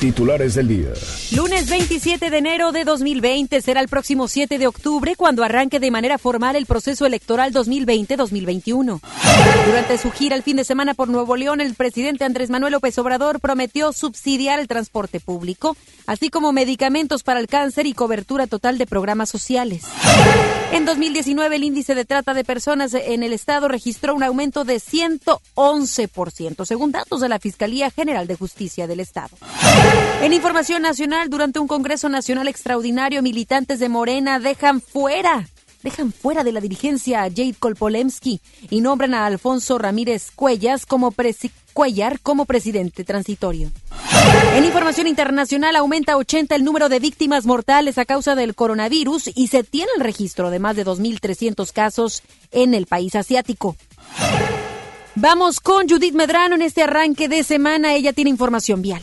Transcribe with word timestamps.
Titulares 0.00 0.54
del 0.54 0.68
día. 0.68 0.88
Lunes 1.34 1.70
27 1.70 2.28
de 2.28 2.36
enero 2.36 2.72
de 2.72 2.84
2020 2.84 3.62
será 3.62 3.80
el 3.80 3.88
próximo 3.88 4.28
7 4.28 4.58
de 4.58 4.66
octubre 4.66 5.16
cuando 5.16 5.42
arranque 5.42 5.80
de 5.80 5.90
manera 5.90 6.18
formal 6.18 6.56
el 6.56 6.66
proceso 6.66 7.06
electoral 7.06 7.52
2020-2021. 7.52 9.00
Durante 9.66 9.98
su 9.98 10.10
gira 10.10 10.36
el 10.36 10.42
fin 10.42 10.56
de 10.56 10.64
semana 10.64 10.94
por 10.94 11.08
Nuevo 11.08 11.36
León, 11.36 11.60
el 11.60 11.74
presidente 11.74 12.24
Andrés 12.24 12.50
Manuel 12.50 12.72
López 12.72 12.98
Obrador 12.98 13.40
prometió 13.40 13.92
subsidiar 13.92 14.60
el 14.60 14.68
transporte 14.68 15.20
público, 15.20 15.76
así 16.06 16.28
como 16.28 16.52
medicamentos 16.52 17.22
para 17.22 17.40
el 17.40 17.46
cáncer 17.46 17.86
y 17.86 17.94
cobertura 17.94 18.46
total 18.46 18.78
de 18.78 18.86
programas 18.86 19.30
sociales. 19.30 19.84
En 20.72 20.84
2019, 20.84 21.56
el 21.56 21.64
índice 21.64 21.94
de 21.94 22.04
trata 22.04 22.34
de 22.34 22.44
personas 22.44 22.94
en 22.94 23.22
el 23.22 23.32
estado 23.32 23.68
registró 23.68 24.14
un 24.14 24.22
aumento 24.22 24.64
de 24.64 24.76
111%, 24.76 26.64
según 26.64 26.92
datos 26.92 27.20
de 27.20 27.28
la 27.28 27.38
Fiscalía 27.38 27.90
General 27.90 28.26
de 28.26 28.34
Justicia 28.34 28.86
del 28.86 29.00
Estado. 29.00 29.36
En 30.22 30.32
información 30.32 30.82
nacional, 30.82 31.28
durante 31.28 31.58
un 31.58 31.66
Congreso 31.66 32.08
Nacional 32.08 32.48
Extraordinario, 32.48 33.22
militantes 33.22 33.78
de 33.78 33.88
Morena 33.88 34.38
dejan 34.38 34.80
fuera 34.80 35.46
dejan 35.84 36.12
fuera 36.12 36.42
de 36.42 36.50
la 36.50 36.60
dirigencia 36.60 37.22
a 37.22 37.28
Jade 37.28 37.54
Kolpolemsky 37.58 38.40
y 38.70 38.80
nombran 38.80 39.14
a 39.14 39.26
Alfonso 39.26 39.78
Ramírez 39.78 40.30
Cuellas 40.34 40.86
como 40.86 41.14
Cuellar 41.74 42.20
como 42.20 42.46
presidente 42.46 43.04
transitorio. 43.04 43.70
En 44.54 44.64
información 44.64 45.06
internacional 45.06 45.76
aumenta 45.76 46.16
80 46.16 46.54
el 46.54 46.64
número 46.64 46.88
de 46.88 47.00
víctimas 47.00 47.46
mortales 47.46 47.98
a 47.98 48.04
causa 48.04 48.34
del 48.34 48.54
coronavirus 48.54 49.30
y 49.34 49.48
se 49.48 49.62
tiene 49.62 49.90
el 49.96 50.02
registro 50.02 50.50
de 50.50 50.58
más 50.58 50.76
de 50.76 50.86
2.300 50.86 51.72
casos 51.72 52.22
en 52.50 52.74
el 52.74 52.86
país 52.86 53.14
asiático. 53.14 53.76
Vamos 55.16 55.60
con 55.60 55.88
Judith 55.88 56.14
Medrano 56.14 56.54
en 56.54 56.62
este 56.62 56.82
arranque 56.82 57.28
de 57.28 57.42
semana. 57.44 57.94
Ella 57.94 58.12
tiene 58.12 58.30
información 58.30 58.82
vial. 58.82 59.02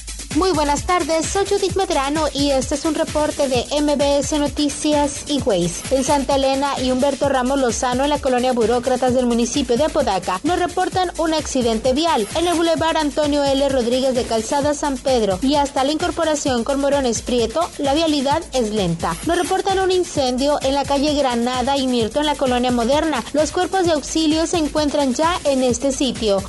Muy 0.35 0.51
buenas 0.51 0.85
tardes, 0.85 1.25
soy 1.25 1.45
Judith 1.45 1.75
Medrano 1.75 2.25
y 2.33 2.51
este 2.51 2.75
es 2.75 2.85
un 2.85 2.95
reporte 2.95 3.49
de 3.49 3.65
MBS 3.81 4.39
Noticias 4.39 5.25
y 5.27 5.41
Waze. 5.41 5.93
En 5.93 6.05
Santa 6.05 6.35
Elena 6.35 6.79
y 6.81 6.89
Humberto 6.89 7.27
Ramos 7.27 7.59
Lozano, 7.59 8.05
en 8.05 8.09
la 8.11 8.19
colonia 8.19 8.53
Burócratas 8.53 9.13
del 9.13 9.25
municipio 9.25 9.75
de 9.75 9.83
Apodaca, 9.83 10.39
nos 10.43 10.57
reportan 10.57 11.11
un 11.17 11.33
accidente 11.33 11.91
vial 11.91 12.25
en 12.35 12.47
el 12.47 12.55
Boulevard 12.55 12.95
Antonio 12.95 13.43
L. 13.43 13.67
Rodríguez 13.67 14.15
de 14.15 14.23
Calzada 14.23 14.73
San 14.73 14.97
Pedro 14.97 15.37
y 15.41 15.55
hasta 15.55 15.83
la 15.83 15.91
incorporación 15.91 16.63
con 16.63 16.79
Morones 16.79 17.21
Prieto, 17.21 17.69
la 17.77 17.93
vialidad 17.93 18.41
es 18.53 18.71
lenta. 18.71 19.13
Nos 19.25 19.37
reportan 19.37 19.79
un 19.79 19.91
incendio 19.91 20.59
en 20.61 20.75
la 20.75 20.85
calle 20.85 21.13
Granada 21.13 21.75
y 21.75 21.87
Mirto 21.87 22.21
en 22.21 22.27
la 22.27 22.35
colonia 22.35 22.71
Moderna. 22.71 23.21
Los 23.33 23.51
cuerpos 23.51 23.85
de 23.85 23.91
auxilio 23.91 24.47
se 24.47 24.59
encuentran 24.59 25.13
ya 25.13 25.37
en 25.43 25.61
este 25.61 25.91
sitio. 25.91 26.41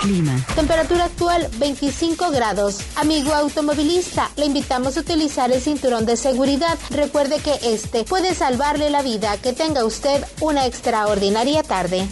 Clima. 0.00 0.36
Temperatura 0.54 1.06
actual 1.06 1.48
25 1.58 2.30
grados. 2.30 2.78
Amigo 3.16 3.32
automovilista, 3.32 4.30
le 4.36 4.44
invitamos 4.44 4.98
a 4.98 5.00
utilizar 5.00 5.50
el 5.50 5.62
cinturón 5.62 6.04
de 6.04 6.18
seguridad. 6.18 6.78
Recuerde 6.90 7.38
que 7.38 7.54
este 7.62 8.04
puede 8.04 8.34
salvarle 8.34 8.90
la 8.90 9.00
vida. 9.00 9.38
Que 9.38 9.54
tenga 9.54 9.86
usted 9.86 10.22
una 10.42 10.66
extraordinaria 10.66 11.62
tarde. 11.62 12.06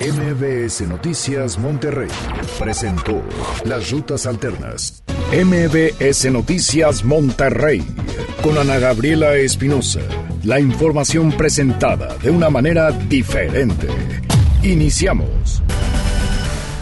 MBS 0.00 0.82
Noticias 0.82 1.58
Monterrey 1.58 2.06
presentó 2.60 3.22
las 3.64 3.90
rutas 3.90 4.26
alternas. 4.26 5.02
MBS 5.32 6.30
Noticias 6.30 7.02
Monterrey 7.02 7.84
con 8.40 8.56
Ana 8.56 8.78
Gabriela 8.78 9.34
Espinosa. 9.34 9.98
La 10.44 10.60
información 10.60 11.32
presentada 11.32 12.16
de 12.18 12.30
una 12.30 12.50
manera 12.50 12.92
diferente. 12.92 13.88
Iniciamos. 14.62 15.60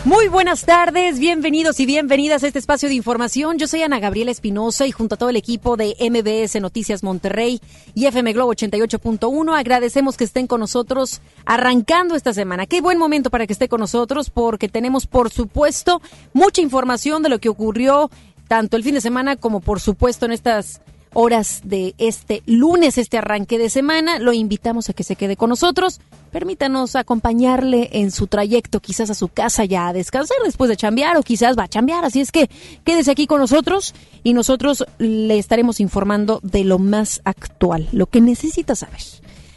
Muy 0.05 0.27
buenas 0.27 0.65
tardes, 0.65 1.21
bienvenidos 1.21 1.79
y 1.79 1.87
bienvenidas 1.87 2.43
a 2.43 2.49
este 2.49 2.59
espacio 2.59 2.89
de 2.89 2.97
información. 2.97 3.57
Yo 3.59 3.69
soy 3.69 3.83
Ana 3.83 4.01
Gabriela 4.01 4.33
Espinosa 4.33 4.85
y 4.85 4.91
junto 4.91 5.15
a 5.15 5.19
todo 5.19 5.31
el 5.31 5.37
equipo 5.37 5.77
de 5.77 5.95
MBS 6.01 6.61
Noticias 6.61 7.05
Monterrey 7.05 7.61
y 7.95 8.07
FM 8.07 8.33
Globo 8.33 8.53
88.1 8.53 9.57
agradecemos 9.57 10.17
que 10.17 10.25
estén 10.25 10.49
con 10.49 10.59
nosotros 10.59 11.21
arrancando 11.45 12.17
esta 12.17 12.33
semana. 12.33 12.67
Qué 12.67 12.81
buen 12.81 12.99
momento 12.99 13.31
para 13.31 13.47
que 13.47 13.53
esté 13.53 13.69
con 13.69 13.79
nosotros 13.79 14.29
porque 14.29 14.69
tenemos 14.69 15.07
por 15.07 15.31
supuesto 15.31 16.03
mucha 16.33 16.61
información 16.63 17.23
de 17.23 17.29
lo 17.29 17.39
que 17.39 17.49
ocurrió 17.49 18.11
tanto 18.49 18.77
el 18.77 18.83
fin 18.83 18.95
de 18.95 19.01
semana 19.01 19.37
como 19.37 19.61
por 19.61 19.79
supuesto 19.79 20.27
en 20.27 20.33
estas 20.33 20.81
horas 21.15 21.61
de 21.65 21.95
este 21.99 22.43
lunes, 22.47 22.99
este 22.99 23.19
arranque 23.19 23.59
de 23.59 23.71
semana. 23.71 24.19
Lo 24.19 24.33
invitamos 24.33 24.89
a 24.89 24.93
que 24.93 25.05
se 25.05 25.17
quede 25.17 25.37
con 25.37 25.51
nosotros. 25.51 26.01
Permítanos 26.31 26.97
acompañarle 26.97 27.91
en 27.93 28.11
su 28.11 28.27
trayecto, 28.27 28.81
quizás 28.81 29.11
a 29.11 29.15
su 29.15 29.29
casa 29.29 29.65
ya 29.65 29.89
a 29.89 29.93
descansar 29.93 30.39
después 30.45 30.69
de 30.71 30.77
chambear 30.77 31.17
o 31.17 31.23
quizás 31.23 31.59
va 31.59 31.65
a 31.65 31.69
chambear. 31.69 32.05
Así 32.05 32.21
es 32.21 32.33
que 32.33 32.49
quédese 32.85 33.11
aquí 33.11 33.27
con 33.27 33.41
nosotros 33.41 33.95
y 34.23 34.33
nosotros 34.33 34.85
le 34.99 35.39
estaremos 35.39 35.81
informando 35.81 36.41
de 36.43 36.65
lo 36.65 36.79
más 36.79 37.21
actual, 37.25 37.89
lo 37.93 38.07
que 38.07 38.21
necesita 38.21 38.75
saber. 38.75 39.01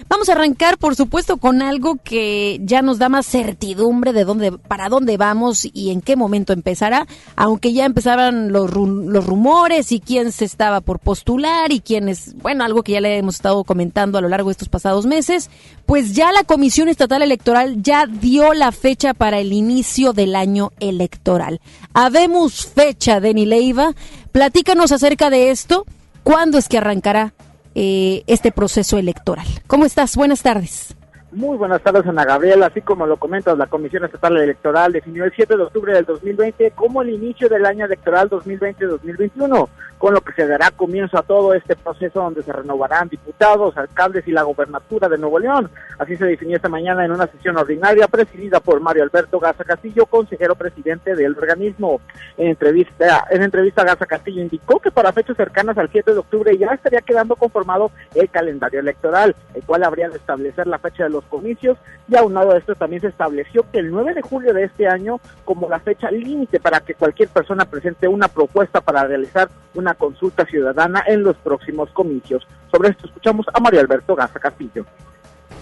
Vamos 0.08 0.30
a 0.30 0.34
arrancar, 0.34 0.78
por 0.78 0.96
supuesto, 0.96 1.38
con 1.38 1.64
algo 1.64 1.96
que 2.04 2.60
ya 2.64 2.84
nos 2.84 3.00
da 3.00 3.10
más 3.10 3.26
certidumbre 3.26 4.14
de 4.14 4.24
dónde, 4.24 4.52
para 4.52 4.88
dónde 4.88 5.18
vamos 5.18 5.68
y 5.74 5.90
en 5.90 6.02
qué 6.02 6.16
momento 6.16 6.54
empezará, 6.54 7.08
aunque 7.36 7.74
ya 7.74 7.86
empezaban 7.86 8.52
los, 8.52 8.72
los 8.72 9.26
rumores 9.26 9.92
y 9.92 10.00
quién 10.00 10.32
se 10.32 10.46
estaba 10.46 10.82
por 10.82 11.00
postular 11.00 11.72
y 11.72 11.80
quién 11.80 12.08
es, 12.08 12.36
bueno, 12.36 12.64
algo 12.64 12.84
que 12.84 12.92
ya 12.92 13.02
le 13.02 13.18
hemos 13.18 13.36
estado 13.36 13.64
comentando 13.64 14.20
a 14.20 14.22
lo 14.22 14.30
largo 14.30 14.50
de 14.50 14.54
estos 14.54 14.70
pasados 14.70 15.08
meses, 15.08 15.50
pues 15.88 16.14
ya 16.14 16.32
la 16.32 16.44
Comisión 16.44 16.88
Estatal 16.88 17.24
Electoral 17.24 17.82
ya 17.82 18.06
dio 18.06 18.54
la 18.54 18.72
fecha 18.72 19.16
para 19.16 19.40
el 19.40 19.54
inicio 19.54 20.14
del 20.14 20.36
año 20.36 20.72
electoral. 20.80 21.62
Habemos 21.94 22.68
fecha, 22.68 23.20
Deni 23.20 23.48
Leiva. 23.48 23.96
Platícanos 24.32 24.92
acerca 24.92 25.32
de 25.32 25.50
esto. 25.50 25.86
¿Cuándo 26.24 26.58
es 26.58 26.68
que 26.68 26.80
arrancará 26.80 27.35
eh, 27.76 28.24
este 28.28 28.52
proceso 28.52 28.98
electoral. 28.98 29.46
¿Cómo 29.68 29.86
estás? 29.86 30.16
Buenas 30.16 30.42
tardes. 30.42 30.96
Muy 31.36 31.58
buenas 31.58 31.82
tardes, 31.82 32.08
Ana 32.08 32.24
Gabriela. 32.24 32.68
Así 32.68 32.80
como 32.80 33.06
lo 33.06 33.18
comentas, 33.18 33.58
la 33.58 33.68
Comisión 33.68 34.06
Estatal 34.06 34.38
Electoral 34.38 34.94
definió 34.94 35.26
el 35.26 35.34
7 35.36 35.58
de 35.58 35.64
octubre 35.64 35.94
del 35.94 36.06
2020 36.06 36.72
como 36.72 37.02
el 37.02 37.10
inicio 37.10 37.50
del 37.50 37.66
año 37.66 37.86
electoral 37.86 38.30
2020-2021, 38.30 39.68
con 40.06 40.14
lo 40.14 40.22
que 40.22 40.34
se 40.34 40.46
dará 40.46 40.70
comienzo 40.70 41.18
a 41.18 41.24
todo 41.24 41.56
este 41.56 41.76
proceso 41.76 42.22
donde 42.22 42.44
se 42.44 42.54
renovarán 42.54 43.10
diputados, 43.10 43.76
alcaldes 43.76 44.28
y 44.28 44.32
la 44.32 44.44
gobernatura 44.44 45.10
de 45.10 45.18
Nuevo 45.18 45.40
León. 45.40 45.72
Así 45.98 46.16
se 46.16 46.26
definió 46.26 46.58
esta 46.58 46.70
mañana 46.70 47.04
en 47.04 47.12
una 47.12 47.26
sesión 47.26 47.58
ordinaria 47.58 48.08
presidida 48.08 48.60
por 48.60 48.80
Mario 48.80 49.02
Alberto 49.02 49.40
Gaza 49.40 49.64
Castillo, 49.64 50.06
consejero 50.06 50.54
presidente 50.54 51.16
del 51.16 51.36
organismo. 51.36 52.02
En 52.38 52.50
entrevista, 52.50 53.26
en 53.32 53.42
entrevista 53.42 53.84
Gaza 53.84 54.06
Castillo 54.06 54.44
indicó 54.44 54.80
que 54.80 54.92
para 54.92 55.12
fechas 55.12 55.38
cercanas 55.38 55.76
al 55.80 55.90
7 55.90 56.14
de 56.14 56.20
octubre 56.20 56.56
ya 56.56 56.68
estaría 56.68 57.02
quedando 57.02 57.36
conformado 57.36 57.90
el 58.14 58.30
calendario 58.30 58.82
electoral, 58.82 59.36
el 59.56 59.64
cual 59.64 59.86
habría 59.86 60.10
de 60.10 60.18
establecer 60.18 60.68
la 60.68 60.78
fecha 60.78 61.06
de 61.06 61.10
los 61.10 61.24
comicios 61.24 61.80
y 62.08 62.16
aunado 62.16 62.52
a 62.52 62.60
esto 62.60 62.76
también 62.76 63.02
se 63.02 63.08
estableció 63.08 63.66
que 63.72 63.80
el 63.80 63.90
9 63.90 64.14
de 64.14 64.22
julio 64.22 64.54
de 64.54 64.66
este 64.66 64.88
año 64.88 65.20
como 65.46 65.68
la 65.68 65.80
fecha 65.80 66.12
límite 66.12 66.60
para 66.60 66.82
que 66.82 66.94
cualquier 66.94 67.30
persona 67.30 67.66
presente 67.66 68.08
una 68.08 68.28
propuesta 68.28 68.82
para 68.82 69.08
realizar 69.08 69.50
una 69.74 69.95
consulta 69.96 70.46
ciudadana 70.46 71.04
en 71.08 71.24
los 71.24 71.36
próximos 71.38 71.90
comicios. 71.92 72.48
Sobre 72.72 72.90
esto 72.90 73.08
escuchamos 73.08 73.46
a 73.54 73.60
Mario 73.60 73.80
Alberto 73.80 74.16
Gaza 74.16 74.40
Castillo. 74.40 74.86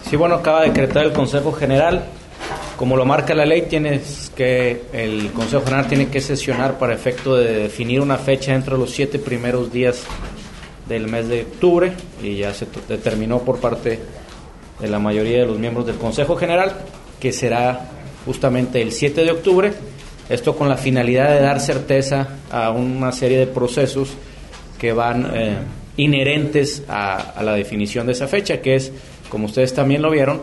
Sí, 0.04 0.16
bueno, 0.16 0.36
acaba 0.36 0.62
de 0.62 0.68
decretar 0.68 1.06
el 1.06 1.14
Consejo 1.14 1.52
General. 1.52 2.04
Como 2.78 2.98
lo 2.98 3.06
marca 3.06 3.34
la 3.34 3.46
ley, 3.46 3.64
tienes 3.70 4.32
que 4.36 4.84
el 4.92 5.32
Consejo 5.32 5.64
General 5.64 5.88
tiene 5.88 6.10
que 6.10 6.20
sesionar 6.20 6.78
para 6.78 6.94
efecto 6.94 7.36
de 7.36 7.64
definir 7.64 8.02
una 8.02 8.18
fecha 8.18 8.54
entre 8.54 8.78
los 8.78 8.92
siete 8.92 9.20
primeros 9.20 9.72
días 9.72 10.06
del 10.88 11.08
mes 11.08 11.30
de 11.30 11.44
octubre 11.44 11.94
y 12.22 12.38
ya 12.38 12.54
se 12.54 12.68
determinó 12.88 13.40
por 13.40 13.60
parte 13.60 14.00
de 14.80 14.88
la 14.88 15.00
mayoría 15.00 15.40
de 15.40 15.46
los 15.46 15.58
miembros 15.60 15.86
del 15.86 15.96
Consejo 15.96 16.36
General, 16.36 16.74
que 17.20 17.32
será 17.32 17.90
justamente 18.26 18.82
el 18.82 18.92
7 18.92 19.24
de 19.24 19.32
octubre, 19.32 19.74
esto 20.34 20.56
con 20.56 20.68
la 20.68 20.78
finalidad 20.78 21.30
de 21.30 21.42
dar 21.42 21.60
certeza 21.60 22.28
a 22.52 22.72
una 22.72 23.12
serie 23.12 23.38
de 23.38 23.48
procesos 23.48 24.14
que 24.80 24.92
van 24.92 25.32
eh, 25.34 25.58
inherentes 25.98 26.84
a, 26.88 27.42
la 27.44 27.54
definición 27.54 28.08
de 28.08 28.14
esa 28.14 28.28
fecha, 28.28 28.60
que 28.62 28.76
es, 28.76 28.92
como 29.30 29.46
ustedes 29.46 29.74
también 29.74 30.02
lo 30.02 30.10
vieron, 30.10 30.42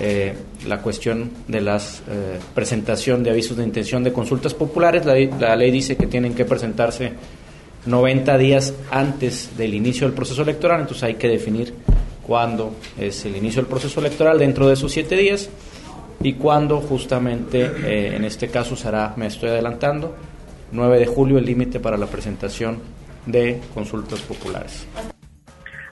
eh, 0.00 0.34
la 0.66 0.80
cuestión 0.80 1.30
de 1.48 1.60
la 1.60 1.76
eh, 1.76 2.38
presentación 2.54 3.22
de 3.22 3.30
avisos 3.30 3.56
de 3.56 3.64
intención 3.64 4.02
de 4.04 4.12
consultas 4.12 4.54
populares. 4.54 5.04
La, 5.04 5.14
la, 5.38 5.56
ley 5.56 5.70
dice 5.70 5.96
que 5.96 6.06
tienen 6.06 6.34
que 6.34 6.44
presentarse 6.44 7.12
90 7.86 8.38
días 8.38 8.72
antes 8.90 9.50
del 9.56 9.74
inicio 9.74 10.06
del 10.06 10.14
proceso 10.14 10.42
electoral, 10.42 10.80
entonces 10.80 11.02
hay 11.02 11.14
que 11.14 11.28
definir 11.28 11.74
cuándo 12.26 12.74
es 12.98 13.24
el 13.24 13.36
inicio 13.36 13.62
del 13.62 13.68
proceso 13.68 14.00
electoral 14.00 14.38
dentro 14.38 14.66
de 14.66 14.74
esos 14.74 14.90
siete 14.90 15.16
días 15.16 15.50
y 16.22 16.34
cuándo 16.34 16.80
justamente, 16.80 17.64
eh, 17.64 18.16
en 18.16 18.24
este 18.24 18.48
caso 18.48 18.76
será, 18.76 19.14
me 19.16 19.26
estoy 19.26 19.50
adelantando, 19.50 20.14
9 20.72 20.98
de 20.98 21.06
julio 21.06 21.38
el 21.38 21.44
límite 21.44 21.80
para 21.80 21.96
la 21.96 22.06
presentación 22.06 22.78
de 23.26 23.60
consultas 23.74 24.20
populares. 24.20 24.86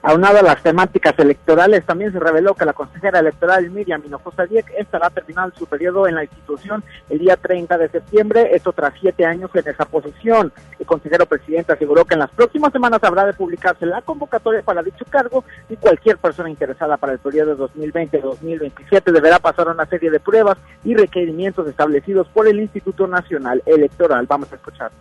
Aunado 0.05 0.39
a 0.39 0.41
las 0.41 0.61
temáticas 0.61 1.17
electorales, 1.17 1.85
también 1.85 2.11
se 2.11 2.19
reveló 2.19 2.55
que 2.55 2.65
la 2.65 2.73
consejera 2.73 3.19
electoral 3.19 3.71
Miriam 3.71 4.03
Hinojosa 4.05 4.45
Dieck 4.45 4.69
estará 4.77 5.09
terminando 5.09 5.55
su 5.57 5.65
periodo 5.65 6.09
en 6.09 6.15
la 6.15 6.25
institución 6.25 6.83
el 7.09 7.19
día 7.19 7.37
30 7.37 7.77
de 7.77 7.87
septiembre, 7.87 8.49
esto 8.53 8.73
tras 8.73 8.93
siete 8.99 9.25
años 9.25 9.49
en 9.53 9.65
esa 9.65 9.85
posición. 9.85 10.51
El 10.77 10.85
consejero 10.85 11.25
presidente 11.25 11.71
aseguró 11.71 12.03
que 12.03 12.15
en 12.15 12.19
las 12.19 12.31
próximas 12.31 12.73
semanas 12.73 13.01
habrá 13.01 13.25
de 13.25 13.31
publicarse 13.31 13.85
la 13.85 14.01
convocatoria 14.01 14.61
para 14.61 14.83
dicho 14.83 15.05
cargo 15.09 15.45
y 15.69 15.77
cualquier 15.77 16.17
persona 16.17 16.49
interesada 16.49 16.97
para 16.97 17.13
el 17.13 17.19
periodo 17.19 17.69
2020-2027 17.69 19.09
deberá 19.09 19.39
pasar 19.39 19.69
una 19.69 19.85
serie 19.85 20.11
de 20.11 20.19
pruebas 20.19 20.57
y 20.83 20.95
requerimientos 20.95 21.65
establecidos 21.65 22.27
por 22.27 22.45
el 22.45 22.59
Instituto 22.59 23.07
Nacional 23.07 23.63
Electoral. 23.65 24.27
Vamos 24.27 24.51
a 24.51 24.55
escuchar. 24.55 24.91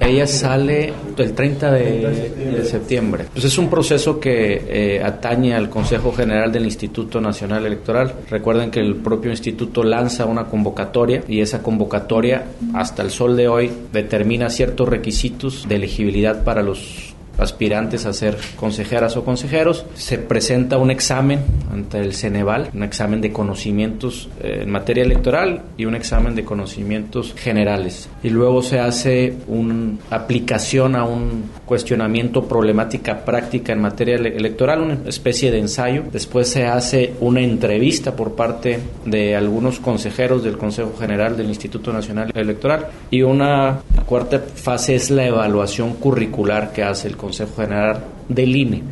Ella 0.00 0.26
sale 0.26 0.92
el 1.16 1.32
30 1.34 1.72
de, 1.72 2.64
septiembre. 2.64 3.26
Pues 3.32 3.44
es 3.44 3.58
un 3.58 3.68
proceso 3.68 4.18
que 4.18 4.96
eh, 4.96 5.02
atañe 5.02 5.54
al 5.54 5.68
Consejo 5.68 6.12
General 6.12 6.50
del 6.50 6.64
Instituto 6.64 7.20
Nacional 7.20 7.66
Electoral. 7.66 8.14
Recuerden 8.30 8.70
que 8.70 8.80
el 8.80 8.96
propio 8.96 9.30
instituto 9.30 9.82
lanza 9.82 10.24
una 10.24 10.44
convocatoria 10.44 11.22
y 11.28 11.40
esa 11.40 11.62
convocatoria 11.62 12.46
hasta 12.74 13.02
el 13.02 13.10
sol 13.10 13.36
de 13.36 13.48
hoy 13.48 13.70
determina 13.92 14.48
ciertos 14.48 14.88
requisitos 14.88 15.68
de 15.68 15.76
elegibilidad 15.76 16.44
para 16.44 16.62
los 16.62 17.09
aspirantes 17.40 18.06
a 18.06 18.12
ser 18.12 18.36
consejeras 18.56 19.16
o 19.16 19.24
consejeros. 19.24 19.86
Se 19.94 20.18
presenta 20.18 20.78
un 20.78 20.90
examen 20.90 21.40
ante 21.72 21.98
el 21.98 22.14
Ceneval, 22.14 22.70
un 22.74 22.82
examen 22.82 23.20
de 23.20 23.32
conocimientos 23.32 24.28
eh, 24.42 24.60
en 24.62 24.70
materia 24.70 25.04
electoral 25.04 25.62
y 25.76 25.86
un 25.86 25.94
examen 25.94 26.34
de 26.34 26.44
conocimientos 26.44 27.34
generales. 27.36 28.08
Y 28.22 28.30
luego 28.30 28.62
se 28.62 28.78
hace 28.78 29.34
una 29.48 29.96
aplicación 30.10 30.96
a 30.96 31.04
un 31.04 31.44
cuestionamiento 31.64 32.44
problemática 32.44 33.24
práctica 33.24 33.72
en 33.72 33.80
materia 33.80 34.16
electoral, 34.16 34.82
una 34.82 34.98
especie 35.08 35.50
de 35.50 35.58
ensayo. 35.58 36.04
Después 36.12 36.48
se 36.48 36.66
hace 36.66 37.14
una 37.20 37.40
entrevista 37.40 38.14
por 38.14 38.34
parte 38.34 38.78
de 39.04 39.36
algunos 39.36 39.80
consejeros 39.80 40.44
del 40.44 40.58
Consejo 40.58 40.92
General 40.98 41.36
del 41.36 41.48
Instituto 41.48 41.92
Nacional 41.92 42.30
Electoral 42.34 42.88
y 43.10 43.22
una 43.22 43.80
cuarta 44.06 44.40
fase 44.40 44.94
es 44.94 45.10
la 45.10 45.26
evaluación 45.26 45.94
curricular 45.94 46.72
que 46.72 46.82
hace 46.82 47.08
el 47.08 47.16
Consejo 47.16 47.29
Consejo 47.30 47.62
General 47.62 48.02
del 48.28 48.56
INE. 48.56 48.82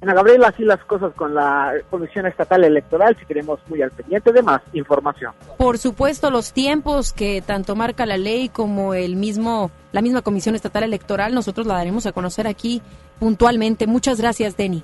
Ana 0.00 0.14
Gabriela, 0.14 0.48
así 0.48 0.64
las 0.64 0.82
cosas 0.84 1.12
con 1.14 1.34
la 1.34 1.74
Comisión 1.90 2.24
Estatal 2.24 2.64
Electoral, 2.64 3.16
si 3.18 3.26
queremos 3.26 3.60
muy 3.68 3.82
al 3.82 3.90
pendiente 3.90 4.32
de 4.32 4.42
más 4.42 4.62
información. 4.72 5.34
Por 5.58 5.76
supuesto, 5.76 6.30
los 6.30 6.54
tiempos 6.54 7.12
que 7.12 7.42
tanto 7.42 7.76
marca 7.76 8.06
la 8.06 8.16
ley 8.16 8.48
como 8.48 8.94
el 8.94 9.16
mismo, 9.16 9.70
la 9.92 10.00
misma 10.00 10.22
Comisión 10.22 10.54
Estatal 10.54 10.84
Electoral, 10.84 11.34
nosotros 11.34 11.66
la 11.66 11.74
daremos 11.74 12.06
a 12.06 12.12
conocer 12.12 12.46
aquí 12.46 12.80
puntualmente. 13.18 13.86
Muchas 13.86 14.18
gracias, 14.18 14.56
Denny. 14.56 14.82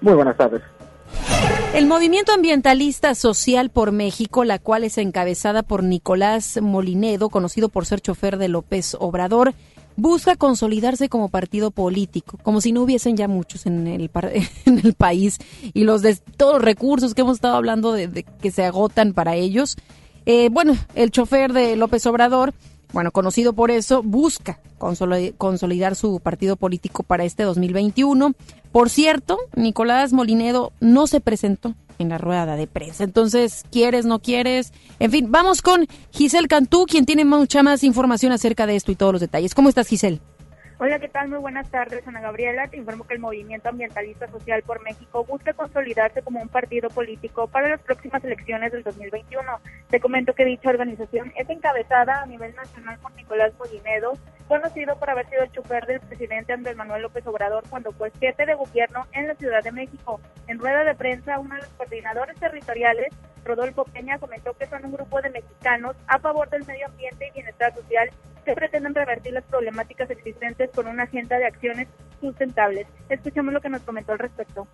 Muy 0.00 0.14
buenas 0.14 0.36
tardes. 0.38 0.62
El 1.74 1.86
movimiento 1.86 2.32
ambientalista 2.32 3.14
Social 3.14 3.70
por 3.70 3.92
México, 3.92 4.44
la 4.44 4.58
cual 4.58 4.84
es 4.84 4.96
encabezada 4.96 5.62
por 5.62 5.82
Nicolás 5.82 6.60
Molinedo, 6.62 7.28
conocido 7.28 7.68
por 7.68 7.84
ser 7.84 8.00
chofer 8.00 8.36
de 8.38 8.48
López 8.48 8.96
Obrador, 8.98 9.54
busca 9.96 10.36
consolidarse 10.36 11.08
como 11.08 11.28
partido 11.28 11.70
político, 11.70 12.38
como 12.42 12.60
si 12.60 12.72
no 12.72 12.82
hubiesen 12.82 13.16
ya 13.16 13.28
muchos 13.28 13.66
en 13.66 13.86
el, 13.86 14.10
en 14.66 14.78
el 14.78 14.94
país 14.94 15.38
y 15.74 15.84
los 15.84 16.02
de 16.02 16.16
todos 16.36 16.54
los 16.54 16.62
recursos 16.62 17.14
que 17.14 17.22
hemos 17.22 17.36
estado 17.36 17.56
hablando 17.56 17.92
de, 17.92 18.24
que 18.40 18.50
se 18.50 18.64
agotan 18.64 19.12
para 19.12 19.34
ellos. 19.34 19.76
Eh, 20.24 20.48
bueno, 20.50 20.76
el 20.94 21.10
chofer 21.10 21.52
de 21.52 21.76
López 21.76 22.06
Obrador, 22.06 22.54
bueno, 22.92 23.10
conocido 23.10 23.52
por 23.52 23.70
eso, 23.70 24.02
busca 24.02 24.60
consolidar 24.78 25.94
su 25.94 26.20
partido 26.20 26.56
político 26.56 27.02
para 27.02 27.24
este 27.24 27.44
2021. 27.44 28.34
Por 28.72 28.90
cierto, 28.90 29.38
Nicolás 29.54 30.12
Molinedo 30.12 30.72
no 30.80 31.06
se 31.06 31.20
presentó 31.20 31.74
en 31.98 32.08
la 32.08 32.18
rueda 32.18 32.56
de 32.56 32.66
prensa. 32.66 33.04
Entonces, 33.04 33.64
¿quieres, 33.70 34.04
no 34.04 34.18
quieres? 34.18 34.72
En 34.98 35.10
fin, 35.10 35.30
vamos 35.30 35.62
con 35.62 35.86
Giselle 36.10 36.48
Cantú, 36.48 36.86
quien 36.86 37.06
tiene 37.06 37.24
mucha 37.24 37.62
más 37.62 37.84
información 37.84 38.32
acerca 38.32 38.66
de 38.66 38.76
esto 38.76 38.92
y 38.92 38.96
todos 38.96 39.12
los 39.12 39.20
detalles. 39.20 39.54
¿Cómo 39.54 39.68
estás, 39.68 39.88
Giselle? 39.88 40.20
Hola, 40.84 40.98
¿qué 40.98 41.06
tal? 41.06 41.28
Muy 41.28 41.38
buenas 41.38 41.70
tardes, 41.70 42.08
Ana 42.08 42.20
Gabriela. 42.20 42.66
Te 42.66 42.76
informo 42.76 43.06
que 43.06 43.14
el 43.14 43.20
Movimiento 43.20 43.68
Ambientalista 43.68 44.26
Social 44.26 44.64
por 44.64 44.82
México 44.82 45.24
busca 45.24 45.52
consolidarse 45.52 46.22
como 46.22 46.42
un 46.42 46.48
partido 46.48 46.90
político 46.90 47.46
para 47.46 47.68
las 47.68 47.80
próximas 47.80 48.24
elecciones 48.24 48.72
del 48.72 48.82
2021. 48.82 49.60
Te 49.90 50.00
comento 50.00 50.34
que 50.34 50.44
dicha 50.44 50.70
organización 50.70 51.32
es 51.36 51.48
encabezada 51.48 52.22
a 52.22 52.26
nivel 52.26 52.52
nacional 52.56 52.98
por 52.98 53.14
Nicolás 53.14 53.52
Molinedo, 53.60 54.18
conocido 54.48 54.98
por 54.98 55.08
haber 55.08 55.28
sido 55.30 55.44
el 55.44 55.52
chofer 55.52 55.86
del 55.86 56.00
presidente 56.00 56.52
Andrés 56.52 56.74
Manuel 56.74 57.02
López 57.02 57.24
Obrador 57.28 57.62
cuando 57.70 57.92
fue 57.92 58.10
jefe 58.18 58.44
de 58.44 58.54
gobierno 58.54 59.06
en 59.12 59.28
la 59.28 59.36
Ciudad 59.36 59.62
de 59.62 59.70
México. 59.70 60.20
En 60.48 60.58
rueda 60.58 60.82
de 60.82 60.96
prensa, 60.96 61.38
uno 61.38 61.54
de 61.54 61.60
los 61.60 61.70
coordinadores 61.74 62.36
territoriales, 62.40 63.14
Rodolfo 63.44 63.84
Peña, 63.84 64.18
comentó 64.18 64.52
que 64.54 64.66
son 64.66 64.84
un 64.84 64.94
grupo 64.94 65.22
de 65.22 65.30
mexicanos 65.30 65.94
a 66.08 66.18
favor 66.18 66.50
del 66.50 66.66
medio 66.66 66.86
ambiente 66.86 67.28
y 67.28 67.34
bienestar 67.34 67.72
social 67.72 68.10
que 68.44 68.54
pretenden 68.54 68.94
revertir 68.94 69.32
las 69.32 69.44
problemáticas 69.44 70.10
existentes 70.10 70.70
con 70.74 70.86
una 70.86 71.04
agenda 71.04 71.38
de 71.38 71.46
acciones 71.46 71.88
sustentables. 72.20 72.86
Escuchemos 73.08 73.52
lo 73.52 73.60
que 73.60 73.68
nos 73.68 73.82
comentó 73.82 74.12
al 74.12 74.18
respecto. 74.18 74.66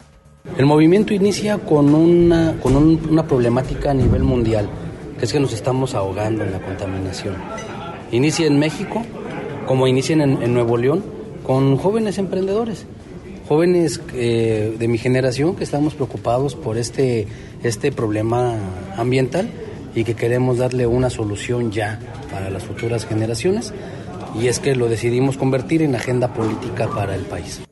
El 0.57 0.67
movimiento 0.67 1.13
inicia 1.15 1.59
con 1.59 1.95
una, 1.95 2.57
con 2.63 2.77
una 2.77 3.27
problemática 3.27 3.91
a 3.91 3.95
nivel 3.95 4.23
mundial, 4.23 4.69
que 5.19 5.25
es 5.25 5.33
que 5.33 5.41
nos 5.41 5.53
estamos 5.53 5.95
ahogando 5.95 6.45
en 6.45 6.53
la 6.53 6.61
contaminación. 6.61 7.37
Inicia 8.11 8.47
en 8.47 8.59
México, 8.59 9.05
como 9.67 9.87
inician 9.87 10.21
en, 10.21 10.55
Nuevo 10.55 10.77
León, 10.77 11.05
con 11.43 11.77
jóvenes 11.77 12.19
emprendedores, 12.19 12.87
jóvenes 13.49 14.01
eh, 14.15 14.75
de 14.79 14.89
mi 14.89 14.99
generación 14.99 15.57
que 15.57 15.65
estamos 15.65 15.95
preocupados 15.95 16.55
por 16.55 16.79
este, 16.79 17.27
este 17.63 17.93
problema 17.93 18.57
ambiental 18.97 19.49
y 19.99 20.05
que 20.05 20.15
queremos 20.15 20.59
darle 20.59 20.87
una 20.87 21.11
solución 21.11 21.73
ya 21.73 21.99
para 22.31 22.51
las 22.51 22.65
futuras 22.65 23.05
generaciones 23.05 23.75
y 24.35 24.47
es 24.47 24.61
que 24.61 24.77
lo 24.77 24.89
decidimos 24.89 25.37
convertir 25.37 25.83
en 25.83 25.97
agenda 25.97 26.33
política 26.33 26.87
para 26.95 27.17
el 27.17 27.25
país. 27.25 27.65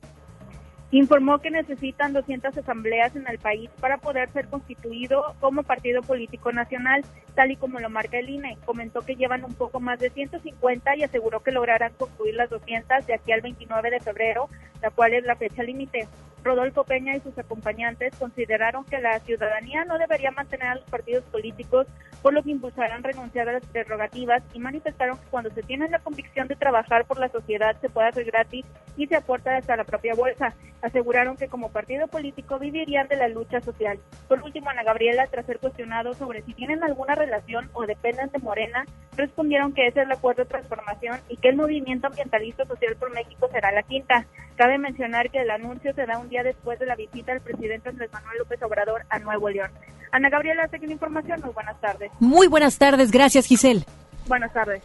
Informó 0.90 1.38
que 1.38 1.50
necesitan 1.50 2.12
200 2.12 2.56
asambleas 2.56 3.14
en 3.14 3.28
el 3.28 3.38
país 3.38 3.70
para 3.80 3.98
poder 3.98 4.28
ser 4.30 4.48
constituido 4.48 5.34
como 5.40 5.62
partido 5.62 6.02
político 6.02 6.50
nacional, 6.50 7.04
tal 7.34 7.52
y 7.52 7.56
como 7.56 7.78
lo 7.78 7.90
marca 7.90 8.18
el 8.18 8.28
INE. 8.28 8.58
Comentó 8.64 9.02
que 9.02 9.14
llevan 9.14 9.44
un 9.44 9.54
poco 9.54 9.78
más 9.78 10.00
de 10.00 10.10
150 10.10 10.96
y 10.96 11.04
aseguró 11.04 11.40
que 11.40 11.52
lograrán 11.52 11.92
concluir 11.96 12.34
las 12.34 12.50
200 12.50 13.06
de 13.06 13.14
aquí 13.14 13.30
al 13.30 13.40
29 13.40 13.90
de 13.90 14.00
febrero, 14.00 14.48
la 14.82 14.90
cual 14.90 15.14
es 15.14 15.24
la 15.24 15.36
fecha 15.36 15.62
límite. 15.62 16.08
Rodolfo 16.46 16.84
Peña 16.84 17.16
y 17.16 17.20
sus 17.20 17.36
acompañantes 17.36 18.14
consideraron 18.16 18.84
que 18.84 19.00
la 19.00 19.18
ciudadanía 19.20 19.84
no 19.84 19.98
debería 19.98 20.30
mantener 20.30 20.68
a 20.68 20.74
los 20.76 20.84
partidos 20.84 21.24
políticos, 21.24 21.88
por 22.26 22.34
lo 22.34 22.42
que 22.42 22.50
impulsarán 22.50 23.04
renunciar 23.04 23.48
a 23.48 23.52
las 23.52 23.66
prerrogativas 23.66 24.42
y 24.52 24.58
manifestaron 24.58 25.16
que 25.16 25.30
cuando 25.30 25.48
se 25.50 25.62
tiene 25.62 25.88
la 25.88 26.00
convicción 26.00 26.48
de 26.48 26.56
trabajar 26.56 27.04
por 27.04 27.20
la 27.20 27.28
sociedad 27.28 27.76
se 27.80 27.88
puede 27.88 28.08
hacer 28.08 28.24
gratis 28.24 28.66
y 28.96 29.06
se 29.06 29.14
aporta 29.14 29.56
hasta 29.56 29.76
la 29.76 29.84
propia 29.84 30.12
bolsa. 30.16 30.52
Aseguraron 30.82 31.36
que 31.36 31.46
como 31.46 31.70
partido 31.70 32.08
político 32.08 32.58
vivirían 32.58 33.06
de 33.06 33.14
la 33.14 33.28
lucha 33.28 33.60
social. 33.60 34.00
Por 34.26 34.42
último, 34.42 34.70
Ana 34.70 34.82
Gabriela, 34.82 35.28
tras 35.28 35.46
ser 35.46 35.60
cuestionado 35.60 36.14
sobre 36.14 36.42
si 36.42 36.52
tienen 36.52 36.82
alguna 36.82 37.14
relación 37.14 37.70
o 37.74 37.86
dependen 37.86 38.28
de 38.30 38.40
Morena, 38.40 38.84
respondieron 39.16 39.72
que 39.72 39.86
ese 39.86 40.00
es 40.00 40.06
el 40.06 40.12
acuerdo 40.12 40.42
de 40.42 40.48
transformación 40.48 41.20
y 41.28 41.36
que 41.36 41.50
el 41.50 41.56
movimiento 41.56 42.08
ambientalista 42.08 42.64
social 42.64 42.96
por 42.96 43.14
México 43.14 43.48
será 43.52 43.70
la 43.70 43.84
quinta. 43.84 44.26
Cabe 44.56 44.78
mencionar 44.78 45.30
que 45.30 45.42
el 45.42 45.50
anuncio 45.50 45.94
se 45.94 46.06
da 46.06 46.18
un 46.18 46.28
día 46.28 46.42
después 46.42 46.80
de 46.80 46.86
la 46.86 46.96
visita 46.96 47.32
del 47.32 47.42
presidente 47.42 47.88
Andrés 47.88 48.12
Manuel 48.12 48.38
López 48.38 48.60
Obrador 48.64 49.02
a 49.10 49.20
Nuevo 49.20 49.48
León. 49.48 49.70
Ana 50.12 50.30
Gabriela, 50.30 50.68
la 50.70 50.92
información. 50.92 51.40
Muy 51.42 51.52
buenas 51.52 51.80
tardes. 51.80 52.10
Muy 52.20 52.46
buenas 52.46 52.78
tardes. 52.78 53.10
Gracias, 53.10 53.46
Giselle. 53.46 53.84
Buenas 54.28 54.52
tardes. 54.52 54.82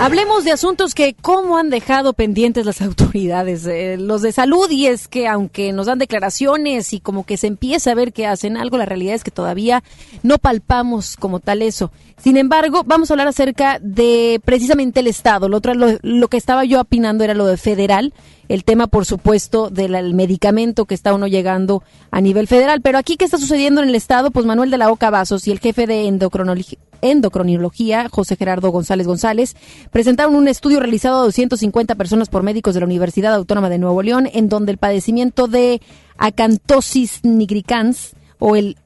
Hablemos 0.00 0.44
de 0.44 0.50
asuntos 0.50 0.94
que 0.94 1.14
cómo 1.14 1.56
han 1.56 1.70
dejado 1.70 2.12
pendientes 2.12 2.66
las 2.66 2.82
autoridades, 2.82 3.64
eh, 3.66 3.96
los 3.98 4.22
de 4.22 4.32
salud, 4.32 4.68
y 4.70 4.86
es 4.86 5.08
que 5.08 5.28
aunque 5.28 5.72
nos 5.72 5.86
dan 5.86 5.98
declaraciones 5.98 6.92
y 6.92 7.00
como 7.00 7.24
que 7.24 7.36
se 7.36 7.46
empieza 7.46 7.92
a 7.92 7.94
ver 7.94 8.12
que 8.12 8.26
hacen 8.26 8.56
algo, 8.56 8.76
la 8.78 8.86
realidad 8.86 9.14
es 9.14 9.24
que 9.24 9.30
todavía 9.30 9.82
no 10.22 10.38
palpamos 10.38 11.16
como 11.16 11.40
tal 11.40 11.62
eso. 11.62 11.92
Sin 12.18 12.36
embargo, 12.36 12.82
vamos 12.84 13.10
a 13.10 13.14
hablar 13.14 13.28
acerca 13.28 13.78
de 13.80 14.40
precisamente 14.44 15.00
el 15.00 15.06
Estado. 15.06 15.48
Lo, 15.48 15.56
otro, 15.56 15.74
lo, 15.74 16.28
que 16.28 16.36
estaba 16.36 16.64
yo 16.64 16.80
opinando 16.80 17.24
era 17.24 17.34
lo 17.34 17.46
de 17.46 17.56
federal, 17.56 18.12
el 18.48 18.64
tema, 18.64 18.86
por 18.86 19.06
supuesto, 19.06 19.70
del 19.70 20.14
medicamento 20.14 20.84
que 20.84 20.94
está 20.94 21.14
uno 21.14 21.26
llegando 21.26 21.82
a 22.10 22.20
nivel 22.20 22.46
federal. 22.46 22.80
Pero 22.80 22.98
aquí, 22.98 23.16
¿qué 23.16 23.24
está 23.24 23.38
sucediendo 23.38 23.82
en 23.82 23.88
el 23.88 23.94
Estado? 23.94 24.30
Pues 24.30 24.46
Manuel 24.46 24.70
de 24.70 24.78
la 24.78 24.90
Oca 24.90 25.10
Vasos 25.10 25.46
y 25.48 25.50
el 25.50 25.60
jefe 25.60 25.86
de 25.86 26.06
endocrinología, 26.06 28.08
José 28.08 28.36
Gerardo 28.36 28.70
González 28.70 29.06
González, 29.06 29.56
presentaron 29.90 30.34
un 30.34 30.48
estudio 30.48 30.80
realizado 30.80 31.20
a 31.20 31.24
250 31.24 31.94
personas 31.94 32.28
por 32.28 32.42
médicos 32.42 32.74
de 32.74 32.80
la 32.80 32.86
Universidad 32.86 33.34
Autónoma 33.34 33.68
de 33.68 33.78
Nuevo 33.78 34.02
León, 34.02 34.28
en 34.32 34.48
donde 34.48 34.72
el 34.72 34.78
padecimiento 34.78 35.46
de 35.46 35.80
acantosis 36.18 37.24
nigricans 37.24 38.14
o 38.38 38.56
el 38.56 38.76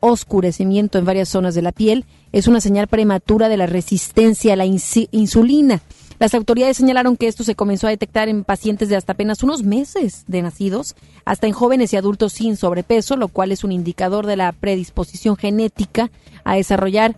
oscurecimiento 0.00 0.98
en 0.98 1.04
varias 1.04 1.28
zonas 1.28 1.54
de 1.54 1.62
la 1.62 1.72
piel 1.72 2.04
es 2.36 2.46
una 2.48 2.60
señal 2.60 2.86
prematura 2.86 3.48
de 3.48 3.56
la 3.56 3.64
resistencia 3.64 4.52
a 4.52 4.56
la 4.56 4.66
insulina. 4.66 5.80
Las 6.18 6.34
autoridades 6.34 6.76
señalaron 6.76 7.16
que 7.16 7.28
esto 7.28 7.44
se 7.44 7.54
comenzó 7.54 7.86
a 7.86 7.90
detectar 7.90 8.28
en 8.28 8.44
pacientes 8.44 8.90
de 8.90 8.96
hasta 8.96 9.14
apenas 9.14 9.42
unos 9.42 9.62
meses 9.62 10.24
de 10.26 10.42
nacidos, 10.42 10.96
hasta 11.24 11.46
en 11.46 11.54
jóvenes 11.54 11.94
y 11.94 11.96
adultos 11.96 12.34
sin 12.34 12.58
sobrepeso, 12.58 13.16
lo 13.16 13.28
cual 13.28 13.52
es 13.52 13.64
un 13.64 13.72
indicador 13.72 14.26
de 14.26 14.36
la 14.36 14.52
predisposición 14.52 15.38
genética 15.38 16.10
a 16.44 16.56
desarrollar 16.56 17.16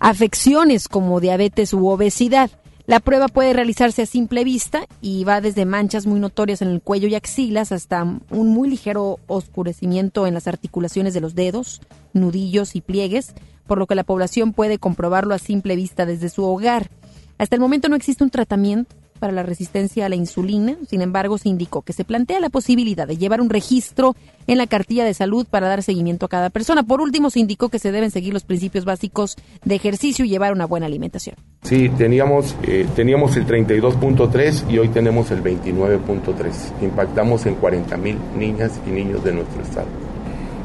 afecciones 0.00 0.88
como 0.88 1.20
diabetes 1.20 1.72
u 1.72 1.86
obesidad. 1.86 2.50
La 2.86 2.98
prueba 2.98 3.28
puede 3.28 3.52
realizarse 3.52 4.02
a 4.02 4.06
simple 4.06 4.42
vista 4.42 4.88
y 5.00 5.22
va 5.22 5.40
desde 5.40 5.64
manchas 5.64 6.06
muy 6.06 6.18
notorias 6.18 6.60
en 6.60 6.70
el 6.70 6.82
cuello 6.82 7.06
y 7.06 7.14
axilas 7.14 7.70
hasta 7.70 8.02
un 8.02 8.48
muy 8.48 8.68
ligero 8.68 9.20
oscurecimiento 9.28 10.26
en 10.26 10.34
las 10.34 10.48
articulaciones 10.48 11.14
de 11.14 11.20
los 11.20 11.36
dedos, 11.36 11.82
nudillos 12.14 12.74
y 12.74 12.80
pliegues, 12.80 13.32
por 13.70 13.78
lo 13.78 13.86
que 13.86 13.94
la 13.94 14.02
población 14.02 14.52
puede 14.52 14.78
comprobarlo 14.78 15.32
a 15.32 15.38
simple 15.38 15.76
vista 15.76 16.04
desde 16.04 16.28
su 16.28 16.42
hogar. 16.42 16.90
Hasta 17.38 17.54
el 17.54 17.60
momento 17.60 17.88
no 17.88 17.94
existe 17.94 18.24
un 18.24 18.30
tratamiento 18.30 18.96
para 19.20 19.32
la 19.32 19.44
resistencia 19.44 20.06
a 20.06 20.08
la 20.08 20.16
insulina, 20.16 20.74
sin 20.88 21.02
embargo 21.02 21.38
se 21.38 21.48
indicó 21.48 21.82
que 21.82 21.92
se 21.92 22.04
plantea 22.04 22.40
la 22.40 22.48
posibilidad 22.48 23.06
de 23.06 23.16
llevar 23.16 23.40
un 23.40 23.48
registro 23.48 24.16
en 24.48 24.58
la 24.58 24.66
cartilla 24.66 25.04
de 25.04 25.14
salud 25.14 25.46
para 25.48 25.68
dar 25.68 25.84
seguimiento 25.84 26.26
a 26.26 26.28
cada 26.28 26.50
persona. 26.50 26.82
Por 26.82 27.00
último, 27.00 27.30
se 27.30 27.38
indicó 27.38 27.68
que 27.68 27.78
se 27.78 27.92
deben 27.92 28.10
seguir 28.10 28.32
los 28.34 28.42
principios 28.42 28.84
básicos 28.84 29.36
de 29.64 29.76
ejercicio 29.76 30.24
y 30.24 30.30
llevar 30.30 30.52
una 30.52 30.66
buena 30.66 30.86
alimentación. 30.86 31.36
Sí, 31.62 31.90
teníamos, 31.90 32.56
eh, 32.64 32.88
teníamos 32.96 33.36
el 33.36 33.46
32.3 33.46 34.68
y 34.68 34.78
hoy 34.78 34.88
tenemos 34.88 35.30
el 35.30 35.44
29.3. 35.44 36.82
Impactamos 36.82 37.46
en 37.46 37.54
40 37.54 37.96
mil 37.98 38.18
niñas 38.36 38.80
y 38.84 38.90
niños 38.90 39.22
de 39.22 39.32
nuestro 39.32 39.62
estado. 39.62 39.86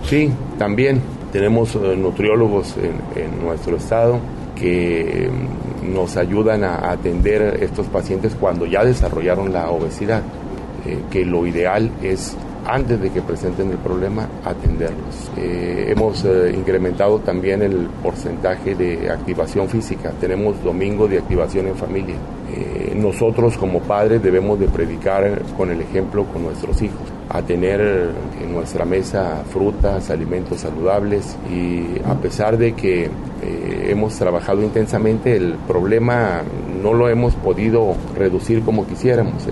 Sí, 0.09 0.31
también 0.57 1.03
tenemos 1.35 1.75
eh, 1.75 1.97
nutriólogos 1.97 2.75
en, 2.77 3.43
nuestro 3.43 3.75
estado 3.75 4.19
que 4.55 5.29
nos 5.83 6.15
ayudan 6.15 6.63
a 6.63 6.89
atender 6.89 7.61
estos 7.61 7.87
pacientes 7.87 8.33
cuando 8.39 8.65
ya 8.65 8.85
desarrollaron 8.85 9.51
la 9.51 9.69
obesidad, 9.69 10.21
eh, 10.85 10.97
que 11.11 11.25
lo 11.25 11.45
ideal 11.45 11.91
es 12.01 12.37
antes 12.65 13.01
de 13.01 13.09
que 13.09 13.21
presenten 13.21 13.69
el 13.69 13.77
problema 13.79 14.29
atenderlos. 14.45 15.29
Eh, 15.35 15.87
hemos 15.89 16.23
incrementado 16.23 17.19
también 17.19 17.61
el 17.61 17.89
porcentaje 18.01 18.73
de 18.73 19.09
activación 19.09 19.67
física. 19.67 20.13
Tenemos 20.21 20.63
domingo 20.63 21.05
de 21.05 21.17
activación 21.17 21.67
en 21.67 21.75
familia. 21.75 22.15
nosotros 22.95 23.57
como 23.57 23.81
padres 23.81 24.23
debemos 24.23 24.57
de 24.57 24.67
predicar 24.67 25.41
con 25.57 25.69
el 25.69 25.81
ejemplo 25.81 26.23
con 26.31 26.43
nuestros 26.43 26.81
hijos, 26.81 27.14
a 27.29 27.41
tener 27.41 28.11
en 28.41 28.53
nuestra 28.53 28.85
mesa 28.85 29.43
frutas, 29.49 30.09
alimentos 30.09 30.61
saludables 30.61 31.35
y 31.51 31.99
a 32.05 32.15
pesar 32.15 32.57
de 32.57 32.73
que 32.73 33.09
hemos 33.89 34.15
trabajado 34.15 34.61
intensamente, 34.63 35.35
el 35.35 35.55
problema 35.67 36.41
no 36.81 36.93
lo 36.93 37.09
hemos 37.09 37.35
podido 37.35 37.95
reducir 38.15 38.61
como 38.61 38.85
quisiéramos. 38.87 39.43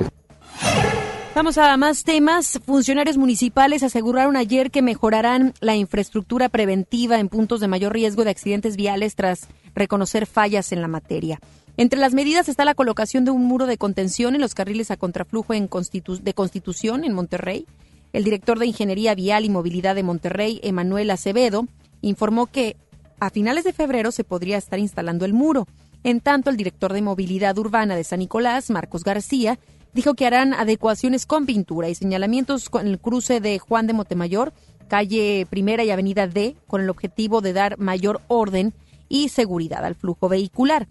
Vamos 1.35 1.57
a 1.57 1.75
más 1.77 2.03
temas. 2.03 2.59
Funcionarios 2.63 3.17
municipales 3.17 3.81
aseguraron 3.81 4.37
ayer 4.37 4.69
que 4.69 4.83
mejorarán 4.83 5.53
la 5.61 5.75
infraestructura 5.75 6.47
preventiva 6.49 7.19
en 7.19 7.27
puntos 7.27 7.59
de 7.59 7.67
mayor 7.67 7.93
riesgo 7.93 8.23
de 8.23 8.29
accidentes 8.29 8.75
viales 8.75 9.15
tras 9.15 9.47
reconocer 9.73 10.27
fallas 10.27 10.71
en 10.71 10.81
la 10.81 10.87
materia. 10.87 11.39
Entre 11.75 11.99
las 11.99 12.13
medidas 12.13 12.49
está 12.49 12.65
la 12.65 12.75
colocación 12.75 13.25
de 13.25 13.31
un 13.31 13.45
muro 13.45 13.65
de 13.65 13.77
contención 13.79 14.35
en 14.35 14.41
los 14.41 14.53
carriles 14.53 14.91
a 14.91 14.97
contraflujo 14.97 15.55
en 15.55 15.67
de 15.67 16.33
Constitución 16.33 17.03
en 17.03 17.13
Monterrey. 17.13 17.65
El 18.13 18.23
director 18.23 18.59
de 18.59 18.67
Ingeniería 18.67 19.15
Vial 19.15 19.43
y 19.43 19.49
Movilidad 19.49 19.95
de 19.95 20.03
Monterrey, 20.03 20.59
Emanuel 20.61 21.09
Acevedo, 21.09 21.67
informó 22.01 22.45
que 22.45 22.77
a 23.19 23.31
finales 23.31 23.63
de 23.63 23.73
febrero 23.73 24.11
se 24.11 24.23
podría 24.23 24.57
estar 24.57 24.77
instalando 24.77 25.25
el 25.25 25.33
muro. 25.33 25.67
En 26.03 26.21
tanto, 26.21 26.51
el 26.51 26.57
director 26.57 26.93
de 26.93 27.01
movilidad 27.01 27.57
urbana 27.57 27.95
de 27.95 28.03
San 28.03 28.19
Nicolás, 28.19 28.69
Marcos 28.69 29.03
García, 29.03 29.57
dijo 29.93 30.13
que 30.13 30.27
harán 30.27 30.53
adecuaciones 30.53 31.25
con 31.25 31.47
pintura 31.47 31.89
y 31.89 31.95
señalamientos 31.95 32.69
con 32.69 32.85
el 32.85 32.99
cruce 32.99 33.39
de 33.39 33.57
Juan 33.57 33.87
de 33.87 33.93
Montemayor, 33.93 34.53
calle 34.89 35.47
Primera 35.49 35.83
y 35.83 35.89
Avenida 35.89 36.27
D, 36.27 36.55
con 36.67 36.81
el 36.81 36.89
objetivo 36.91 37.41
de 37.41 37.53
dar 37.53 37.79
mayor 37.79 38.21
orden 38.27 38.73
y 39.09 39.29
seguridad 39.29 39.83
al 39.85 39.95
flujo 39.95 40.29
vehicular. 40.29 40.87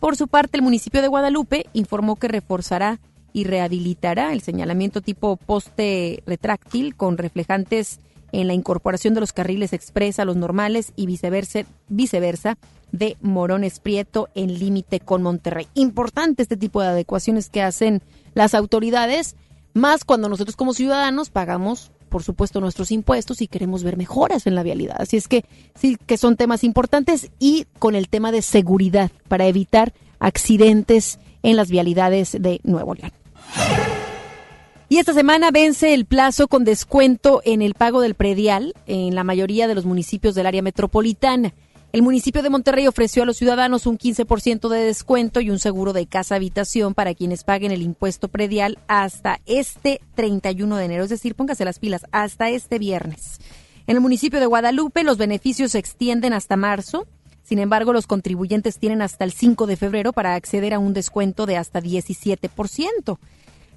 Por 0.00 0.16
su 0.16 0.28
parte, 0.28 0.58
el 0.58 0.62
municipio 0.62 1.02
de 1.02 1.08
Guadalupe 1.08 1.66
informó 1.72 2.16
que 2.16 2.28
reforzará 2.28 3.00
y 3.32 3.44
rehabilitará 3.44 4.32
el 4.32 4.40
señalamiento 4.40 5.00
tipo 5.00 5.36
poste 5.36 6.22
retráctil 6.26 6.96
con 6.96 7.18
reflejantes 7.18 8.00
en 8.32 8.46
la 8.46 8.54
incorporación 8.54 9.14
de 9.14 9.20
los 9.20 9.32
carriles 9.32 9.72
expresa 9.72 10.22
a 10.22 10.24
los 10.24 10.36
normales 10.36 10.92
y 10.96 11.06
viceversa, 11.06 11.60
viceversa 11.88 12.58
de 12.92 13.16
Morones 13.20 13.80
Prieto 13.80 14.28
en 14.34 14.58
límite 14.58 15.00
con 15.00 15.22
Monterrey. 15.22 15.68
Importante 15.74 16.42
este 16.42 16.56
tipo 16.56 16.80
de 16.80 16.88
adecuaciones 16.88 17.50
que 17.50 17.62
hacen 17.62 18.02
las 18.34 18.54
autoridades, 18.54 19.36
más 19.74 20.04
cuando 20.04 20.28
nosotros 20.28 20.56
como 20.56 20.74
ciudadanos 20.74 21.30
pagamos, 21.30 21.92
por 22.16 22.22
supuesto, 22.22 22.62
nuestros 22.62 22.92
impuestos 22.92 23.42
y 23.42 23.46
queremos 23.46 23.82
ver 23.82 23.98
mejoras 23.98 24.46
en 24.46 24.54
la 24.54 24.62
vialidad. 24.62 24.96
Así 24.98 25.18
es 25.18 25.28
que 25.28 25.44
sí 25.78 25.98
que 26.06 26.16
son 26.16 26.36
temas 26.36 26.64
importantes 26.64 27.30
y 27.38 27.66
con 27.78 27.94
el 27.94 28.08
tema 28.08 28.32
de 28.32 28.40
seguridad 28.40 29.10
para 29.28 29.46
evitar 29.46 29.92
accidentes 30.18 31.18
en 31.42 31.56
las 31.56 31.70
vialidades 31.70 32.34
de 32.40 32.62
Nuevo 32.64 32.94
León. 32.94 33.12
Y 34.88 34.96
esta 34.96 35.12
semana 35.12 35.50
vence 35.50 35.92
el 35.92 36.06
plazo 36.06 36.48
con 36.48 36.64
descuento 36.64 37.42
en 37.44 37.60
el 37.60 37.74
pago 37.74 38.00
del 38.00 38.14
predial 38.14 38.72
en 38.86 39.14
la 39.14 39.22
mayoría 39.22 39.68
de 39.68 39.74
los 39.74 39.84
municipios 39.84 40.34
del 40.34 40.46
área 40.46 40.62
metropolitana. 40.62 41.52
El 41.96 42.02
municipio 42.02 42.42
de 42.42 42.50
Monterrey 42.50 42.86
ofreció 42.86 43.22
a 43.22 43.24
los 43.24 43.38
ciudadanos 43.38 43.86
un 43.86 43.96
15% 43.96 44.68
de 44.68 44.80
descuento 44.80 45.40
y 45.40 45.48
un 45.48 45.58
seguro 45.58 45.94
de 45.94 46.06
casa 46.06 46.34
habitación 46.34 46.92
para 46.92 47.14
quienes 47.14 47.42
paguen 47.42 47.72
el 47.72 47.80
impuesto 47.80 48.28
predial 48.28 48.78
hasta 48.86 49.40
este 49.46 50.02
31 50.14 50.76
de 50.76 50.84
enero, 50.84 51.04
es 51.04 51.08
decir, 51.08 51.34
póngase 51.34 51.64
las 51.64 51.78
pilas, 51.78 52.04
hasta 52.12 52.50
este 52.50 52.78
viernes. 52.78 53.40
En 53.86 53.96
el 53.96 54.02
municipio 54.02 54.40
de 54.40 54.44
Guadalupe 54.44 55.04
los 55.04 55.16
beneficios 55.16 55.72
se 55.72 55.78
extienden 55.78 56.34
hasta 56.34 56.58
marzo. 56.58 57.06
Sin 57.42 57.60
embargo, 57.60 57.94
los 57.94 58.06
contribuyentes 58.06 58.78
tienen 58.78 59.00
hasta 59.00 59.24
el 59.24 59.32
5 59.32 59.66
de 59.66 59.78
febrero 59.78 60.12
para 60.12 60.34
acceder 60.34 60.74
a 60.74 60.78
un 60.78 60.92
descuento 60.92 61.46
de 61.46 61.56
hasta 61.56 61.80
17%. 61.80 63.18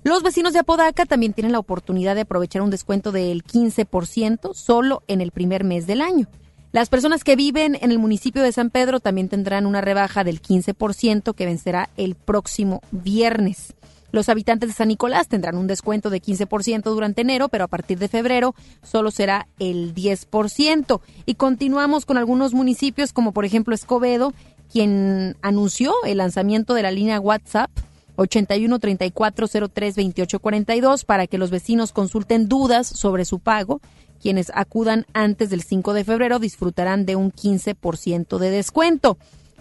Los 0.04 0.24
vecinos 0.24 0.52
de 0.52 0.60
Apodaca 0.60 1.06
también 1.06 1.32
tienen 1.32 1.54
la 1.54 1.60
oportunidad 1.60 2.16
de 2.16 2.22
aprovechar 2.22 2.64
un 2.64 2.70
descuento 2.70 3.14
del 3.14 3.46
15% 3.46 4.54
solo 4.56 5.04
en 5.08 5.22
el 5.22 5.32
primer 5.32 5.64
mes 5.64 5.88
del 5.88 6.02
año. 6.02 6.28
Las 6.72 6.90
personas 6.90 7.24
que 7.24 7.36
viven 7.36 7.78
en 7.82 7.92
el 7.92 7.98
municipio 7.98 8.44
de 8.44 8.52
San 8.52 8.70
Pedro 8.70 9.00
también 9.00 9.28
tendrán 9.28 9.66
una 9.66 9.82
rebaja 9.82 10.24
del 10.24 10.40
15% 10.40 11.34
que 11.34 11.46
vencerá 11.48 11.90
el 11.98 12.14
próximo 12.14 12.82
viernes. 12.92 13.74
Los 14.12 14.30
habitantes 14.30 14.70
de 14.70 14.76
San 14.76 14.88
Nicolás 14.88 15.28
tendrán 15.28 15.58
un 15.58 15.66
descuento 15.66 16.12
de 16.12 16.22
15% 16.22 16.84
durante 16.84 17.22
enero, 17.22 17.50
pero 17.50 17.64
a 17.64 17.68
partir 17.68 17.98
de 17.98 18.08
febrero 18.08 18.54
solo 18.84 19.10
será 19.10 19.48
el 19.58 19.96
10%. 19.96 21.02
Y 21.26 21.36
continuamos 21.36 22.06
con 22.06 22.18
algunos 22.18 22.54
municipios 22.54 23.14
como 23.14 23.32
por 23.32 23.46
ejemplo 23.46 23.74
Escobedo, 23.74 24.34
quien 24.72 25.38
anunció 25.42 25.94
el 26.06 26.18
lanzamiento 26.20 26.76
de 26.76 26.84
la 26.84 26.92
línea 26.92 27.20
WhatsApp 27.20 27.72
81 28.16 28.80
34 28.80 29.48
03 29.74 29.96
28 29.96 30.40
42 30.40 31.06
para 31.06 31.26
que 31.26 31.38
los 31.38 31.50
vecinos 31.50 31.92
consulten 31.92 32.48
dudas 32.48 32.86
sobre 32.86 33.26
su 33.26 33.40
pago. 33.40 33.82
Quienes 34.22 34.52
acudan 34.54 35.06
antes 35.14 35.50
del 35.50 35.62
5 35.62 35.94
de 35.94 36.04
febrero 36.04 36.40
disfrutarán 36.40 37.06
de 37.06 37.16
un 37.16 37.32
15% 37.32 38.38
de 38.38 38.50
descuento. 38.50 39.18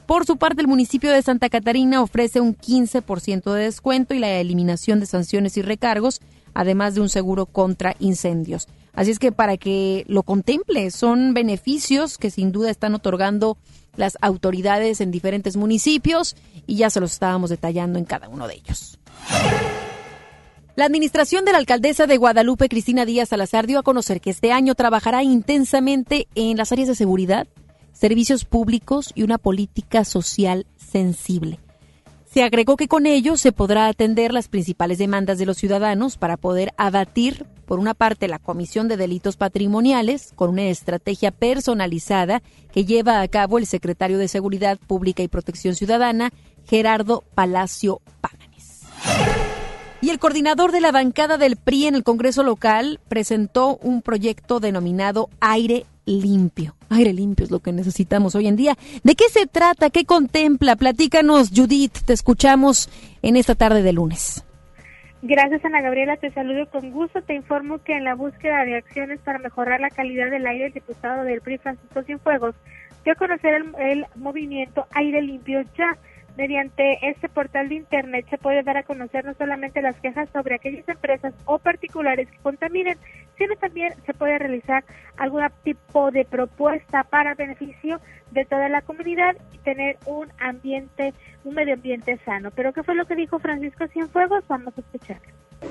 Por 0.06 0.24
su 0.24 0.38
parte, 0.38 0.62
el 0.62 0.68
municipio 0.68 1.10
de 1.10 1.22
Santa 1.22 1.50
Catarina 1.50 2.02
ofrece 2.02 2.40
un 2.40 2.56
15% 2.56 3.52
de 3.52 3.64
descuento 3.64 4.14
y 4.14 4.18
la 4.18 4.30
eliminación 4.30 5.00
de 5.00 5.06
sanciones 5.06 5.56
y 5.56 5.62
recargos, 5.62 6.20
además 6.54 6.94
de 6.94 7.02
un 7.02 7.08
seguro 7.08 7.46
contra 7.46 7.94
incendios. 7.98 8.68
Así 8.94 9.10
es 9.10 9.18
que 9.18 9.32
para 9.32 9.58
que 9.58 10.04
lo 10.08 10.22
contemple, 10.22 10.90
son 10.90 11.34
beneficios 11.34 12.18
que 12.18 12.30
sin 12.30 12.52
duda 12.52 12.70
están 12.70 12.94
otorgando 12.94 13.58
las 13.96 14.16
autoridades 14.20 15.00
en 15.00 15.10
diferentes 15.10 15.56
municipios 15.56 16.36
y 16.66 16.76
ya 16.76 16.88
se 16.90 17.00
los 17.00 17.12
estábamos 17.12 17.50
detallando 17.50 17.98
en 17.98 18.04
cada 18.04 18.28
uno 18.28 18.48
de 18.48 18.54
ellos. 18.54 18.98
La 20.78 20.84
administración 20.84 21.44
de 21.44 21.50
la 21.50 21.58
alcaldesa 21.58 22.06
de 22.06 22.18
Guadalupe, 22.18 22.68
Cristina 22.68 23.04
Díaz 23.04 23.30
Salazar, 23.30 23.66
dio 23.66 23.80
a 23.80 23.82
conocer 23.82 24.20
que 24.20 24.30
este 24.30 24.52
año 24.52 24.76
trabajará 24.76 25.24
intensamente 25.24 26.28
en 26.36 26.56
las 26.56 26.70
áreas 26.70 26.86
de 26.86 26.94
seguridad, 26.94 27.48
servicios 27.92 28.44
públicos 28.44 29.10
y 29.16 29.24
una 29.24 29.38
política 29.38 30.04
social 30.04 30.66
sensible. 30.76 31.58
Se 32.32 32.44
agregó 32.44 32.76
que 32.76 32.86
con 32.86 33.06
ello 33.06 33.36
se 33.36 33.50
podrá 33.50 33.88
atender 33.88 34.32
las 34.32 34.46
principales 34.46 34.98
demandas 34.98 35.38
de 35.38 35.46
los 35.46 35.56
ciudadanos 35.56 36.16
para 36.16 36.36
poder 36.36 36.72
abatir, 36.76 37.44
por 37.66 37.80
una 37.80 37.94
parte, 37.94 38.28
la 38.28 38.38
comisión 38.38 38.86
de 38.86 38.96
delitos 38.96 39.36
patrimoniales 39.36 40.30
con 40.36 40.50
una 40.50 40.68
estrategia 40.68 41.32
personalizada 41.32 42.40
que 42.70 42.84
lleva 42.84 43.20
a 43.20 43.26
cabo 43.26 43.58
el 43.58 43.66
secretario 43.66 44.16
de 44.16 44.28
Seguridad 44.28 44.78
Pública 44.78 45.24
y 45.24 45.28
Protección 45.28 45.74
Ciudadana, 45.74 46.30
Gerardo 46.68 47.24
Palacio 47.34 48.00
Páganes. 48.20 48.82
Y 50.00 50.10
el 50.10 50.20
coordinador 50.20 50.70
de 50.70 50.80
la 50.80 50.92
bancada 50.92 51.38
del 51.38 51.56
PRI 51.56 51.86
en 51.86 51.96
el 51.96 52.04
Congreso 52.04 52.44
local 52.44 53.00
presentó 53.08 53.78
un 53.78 54.00
proyecto 54.00 54.60
denominado 54.60 55.28
Aire 55.40 55.86
limpio. 56.06 56.76
Aire 56.88 57.12
limpio 57.12 57.44
es 57.44 57.50
lo 57.50 57.58
que 57.58 57.72
necesitamos 57.72 58.36
hoy 58.36 58.46
en 58.46 58.54
día. 58.54 58.76
¿De 59.02 59.16
qué 59.16 59.24
se 59.28 59.46
trata? 59.46 59.90
¿Qué 59.90 60.04
contempla? 60.04 60.76
Platícanos, 60.76 61.50
Judith. 61.54 61.98
Te 62.06 62.12
escuchamos 62.12 62.88
en 63.22 63.34
esta 63.34 63.56
tarde 63.56 63.82
de 63.82 63.92
lunes. 63.92 64.44
Gracias, 65.22 65.64
Ana 65.64 65.82
Gabriela. 65.82 66.16
Te 66.16 66.30
saludo 66.30 66.70
con 66.70 66.92
gusto. 66.92 67.20
Te 67.22 67.34
informo 67.34 67.78
que 67.82 67.96
en 67.96 68.04
la 68.04 68.14
búsqueda 68.14 68.64
de 68.64 68.76
acciones 68.76 69.18
para 69.24 69.40
mejorar 69.40 69.80
la 69.80 69.90
calidad 69.90 70.30
del 70.30 70.46
aire, 70.46 70.66
el 70.66 70.72
diputado 70.74 71.24
del 71.24 71.40
PRI, 71.40 71.58
Francisco 71.58 72.04
Cienfuegos, 72.04 72.54
dio 73.04 73.14
a 73.14 73.16
conocer 73.16 73.54
el, 73.54 73.74
el 73.80 74.06
movimiento 74.14 74.86
Aire 74.92 75.22
Limpio 75.22 75.62
Ya 75.76 75.98
Mediante 76.38 76.98
este 77.02 77.28
portal 77.28 77.68
de 77.68 77.74
Internet 77.74 78.24
se 78.30 78.38
puede 78.38 78.62
dar 78.62 78.76
a 78.76 78.84
conocer 78.84 79.24
no 79.24 79.34
solamente 79.34 79.82
las 79.82 79.96
quejas 79.96 80.28
sobre 80.32 80.54
aquellas 80.54 80.88
empresas 80.88 81.34
o 81.46 81.58
particulares 81.58 82.28
que 82.30 82.38
contaminen, 82.38 82.96
sino 83.36 83.56
también 83.56 83.92
se 84.06 84.14
puede 84.14 84.38
realizar 84.38 84.84
algún 85.16 85.42
tipo 85.64 86.12
de 86.12 86.24
propuesta 86.24 87.02
para 87.02 87.34
beneficio 87.34 87.98
de 88.30 88.44
toda 88.44 88.68
la 88.68 88.82
comunidad 88.82 89.34
y 89.52 89.58
tener 89.58 89.96
un 90.06 90.28
ambiente, 90.38 91.12
un 91.42 91.56
medio 91.56 91.74
ambiente 91.74 92.16
sano. 92.24 92.52
Pero 92.54 92.72
¿qué 92.72 92.84
fue 92.84 92.94
lo 92.94 93.04
que 93.04 93.16
dijo 93.16 93.40
Francisco 93.40 93.88
Cienfuegos? 93.88 94.44
Vamos 94.46 94.74
a 94.78 94.80
escuchar. 94.80 95.16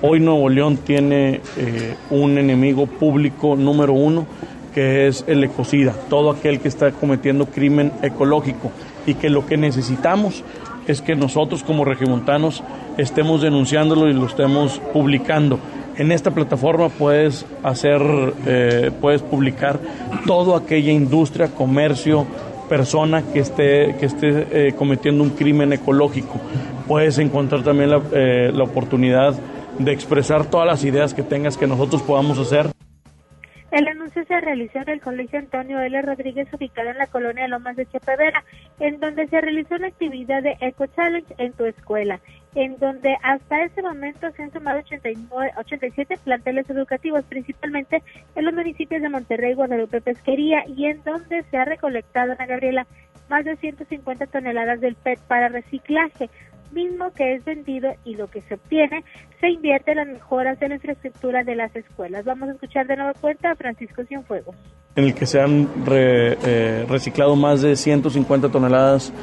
Hoy 0.01 0.19
Nuevo 0.19 0.49
León 0.49 0.75
tiene 0.75 1.39
eh, 1.55 1.95
un 2.09 2.37
enemigo 2.37 2.87
público 2.87 3.55
número 3.55 3.93
uno 3.93 4.27
que 4.73 5.07
es 5.07 5.23
el 5.29 5.45
ecocida, 5.45 5.93
todo 6.09 6.29
aquel 6.29 6.59
que 6.59 6.67
está 6.67 6.91
cometiendo 6.91 7.45
crimen 7.45 7.93
ecológico 8.03 8.73
y 9.07 9.15
que 9.15 9.31
lo 9.31 9.47
que 9.47 9.57
necesitamos 9.57 10.43
es 10.85 11.01
que 11.01 11.15
nosotros 11.15 11.63
como 11.63 11.83
regiomontanos 11.83 12.63
estemos 12.97 13.41
denunciándolo 13.41 14.07
y 14.07 14.13
lo 14.13 14.27
estemos 14.27 14.79
publicando. 14.93 15.59
En 15.97 16.11
esta 16.11 16.29
plataforma 16.31 16.89
puedes 16.89 17.45
hacer, 17.63 18.01
eh, 18.45 18.91
puedes 19.01 19.23
publicar 19.23 19.79
toda 20.27 20.59
aquella 20.59 20.91
industria, 20.91 21.47
comercio, 21.47 22.27
persona 22.69 23.23
que 23.23 23.39
esté, 23.39 23.95
que 23.99 24.05
esté 24.05 24.67
eh, 24.67 24.73
cometiendo 24.73 25.23
un 25.23 25.31
crimen 25.31 25.73
ecológico. 25.73 26.39
Puedes 26.87 27.17
encontrar 27.17 27.63
también 27.63 27.89
la, 27.89 28.01
eh, 28.11 28.51
la 28.53 28.63
oportunidad 28.63 29.33
de 29.79 29.91
expresar 29.91 30.45
todas 30.45 30.67
las 30.67 30.83
ideas 30.83 31.13
que 31.13 31.23
tengas 31.23 31.57
que 31.57 31.65
nosotros 31.65 32.01
podamos 32.03 32.37
hacer. 32.37 32.76
El 33.69 33.85
anuncio 33.89 34.23
se 34.25 34.39
realizó 34.39 34.79
en 34.79 34.89
el 34.89 35.01
Colegio 35.01 35.39
Antonio 35.39 35.81
L. 35.81 36.01
Rodríguez, 36.01 36.47
ubicado 36.53 36.89
en 36.89 36.97
la 36.97 37.07
colonia 37.07 37.49
Lomas 37.49 37.75
de 37.75 37.85
Chepevera, 37.85 38.45
en 38.79 38.99
donde 39.01 39.27
se 39.27 39.41
realizó 39.41 39.77
la 39.77 39.87
actividad 39.87 40.41
de 40.41 40.55
Eco 40.61 40.85
Challenge 40.87 41.35
en 41.37 41.51
tu 41.51 41.65
escuela, 41.65 42.21
en 42.55 42.77
donde 42.77 43.17
hasta 43.23 43.63
ese 43.63 43.81
momento 43.81 44.31
se 44.31 44.43
han 44.43 44.53
sumado 44.53 44.79
89, 44.79 45.51
87 45.57 46.17
planteles 46.23 46.69
educativos, 46.69 47.25
principalmente 47.25 48.01
en 48.35 48.45
los 48.45 48.53
municipios 48.53 49.01
de 49.01 49.09
Monterrey, 49.09 49.53
Guadalupe, 49.53 49.99
Pesquería, 49.99 50.63
y 50.65 50.85
en 50.85 51.03
donde 51.03 51.43
se 51.51 51.57
ha 51.57 51.65
recolectado, 51.65 52.31
Ana 52.31 52.45
Gabriela, 52.45 52.87
más 53.29 53.43
de 53.43 53.57
150 53.57 54.27
toneladas 54.27 54.79
del 54.79 54.95
PET 54.95 55.19
para 55.27 55.49
reciclaje 55.49 56.29
mismo 56.71 57.11
que 57.11 57.35
es 57.35 57.45
vendido 57.45 57.89
y 58.05 58.15
lo 58.15 58.27
que 58.27 58.41
se 58.41 58.55
obtiene 58.55 59.03
se 59.39 59.49
invierte 59.49 59.91
en 59.91 59.97
las 59.97 60.07
mejoras 60.07 60.59
de 60.59 60.69
la 60.69 60.75
infraestructura 60.75 61.43
de 61.43 61.55
las 61.55 61.75
escuelas. 61.75 62.25
Vamos 62.25 62.49
a 62.49 62.53
escuchar 62.53 62.87
de 62.87 62.97
nuevo 62.97 63.13
cuenta 63.19 63.51
a 63.51 63.55
Francisco 63.55 64.03
Cienfuegos. 64.05 64.55
En 64.95 65.03
el 65.03 65.13
que 65.13 65.25
se 65.25 65.39
han 65.39 65.69
eh, 65.91 66.85
reciclado 66.89 67.35
más 67.35 67.61
de 67.61 67.75
150 67.75 68.49
toneladas 68.49 69.13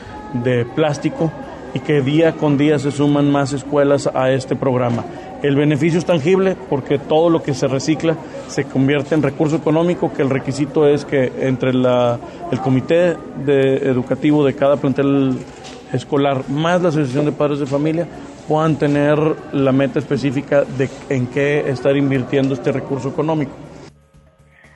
de 0.44 0.64
plástico 0.64 1.32
y 1.74 1.80
que 1.80 2.00
día 2.00 2.32
con 2.32 2.56
día 2.56 2.78
se 2.78 2.92
suman 2.92 3.30
más 3.30 3.52
escuelas 3.52 4.08
a 4.14 4.30
este 4.30 4.54
programa. 4.54 5.04
El 5.42 5.56
beneficio 5.56 5.98
es 5.98 6.06
tangible 6.06 6.56
porque 6.70 6.98
todo 6.98 7.28
lo 7.28 7.42
que 7.42 7.52
se 7.52 7.66
recicla 7.66 8.16
se 8.48 8.64
convierte 8.64 9.14
en 9.14 9.22
recurso 9.22 9.56
económico, 9.56 10.10
que 10.12 10.22
el 10.22 10.30
requisito 10.30 10.88
es 10.88 11.04
que 11.04 11.32
entre 11.40 11.70
el 11.70 12.60
comité 12.62 13.16
educativo 13.46 14.44
de 14.44 14.54
cada 14.54 14.76
plantel 14.76 15.36
escolar 15.94 16.48
más 16.48 16.82
la 16.82 16.88
Asociación 16.88 17.24
de 17.24 17.32
Padres 17.32 17.60
de 17.60 17.66
Familia 17.66 18.06
puedan 18.48 18.76
tener 18.76 19.18
la 19.52 19.72
meta 19.72 19.98
específica 19.98 20.64
de 20.64 20.88
en 21.08 21.26
qué 21.28 21.68
estar 21.68 21.96
invirtiendo 21.96 22.54
este 22.54 22.72
recurso 22.72 23.08
económico. 23.08 23.52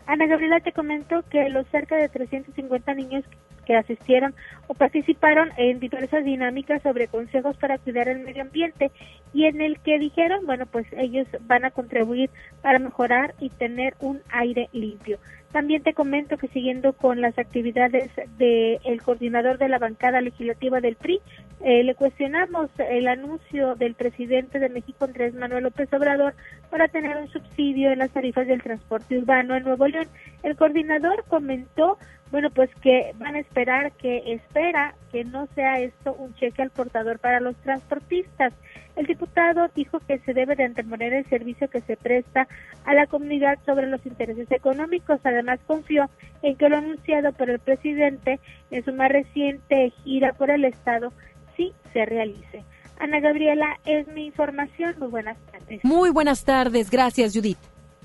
Ana 0.07 0.26
Gabriela, 0.26 0.61
te 0.61 0.72
comento 0.72 1.22
que 1.31 1.50
los 1.50 1.66
cerca 1.68 1.96
de 1.96 2.09
350 2.09 2.94
niños 2.94 3.24
que 3.68 3.76
asistieron 3.76 4.35
o 4.66 4.72
participaron 4.72 5.50
en 5.59 5.78
diversas 5.78 6.24
dinámicas 6.24 6.83
sobre 6.83 7.07
consejos 7.07 7.54
para 7.59 7.76
cuidar 7.76 8.09
el 8.09 8.20
medio 8.20 8.40
ambiente 8.40 8.90
y 9.35 9.44
en 9.44 9.61
el 9.61 9.78
que 9.81 9.98
dijeron, 9.98 10.46
bueno, 10.46 10.64
pues 10.64 10.87
ellos 10.92 11.28
van 11.42 11.66
a 11.66 11.70
contribuir 11.70 12.31
para 12.62 12.78
mejorar 12.78 13.35
y 13.38 13.50
tener 13.50 13.94
un 14.00 14.22
aire 14.31 14.70
limpio. 14.72 15.18
También 15.52 15.83
te 15.83 15.94
comento 15.94 16.37
que 16.37 16.48
siguiendo 16.48 16.92
con 16.94 17.20
las 17.20 17.38
actividades 17.38 18.11
del 18.38 19.02
coordinador 19.02 19.59
de 19.59 19.68
la 19.68 19.78
bancada 19.78 20.20
legislativa 20.20 20.81
del 20.81 20.96
PRI, 20.96 21.20
eh, 21.61 21.83
le 21.85 21.94
cuestionamos 21.94 22.70
el 22.78 23.09
anuncio 23.09 23.74
del 23.74 23.94
presidente 23.94 24.59
de 24.59 24.68
México, 24.68 25.04
Andrés 25.04 25.35
Manuel 25.35 25.64
López 25.64 25.92
Obrador, 25.92 26.35
para 26.70 26.88
tener 26.88 27.16
un 27.16 27.28
subsidio 27.28 27.90
en 27.90 27.98
las 27.98 28.11
tarifas 28.11 28.46
del 28.46 28.62
transporte 28.62 29.18
urbano 29.18 29.57
en 29.57 29.64
Nuevo 29.64 29.87
León. 29.88 30.07
El 30.42 30.54
coordinador 30.57 31.24
comentó 31.28 31.98
bueno, 32.30 32.50
pues 32.50 32.70
que 32.82 33.12
van 33.18 33.36
a 33.36 33.40
esperar, 33.40 33.92
que 33.92 34.32
espera 34.32 34.94
que 35.10 35.24
no 35.24 35.46
sea 35.54 35.80
esto 35.80 36.14
un 36.14 36.34
cheque 36.34 36.62
al 36.62 36.70
portador 36.70 37.18
para 37.18 37.40
los 37.40 37.56
transportistas. 37.56 38.52
El 38.96 39.06
diputado 39.06 39.68
dijo 39.74 40.00
que 40.00 40.18
se 40.18 40.34
debe 40.34 40.56
de 40.56 40.64
anteponer 40.64 41.12
el 41.12 41.24
servicio 41.26 41.70
que 41.70 41.80
se 41.80 41.96
presta 41.96 42.46
a 42.84 42.94
la 42.94 43.06
comunidad 43.06 43.58
sobre 43.64 43.86
los 43.86 44.04
intereses 44.04 44.50
económicos. 44.50 45.20
Además, 45.24 45.60
confió 45.66 46.10
en 46.42 46.56
que 46.56 46.68
lo 46.68 46.76
anunciado 46.76 47.32
por 47.32 47.48
el 47.48 47.60
presidente 47.60 48.40
en 48.70 48.84
su 48.84 48.92
más 48.92 49.10
reciente 49.10 49.92
gira 50.04 50.32
por 50.32 50.50
el 50.50 50.64
Estado 50.64 51.12
sí 51.56 51.72
se 51.92 52.04
realice. 52.04 52.64
Ana 52.98 53.20
Gabriela, 53.20 53.78
es 53.84 54.08
mi 54.08 54.26
información. 54.26 54.94
Muy 54.98 55.08
buenas 55.08 55.38
tardes. 55.52 55.84
Muy 55.84 56.10
buenas 56.10 56.44
tardes. 56.44 56.90
Gracias, 56.90 57.32
Judith. 57.34 57.58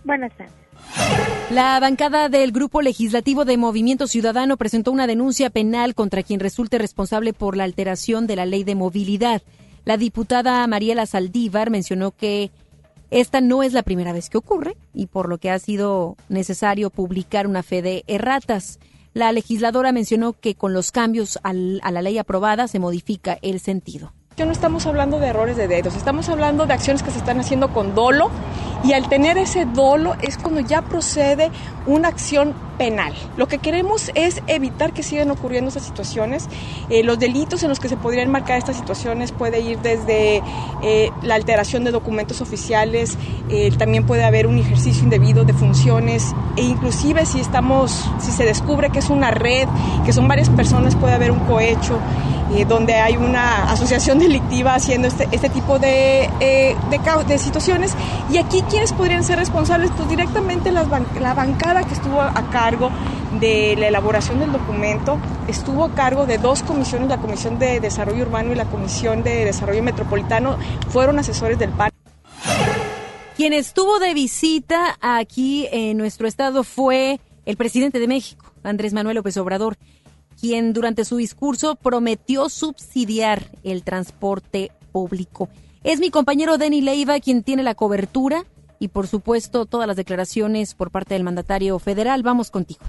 Buenas 0.03 0.31
tardes. 0.33 0.62
La 1.49 1.79
bancada 1.79 2.29
del 2.29 2.51
Grupo 2.51 2.81
Legislativo 2.81 3.45
de 3.45 3.57
Movimiento 3.57 4.07
Ciudadano 4.07 4.57
presentó 4.57 4.91
una 4.91 5.07
denuncia 5.07 5.49
penal 5.49 5.93
contra 5.93 6.23
quien 6.23 6.39
resulte 6.39 6.77
responsable 6.77 7.33
por 7.33 7.55
la 7.55 7.63
alteración 7.63 8.25
de 8.25 8.35
la 8.35 8.45
ley 8.45 8.63
de 8.63 8.75
movilidad. 8.75 9.41
La 9.85 9.97
diputada 9.97 10.65
Mariela 10.65 11.05
Saldívar 11.05 11.69
mencionó 11.69 12.11
que 12.11 12.51
esta 13.11 13.41
no 13.41 13.61
es 13.61 13.73
la 13.73 13.83
primera 13.83 14.13
vez 14.13 14.29
que 14.29 14.39
ocurre 14.39 14.75
y 14.93 15.05
por 15.05 15.29
lo 15.29 15.37
que 15.37 15.51
ha 15.51 15.59
sido 15.59 16.17
necesario 16.29 16.89
publicar 16.89 17.45
una 17.45 17.61
fe 17.61 17.83
de 17.83 18.03
erratas. 18.07 18.79
La 19.13 19.31
legisladora 19.31 19.91
mencionó 19.91 20.33
que 20.33 20.55
con 20.55 20.73
los 20.73 20.91
cambios 20.91 21.37
a 21.43 21.53
la 21.53 22.01
ley 22.01 22.17
aprobada 22.17 22.67
se 22.67 22.79
modifica 22.79 23.37
el 23.43 23.59
sentido. 23.59 24.13
No 24.39 24.51
estamos 24.51 24.87
hablando 24.87 25.19
de 25.19 25.27
errores 25.27 25.55
de 25.55 25.67
dedos, 25.67 25.95
estamos 25.95 26.27
hablando 26.27 26.65
de 26.65 26.73
acciones 26.73 27.03
que 27.03 27.11
se 27.11 27.19
están 27.19 27.39
haciendo 27.39 27.71
con 27.71 27.93
dolo 27.93 28.31
y 28.83 28.93
al 28.93 29.07
tener 29.07 29.37
ese 29.37 29.65
dolo 29.65 30.15
es 30.21 30.37
cuando 30.37 30.59
ya 30.59 30.81
procede 30.81 31.51
una 31.85 32.09
acción 32.09 32.53
penal. 32.77 33.13
Lo 33.37 33.47
que 33.47 33.57
queremos 33.57 34.11
es 34.15 34.41
evitar 34.47 34.93
que 34.93 35.03
sigan 35.03 35.31
ocurriendo 35.31 35.69
esas 35.69 35.83
situaciones. 35.83 36.47
Eh, 36.89 37.03
los 37.03 37.19
delitos 37.19 37.63
en 37.63 37.69
los 37.69 37.79
que 37.79 37.89
se 37.89 37.97
podrían 37.97 38.29
marcar 38.31 38.57
estas 38.57 38.75
situaciones 38.75 39.31
puede 39.31 39.59
ir 39.61 39.79
desde 39.79 40.41
eh, 40.81 41.11
la 41.21 41.35
alteración 41.35 41.83
de 41.83 41.91
documentos 41.91 42.41
oficiales, 42.41 43.17
eh, 43.49 43.71
también 43.77 44.05
puede 44.05 44.23
haber 44.23 44.47
un 44.47 44.57
ejercicio 44.57 45.03
indebido 45.03 45.43
de 45.45 45.53
funciones 45.53 46.33
e 46.57 46.61
inclusive 46.61 47.25
si 47.25 47.39
estamos, 47.39 48.09
si 48.19 48.31
se 48.31 48.43
descubre 48.43 48.89
que 48.89 48.99
es 48.99 49.09
una 49.09 49.31
red, 49.31 49.67
que 50.05 50.13
son 50.13 50.27
varias 50.27 50.49
personas, 50.49 50.95
puede 50.95 51.13
haber 51.13 51.31
un 51.31 51.39
cohecho 51.39 51.99
donde 52.67 52.93
hay 52.93 53.17
una 53.17 53.71
asociación 53.71 54.19
delictiva 54.19 54.75
haciendo 54.75 55.07
este, 55.07 55.27
este 55.31 55.49
tipo 55.49 55.79
de, 55.79 56.29
de, 56.39 56.75
de, 57.27 57.37
situaciones. 57.39 57.95
Y 58.31 58.37
aquí, 58.37 58.61
¿quiénes 58.73 58.91
podrían 58.91 59.23
ser 59.23 59.37
responsables? 59.37 59.91
Pues 59.95 60.09
directamente 60.09 60.71
la 60.71 60.83
bancada 61.35 61.83
que 61.83 61.93
estuvo 61.93 62.19
a 62.19 62.49
cargo 62.49 62.89
de 63.39 63.75
la 63.77 63.87
elaboración 63.87 64.39
del 64.39 64.51
documento, 64.51 65.19
estuvo 65.47 65.83
a 65.83 65.93
cargo 65.93 66.25
de 66.25 66.39
dos 66.39 66.63
comisiones, 66.63 67.07
la 67.07 67.19
Comisión 67.19 67.59
de 67.59 67.79
Desarrollo 67.79 68.23
Urbano 68.23 68.51
y 68.51 68.55
la 68.55 68.65
Comisión 68.65 69.21
de 69.21 69.45
Desarrollo 69.45 69.83
Metropolitano, 69.83 70.57
fueron 70.89 71.19
asesores 71.19 71.59
del 71.59 71.69
PAN. 71.69 71.91
Quien 73.37 73.53
estuvo 73.53 73.99
de 73.99 74.15
visita 74.15 74.97
aquí 75.01 75.67
en 75.71 75.95
nuestro 75.99 76.27
estado 76.27 76.63
fue 76.63 77.19
el 77.45 77.57
presidente 77.57 77.99
de 77.99 78.07
México, 78.07 78.53
Andrés 78.63 78.91
Manuel 78.91 79.17
López 79.17 79.37
Obrador 79.37 79.77
quien 80.41 80.73
durante 80.73 81.05
su 81.05 81.17
discurso 81.17 81.75
prometió 81.75 82.49
subsidiar 82.49 83.51
el 83.63 83.83
transporte 83.83 84.71
público. 84.91 85.47
Es 85.83 85.99
mi 85.99 86.09
compañero 86.09 86.57
Denny 86.57 86.81
Leiva 86.81 87.19
quien 87.19 87.43
tiene 87.43 87.61
la 87.61 87.75
cobertura 87.75 88.45
y 88.83 88.89
por 88.89 89.07
supuesto 89.07 89.65
todas 89.65 89.87
las 89.87 89.95
declaraciones 89.95 90.73
por 90.73 90.91
parte 90.91 91.13
del 91.13 91.23
mandatario 91.23 91.79
federal. 91.79 92.21
Vamos 92.21 92.51
contigo. 92.51 92.81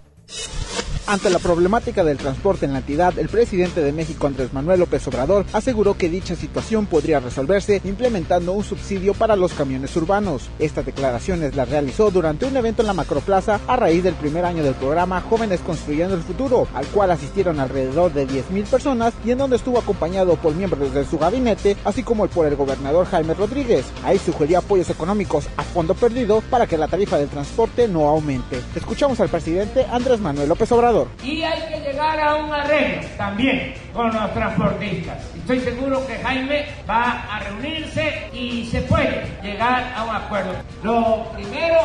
Ante 1.06 1.28
la 1.28 1.38
problemática 1.38 2.02
del 2.02 2.16
transporte 2.16 2.64
en 2.64 2.72
la 2.72 2.78
entidad, 2.78 3.18
el 3.18 3.28
presidente 3.28 3.82
de 3.82 3.92
México, 3.92 4.26
Andrés 4.26 4.54
Manuel 4.54 4.80
López 4.80 5.06
Obrador, 5.06 5.44
aseguró 5.52 5.98
que 5.98 6.08
dicha 6.08 6.34
situación 6.34 6.86
podría 6.86 7.20
resolverse 7.20 7.82
implementando 7.84 8.52
un 8.52 8.64
subsidio 8.64 9.12
para 9.12 9.36
los 9.36 9.52
camiones 9.52 9.94
urbanos. 9.96 10.48
Estas 10.58 10.86
declaraciones 10.86 11.56
las 11.56 11.68
realizó 11.68 12.10
durante 12.10 12.46
un 12.46 12.56
evento 12.56 12.80
en 12.80 12.86
la 12.86 12.94
Macroplaza 12.94 13.60
a 13.66 13.76
raíz 13.76 14.02
del 14.02 14.14
primer 14.14 14.46
año 14.46 14.64
del 14.64 14.72
programa 14.76 15.20
Jóvenes 15.20 15.60
Construyendo 15.60 16.14
el 16.14 16.22
Futuro, 16.22 16.66
al 16.72 16.86
cual 16.86 17.10
asistieron 17.10 17.60
alrededor 17.60 18.10
de 18.14 18.26
10.000 18.26 18.64
personas 18.64 19.12
y 19.26 19.32
en 19.32 19.38
donde 19.38 19.56
estuvo 19.56 19.78
acompañado 19.78 20.36
por 20.36 20.54
miembros 20.54 20.94
de 20.94 21.04
su 21.04 21.18
gabinete, 21.18 21.76
así 21.84 22.02
como 22.02 22.26
por 22.28 22.46
el 22.46 22.56
gobernador 22.56 23.04
Jaime 23.08 23.34
Rodríguez. 23.34 23.84
Ahí 24.04 24.18
sugirió 24.18 24.60
apoyos 24.60 24.88
económicos 24.88 25.48
a 25.58 25.64
fondo 25.64 25.92
perdido 25.92 26.40
para 26.48 26.66
que 26.66 26.78
la 26.78 26.88
tarifa 26.88 27.18
del 27.18 27.28
transporte 27.28 27.88
no 27.88 28.08
aumente. 28.08 28.58
Escuchamos 28.74 29.20
al 29.20 29.28
presidente 29.28 29.84
Andrés 29.90 30.18
Manuel 30.18 30.48
López 30.48 30.72
Obrador. 30.72 30.93
Y 31.22 31.42
hay 31.42 31.60
que 31.68 31.80
llegar 31.80 32.20
a 32.20 32.36
un 32.36 32.52
arreglo 32.52 33.02
también 33.16 33.74
con 33.92 34.14
los 34.14 34.32
transportistas. 34.32 35.18
Estoy 35.36 35.60
seguro 35.60 36.06
que 36.06 36.14
Jaime 36.16 36.66
va 36.88 37.24
a 37.30 37.40
reunirse 37.40 38.28
y 38.32 38.66
se 38.66 38.80
puede 38.82 39.26
llegar 39.42 39.92
a 39.96 40.04
un 40.04 40.14
acuerdo. 40.14 40.52
Lo 40.82 41.24
primero 41.32 41.80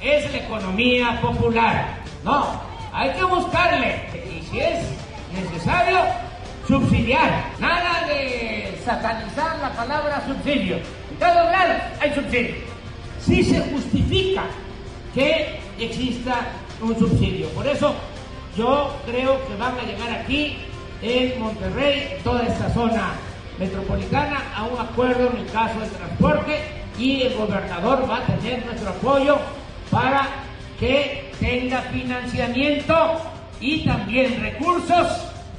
es 0.00 0.30
la 0.32 0.38
economía 0.38 1.20
popular. 1.20 1.96
No, 2.24 2.60
hay 2.92 3.10
que 3.10 3.24
buscarle. 3.24 4.02
Y 4.30 4.42
si 4.50 4.60
es 4.60 4.78
necesario, 5.32 5.98
subsidiar. 6.66 7.44
Nada 7.58 8.06
de 8.06 8.78
satanizar 8.84 9.58
la 9.58 9.70
palabra 9.72 10.22
subsidio. 10.26 10.76
En 10.76 11.18
todos 11.18 11.50
lados 11.50 11.82
hay 12.00 12.14
subsidio. 12.14 12.54
Si 13.20 13.42
se 13.42 13.60
justifica 13.60 14.44
que 15.14 15.60
exista 15.78 16.36
un 16.80 16.98
subsidio. 16.98 17.48
Por 17.50 17.66
eso 17.66 17.94
yo 18.56 18.96
creo 19.06 19.46
que 19.46 19.56
van 19.56 19.78
a 19.78 19.82
llegar 19.82 20.10
aquí 20.10 20.58
en 21.02 21.40
Monterrey, 21.40 22.18
toda 22.22 22.42
esta 22.42 22.70
zona 22.70 23.12
metropolitana, 23.58 24.42
a 24.56 24.64
un 24.64 24.78
acuerdo 24.78 25.30
en 25.30 25.38
el 25.38 25.46
caso 25.50 25.80
del 25.80 25.90
transporte 25.90 26.60
y 26.98 27.22
el 27.22 27.34
gobernador 27.34 28.08
va 28.08 28.18
a 28.18 28.26
tener 28.26 28.64
nuestro 28.64 28.90
apoyo 28.90 29.38
para 29.90 30.28
que 30.78 31.32
tenga 31.40 31.82
financiamiento 31.82 33.20
y 33.60 33.84
también 33.84 34.40
recursos 34.40 35.06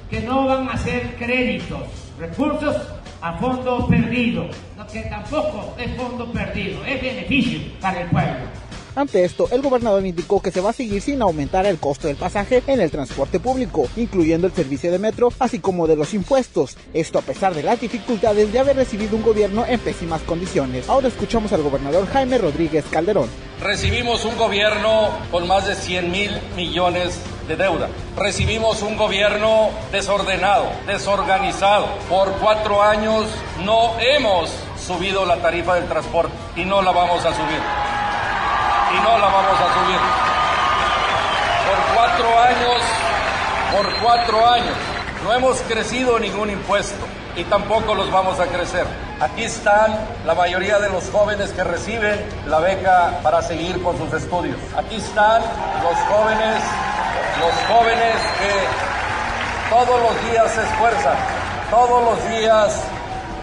que 0.09 0.21
no 0.21 0.45
van 0.45 0.69
a 0.69 0.77
ser 0.77 1.15
créditos, 1.15 1.81
recursos 2.19 2.75
a 3.21 3.33
fondo 3.33 3.87
perdido, 3.87 4.47
que 4.91 5.01
tampoco 5.01 5.75
es 5.77 5.95
fondo 5.95 6.31
perdido, 6.31 6.85
es 6.85 7.01
beneficio 7.01 7.59
para 7.81 8.01
el 8.01 8.09
pueblo. 8.09 8.54
Ante 8.95 9.25
esto, 9.25 9.49
el 9.51 9.61
gobernador 9.61 10.05
indicó 10.05 10.41
que 10.41 10.51
se 10.51 10.61
va 10.61 10.69
a 10.69 10.73
seguir 10.73 11.01
sin 11.01 11.21
aumentar 11.21 11.65
el 11.65 11.79
costo 11.79 12.07
del 12.07 12.15
pasaje 12.15 12.63
en 12.65 12.79
el 12.79 12.89
transporte 12.89 13.41
público, 13.41 13.89
incluyendo 13.97 14.47
el 14.47 14.53
servicio 14.53 14.89
de 14.89 14.99
metro, 14.99 15.33
así 15.37 15.59
como 15.59 15.85
de 15.85 15.97
los 15.97 16.13
impuestos. 16.13 16.77
Esto 16.93 17.19
a 17.19 17.21
pesar 17.21 17.53
de 17.53 17.63
las 17.63 17.81
dificultades 17.81 18.53
de 18.53 18.59
haber 18.59 18.77
recibido 18.77 19.17
un 19.17 19.23
gobierno 19.23 19.65
en 19.67 19.81
pésimas 19.81 20.21
condiciones. 20.21 20.87
Ahora 20.87 21.09
escuchamos 21.09 21.51
al 21.51 21.63
gobernador 21.63 22.07
Jaime 22.07 22.37
Rodríguez 22.37 22.85
Calderón. 22.89 23.27
Recibimos 23.61 24.23
un 24.23 24.37
gobierno 24.37 25.09
con 25.29 25.45
más 25.45 25.67
de 25.67 25.75
100 25.75 26.11
mil 26.11 26.31
millones 26.55 27.19
de 27.49 27.57
deuda. 27.57 27.89
Recibimos 28.17 28.81
un 28.81 28.95
gobierno 28.95 29.71
desordenado, 29.91 30.67
desorganizado. 30.87 31.87
Por 32.09 32.31
cuatro 32.33 32.81
años 32.81 33.25
no 33.65 33.99
hemos 33.99 34.49
subido 34.79 35.25
la 35.25 35.41
tarifa 35.41 35.75
del 35.75 35.87
transporte 35.87 36.33
y 36.55 36.63
no 36.63 36.81
la 36.81 36.91
vamos 36.91 37.25
a 37.25 37.33
subir 37.33 37.59
y 38.95 39.03
no 39.03 39.17
la 39.17 39.27
vamos 39.27 39.59
a 39.59 39.73
subir. 39.73 39.99
Por 41.67 41.95
cuatro 41.95 42.39
años, 42.39 42.81
por 43.75 43.95
cuatro 44.01 44.47
años, 44.47 44.75
no 45.23 45.33
hemos 45.33 45.59
crecido 45.61 46.19
ningún 46.19 46.49
impuesto 46.51 47.05
y 47.35 47.43
tampoco 47.45 47.95
los 47.95 48.11
vamos 48.11 48.39
a 48.39 48.45
crecer. 48.47 48.85
Aquí 49.19 49.43
están 49.43 49.97
la 50.25 50.35
mayoría 50.35 50.79
de 50.79 50.89
los 50.89 51.09
jóvenes 51.09 51.51
que 51.51 51.63
reciben 51.63 52.23
la 52.47 52.59
beca 52.59 53.19
para 53.23 53.41
seguir 53.41 53.81
con 53.83 53.97
sus 53.97 54.13
estudios. 54.13 54.57
Aquí 54.77 54.95
están 54.95 55.41
los 55.83 55.97
jóvenes, 56.09 56.63
los 57.39 57.53
jóvenes 57.67 58.15
que 58.39 59.69
todos 59.69 60.01
los 60.01 60.31
días 60.31 60.51
se 60.51 60.61
esfuerzan, 60.61 61.17
todos 61.69 62.03
los 62.03 62.29
días 62.29 62.83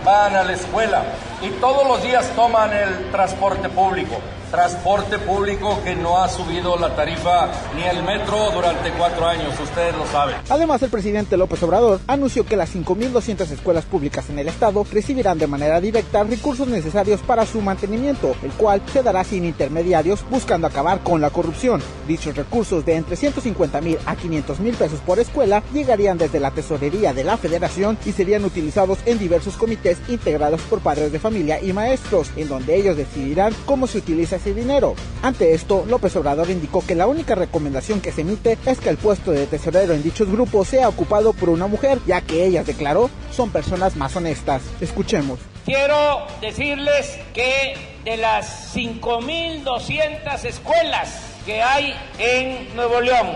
van 0.05 0.37
a 0.37 0.45
la 0.45 0.53
escuela 0.53 1.03
y 1.41 1.51
todos 1.61 1.87
los 1.87 2.03
días 2.03 2.29
toman 2.35 2.73
el 2.73 3.11
transporte 3.11 3.69
público 3.69 4.21
transporte 4.53 5.19
público 5.19 5.81
que 5.83 5.97
no 5.97 6.23
ha 6.23 6.29
subido 6.29 6.77
la 6.77 6.95
tarifa 6.95 7.51
ni 7.75 7.85
el 7.85 8.03
metro 8.03 8.51
durante 8.51 8.91
cuatro 8.91 9.27
años, 9.27 9.59
ustedes 9.59 9.97
lo 9.97 10.07
saben. 10.07 10.37
Además, 10.51 10.83
el 10.83 10.91
presidente 10.91 11.39
López 11.39 11.63
Obrador 11.63 12.01
anunció 12.07 12.45
que 12.45 12.55
las 12.55 12.75
5.200 12.75 13.51
escuelas 13.51 13.87
públicas 13.87 14.29
en 14.29 14.39
el 14.39 14.49
estado 14.49 14.87
recibirán 14.93 15.39
de 15.39 15.47
manera 15.47 15.81
directa 15.81 16.23
recursos 16.23 16.69
necesarios 16.69 17.21
para 17.23 17.47
su 17.47 17.63
mantenimiento, 17.63 18.37
el 18.43 18.53
cual 18.53 18.83
se 18.93 19.03
dará 19.03 19.25
sin 19.25 19.47
intermediarios 19.47 20.23
buscando 20.29 20.67
acabar 20.67 21.01
con 21.01 21.23
la 21.23 21.31
corrupción. 21.31 21.83
Dichos 22.07 22.37
recursos 22.37 22.85
de 22.85 22.97
entre 22.97 23.17
150 23.17 23.81
mil 23.81 23.97
a 24.05 24.17
500 24.17 24.61
mil 24.61 24.75
pesos 24.75 25.01
por 25.01 25.19
escuela 25.19 25.63
llegarían 25.73 26.19
desde 26.19 26.41
la 26.41 26.51
tesorería 26.51 27.15
de 27.15 27.25
la 27.25 27.39
federación 27.39 27.97
y 28.05 28.13
serían 28.13 28.45
utilizados 28.45 28.99
en 29.07 29.19
diversos 29.19 29.57
comités 29.57 29.97
integrados 30.09 30.61
por 30.63 30.81
padres 30.81 31.11
de 31.11 31.19
familia 31.19 31.59
y 31.63 31.73
maestros, 31.73 32.31
en 32.37 32.49
donde 32.49 32.77
ellos 32.77 32.99
decidirán 32.99 33.55
cómo 33.65 33.87
se 33.87 33.97
utiliza 33.97 34.42
dinero. 34.51 34.95
Ante 35.23 35.55
esto, 35.55 35.85
López 35.89 36.17
Obrador 36.17 36.51
indicó 36.51 36.85
que 36.85 36.95
la 36.95 37.07
única 37.07 37.35
recomendación 37.35 38.01
que 38.01 38.13
se 38.13 38.23
emite 38.23 38.59
es 38.67 38.81
que 38.81 38.89
el 38.89 38.97
puesto 38.97 39.31
de 39.31 39.47
tesorero 39.47 39.95
en 39.95 40.03
dichos 40.03 40.31
grupos 40.31 40.69
sea 40.69 40.89
ocupado 40.89 41.33
por 41.33 41.49
una 41.49 41.67
mujer, 41.67 41.99
ya 42.07 42.21
que 42.21 42.45
ella 42.45 42.65
declaró 42.65 43.11
son 43.31 43.51
personas 43.51 43.97
más 43.97 44.17
honestas. 44.17 44.63
Escuchemos. 44.81 45.39
Quiero 45.65 46.27
decirles 46.41 47.19
que 47.33 47.75
de 48.05 48.17
las 48.17 48.75
5.200 48.75 50.45
escuelas 50.45 51.21
que 51.47 51.63
hay 51.63 51.95
en 52.19 52.75
Nuevo 52.75 53.01
León, 53.01 53.29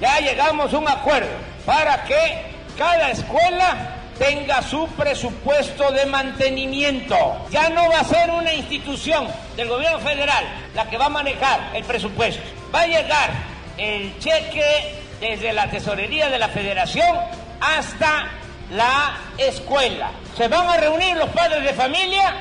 ya 0.00 0.18
llegamos 0.20 0.74
a 0.74 0.78
un 0.78 0.88
acuerdo 0.88 1.30
para 1.64 2.04
que 2.04 2.42
cada 2.76 3.10
escuela 3.10 3.97
tenga 4.18 4.62
su 4.62 4.86
presupuesto 4.88 5.90
de 5.92 6.06
mantenimiento. 6.06 7.16
Ya 7.50 7.68
no 7.70 7.88
va 7.88 8.00
a 8.00 8.04
ser 8.04 8.30
una 8.30 8.52
institución 8.52 9.28
del 9.56 9.68
gobierno 9.68 10.00
federal 10.00 10.44
la 10.74 10.88
que 10.88 10.98
va 10.98 11.06
a 11.06 11.10
manejar 11.10 11.70
el 11.74 11.84
presupuesto. 11.84 12.42
Va 12.74 12.82
a 12.82 12.86
llegar 12.86 13.30
el 13.76 14.18
cheque 14.18 14.94
desde 15.20 15.52
la 15.52 15.70
tesorería 15.70 16.28
de 16.28 16.38
la 16.38 16.48
federación 16.48 17.16
hasta 17.60 18.28
la 18.70 19.18
escuela. 19.38 20.10
Se 20.36 20.48
van 20.48 20.68
a 20.68 20.76
reunir 20.76 21.16
los 21.16 21.30
padres 21.30 21.62
de 21.62 21.72
familia, 21.72 22.34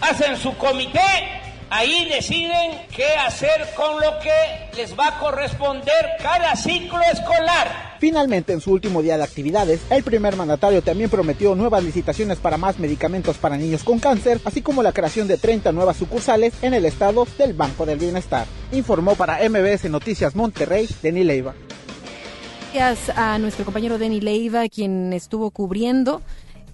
hacen 0.00 0.36
su 0.36 0.56
comité, 0.56 1.42
ahí 1.70 2.06
deciden 2.06 2.86
qué 2.94 3.14
hacer 3.16 3.72
con 3.74 4.00
lo 4.00 4.18
que 4.20 4.70
les 4.76 4.98
va 4.98 5.08
a 5.08 5.18
corresponder 5.18 6.16
cada 6.22 6.56
ciclo 6.56 7.00
escolar. 7.12 7.93
Finalmente, 8.04 8.52
en 8.52 8.60
su 8.60 8.70
último 8.70 9.00
día 9.00 9.16
de 9.16 9.24
actividades, 9.24 9.80
el 9.88 10.02
primer 10.02 10.36
mandatario 10.36 10.82
también 10.82 11.08
prometió 11.08 11.54
nuevas 11.54 11.82
licitaciones 11.82 12.36
para 12.36 12.58
más 12.58 12.78
medicamentos 12.78 13.38
para 13.38 13.56
niños 13.56 13.82
con 13.82 13.98
cáncer, 13.98 14.42
así 14.44 14.60
como 14.60 14.82
la 14.82 14.92
creación 14.92 15.26
de 15.26 15.38
30 15.38 15.72
nuevas 15.72 15.96
sucursales 15.96 16.52
en 16.60 16.74
el 16.74 16.84
estado 16.84 17.26
del 17.38 17.54
Banco 17.54 17.86
del 17.86 17.98
Bienestar. 17.98 18.46
Informó 18.72 19.14
para 19.14 19.38
MBS 19.48 19.88
Noticias 19.88 20.36
Monterrey, 20.36 20.86
Denny 21.02 21.24
Leiva. 21.24 21.54
Gracias 22.74 23.16
a 23.16 23.38
nuestro 23.38 23.64
compañero 23.64 23.96
Denny 23.96 24.20
Leiva, 24.20 24.68
quien 24.68 25.14
estuvo 25.14 25.50
cubriendo 25.50 26.20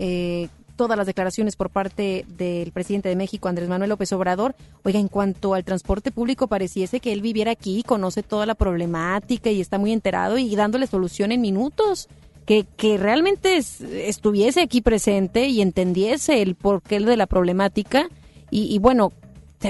eh, 0.01 0.49
todas 0.81 0.97
las 0.97 1.07
declaraciones 1.07 1.57
por 1.57 1.69
parte 1.69 2.25
del 2.27 2.73
presidente 2.73 3.11
de 3.11 3.15
México, 3.15 3.51
Andrés 3.51 3.69
Manuel 3.69 3.91
López 3.91 4.11
Obrador. 4.15 4.55
Oiga, 4.83 4.99
en 4.99 5.09
cuanto 5.09 5.53
al 5.53 5.63
transporte 5.63 6.11
público, 6.11 6.47
pareciese 6.47 7.01
que 7.01 7.13
él 7.13 7.21
viviera 7.21 7.51
aquí, 7.51 7.83
conoce 7.83 8.23
toda 8.23 8.47
la 8.47 8.55
problemática 8.55 9.51
y 9.51 9.61
está 9.61 9.77
muy 9.77 9.93
enterado 9.93 10.39
y 10.39 10.57
dándole 10.57 10.87
solución 10.87 11.33
en 11.33 11.43
minutos. 11.43 12.09
Que, 12.47 12.65
que 12.79 12.97
realmente 12.97 13.59
estuviese 13.59 14.63
aquí 14.63 14.81
presente 14.81 15.49
y 15.49 15.61
entendiese 15.61 16.41
el 16.41 16.55
porqué 16.55 16.99
de 16.99 17.19
la 17.19 17.27
problemática. 17.27 18.09
Y, 18.51 18.75
y 18.75 18.79
bueno, 18.79 19.13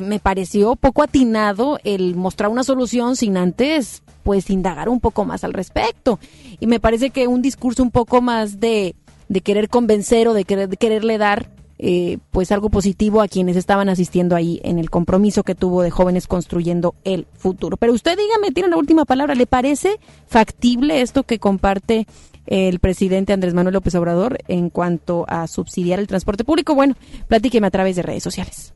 me 0.01 0.21
pareció 0.21 0.77
poco 0.77 1.03
atinado 1.03 1.81
el 1.83 2.15
mostrar 2.15 2.51
una 2.51 2.63
solución 2.63 3.17
sin 3.17 3.37
antes 3.37 4.05
pues 4.23 4.51
indagar 4.51 4.89
un 4.89 5.01
poco 5.01 5.25
más 5.25 5.45
al 5.45 5.53
respecto. 5.53 6.21
Y 6.61 6.67
me 6.67 6.79
parece 6.79 7.11
que 7.11 7.27
un 7.27 7.43
discurso 7.43 7.83
un 7.83 7.91
poco 7.91 8.21
más 8.21 8.61
de 8.61 8.95
de 9.31 9.41
querer 9.41 9.69
convencer 9.69 10.27
o 10.27 10.35
de, 10.35 10.45
querer, 10.45 10.69
quererle 10.77 11.17
dar 11.17 11.51
eh, 11.79 12.19
pues 12.33 12.51
algo 12.51 12.69
positivo 12.69 13.23
a 13.23 13.29
quienes 13.29 13.57
estaban 13.57 13.89
asistiendo 13.89 14.35
ahí 14.35 14.61
en 14.65 14.79
el 14.79 14.91
compromiso 14.91 15.45
que 15.45 15.55
tuvo 15.55 15.83
de 15.83 15.91
jóvenes 15.91 16.27
construyendo 16.27 16.97
el 17.05 17.27
futuro. 17.39 17.77
Pero 17.77 17.93
usted 17.93 18.19
dígame, 18.19 18.51
tiene 18.51 18.69
la 18.69 18.77
última 18.77 19.05
palabra, 19.05 19.37
¿le 19.37 19.47
parece 19.47 19.99
factible 20.27 21.01
esto 21.01 21.23
que 21.23 21.39
comparte 21.39 22.09
el 22.47 22.81
presidente 22.81 23.33
Andrés 23.33 23.55
Manuel 23.55 23.75
López 23.75 23.95
Obrador 23.95 24.39
en 24.49 24.69
cuanto 24.69 25.25
a 25.29 25.47
subsidiar 25.47 26.01
el 26.01 26.09
transporte 26.09 26.43
público? 26.43 26.75
Bueno, 26.75 26.97
platíqueme 27.29 27.69
a 27.69 27.71
través 27.71 27.95
de 27.95 28.03
redes 28.03 28.25
sociales. 28.25 28.73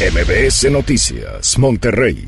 MBS 0.00 0.70
Noticias, 0.72 1.56
Monterrey. 1.56 2.26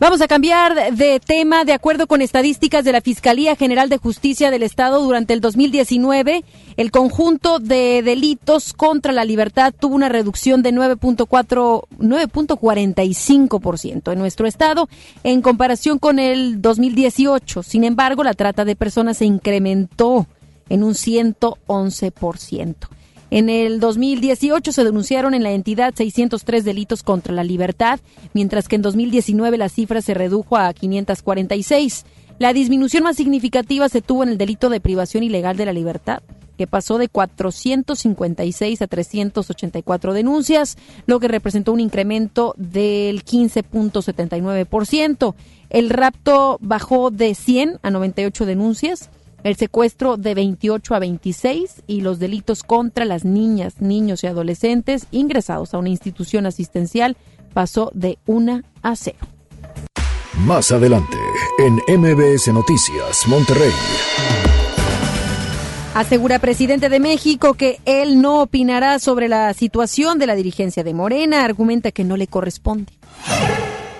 Vamos 0.00 0.20
a 0.20 0.28
cambiar 0.28 0.94
de 0.94 1.18
tema. 1.18 1.64
De 1.64 1.72
acuerdo 1.72 2.06
con 2.06 2.22
estadísticas 2.22 2.84
de 2.84 2.92
la 2.92 3.00
Fiscalía 3.00 3.56
General 3.56 3.88
de 3.88 3.98
Justicia 3.98 4.52
del 4.52 4.62
Estado, 4.62 5.02
durante 5.02 5.34
el 5.34 5.40
2019, 5.40 6.44
el 6.76 6.92
conjunto 6.92 7.58
de 7.58 8.04
delitos 8.04 8.74
contra 8.74 9.12
la 9.12 9.24
libertad 9.24 9.74
tuvo 9.76 9.96
una 9.96 10.08
reducción 10.08 10.62
de 10.62 10.72
9.4, 10.72 11.82
9.45% 11.98 14.12
en 14.12 14.18
nuestro 14.20 14.46
Estado 14.46 14.88
en 15.24 15.42
comparación 15.42 15.98
con 15.98 16.20
el 16.20 16.62
2018. 16.62 17.64
Sin 17.64 17.82
embargo, 17.82 18.22
la 18.22 18.34
trata 18.34 18.64
de 18.64 18.76
personas 18.76 19.16
se 19.16 19.24
incrementó 19.24 20.28
en 20.68 20.84
un 20.84 20.94
111%. 20.94 22.97
En 23.30 23.50
el 23.50 23.78
2018 23.78 24.72
se 24.72 24.84
denunciaron 24.84 25.34
en 25.34 25.42
la 25.42 25.52
entidad 25.52 25.92
603 25.94 26.64
delitos 26.64 27.02
contra 27.02 27.34
la 27.34 27.44
libertad, 27.44 28.00
mientras 28.32 28.68
que 28.68 28.76
en 28.76 28.82
2019 28.82 29.58
la 29.58 29.68
cifra 29.68 30.00
se 30.00 30.14
redujo 30.14 30.56
a 30.56 30.72
546. 30.72 32.06
La 32.38 32.54
disminución 32.54 33.02
más 33.02 33.16
significativa 33.16 33.90
se 33.90 34.00
tuvo 34.00 34.22
en 34.22 34.30
el 34.30 34.38
delito 34.38 34.70
de 34.70 34.80
privación 34.80 35.24
ilegal 35.24 35.58
de 35.58 35.66
la 35.66 35.74
libertad, 35.74 36.22
que 36.56 36.66
pasó 36.66 36.96
de 36.96 37.08
456 37.08 38.80
a 38.80 38.86
384 38.86 40.14
denuncias, 40.14 40.78
lo 41.04 41.20
que 41.20 41.28
representó 41.28 41.72
un 41.72 41.80
incremento 41.80 42.54
del 42.56 43.24
15.79%. 43.24 45.34
El 45.68 45.90
rapto 45.90 46.56
bajó 46.62 47.10
de 47.10 47.34
100 47.34 47.80
a 47.82 47.90
98 47.90 48.46
denuncias 48.46 49.10
el 49.44 49.56
secuestro 49.56 50.16
de 50.16 50.34
28 50.34 50.94
a 50.94 50.98
26 50.98 51.82
y 51.86 52.00
los 52.00 52.18
delitos 52.18 52.62
contra 52.62 53.04
las 53.04 53.24
niñas, 53.24 53.80
niños 53.80 54.24
y 54.24 54.26
adolescentes 54.26 55.06
ingresados 55.10 55.74
a 55.74 55.78
una 55.78 55.88
institución 55.88 56.46
asistencial 56.46 57.16
pasó 57.54 57.90
de 57.94 58.18
1 58.26 58.62
a 58.82 58.96
0. 58.96 59.18
Más 60.46 60.70
adelante, 60.70 61.16
en 61.58 61.74
MBS 62.00 62.52
Noticias, 62.52 63.26
Monterrey. 63.26 63.72
Asegura 65.94 66.38
presidente 66.38 66.88
de 66.88 67.00
México 67.00 67.54
que 67.54 67.80
él 67.84 68.22
no 68.22 68.42
opinará 68.42 69.00
sobre 69.00 69.28
la 69.28 69.52
situación 69.52 70.20
de 70.20 70.28
la 70.28 70.36
dirigencia 70.36 70.84
de 70.84 70.94
Morena, 70.94 71.44
argumenta 71.44 71.90
que 71.90 72.04
no 72.04 72.16
le 72.16 72.28
corresponde. 72.28 72.92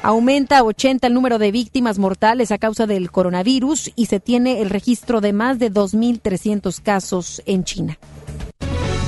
Aumenta 0.03 0.59
a 0.59 0.63
80 0.63 1.09
el 1.09 1.15
número 1.15 1.39
de 1.39 1.51
víctimas 1.51 1.99
mortales 1.99 2.53
a 2.53 2.59
causa 2.59 2.87
del 2.87 3.11
coronavirus 3.11 3.91
y 3.97 4.07
se 4.07 4.21
tiene 4.21 4.63
el 4.63 4.71
registro 4.71 5.21
de 5.21 5.33
más 5.33 5.59
de 5.59 5.73
2.300 5.73 6.81
casos 6.81 7.43
en 7.47 7.65
China. 7.65 7.99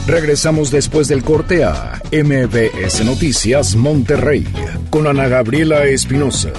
Regresamos 0.06 0.72
después 0.72 1.06
del 1.06 1.22
corte 1.22 1.62
a 1.62 2.02
MBS 2.10 3.04
Noticias 3.04 3.76
Monterrey 3.76 4.44
con 4.90 5.06
Ana 5.06 5.28
Gabriela 5.28 5.84
Espinosa. 5.84 6.50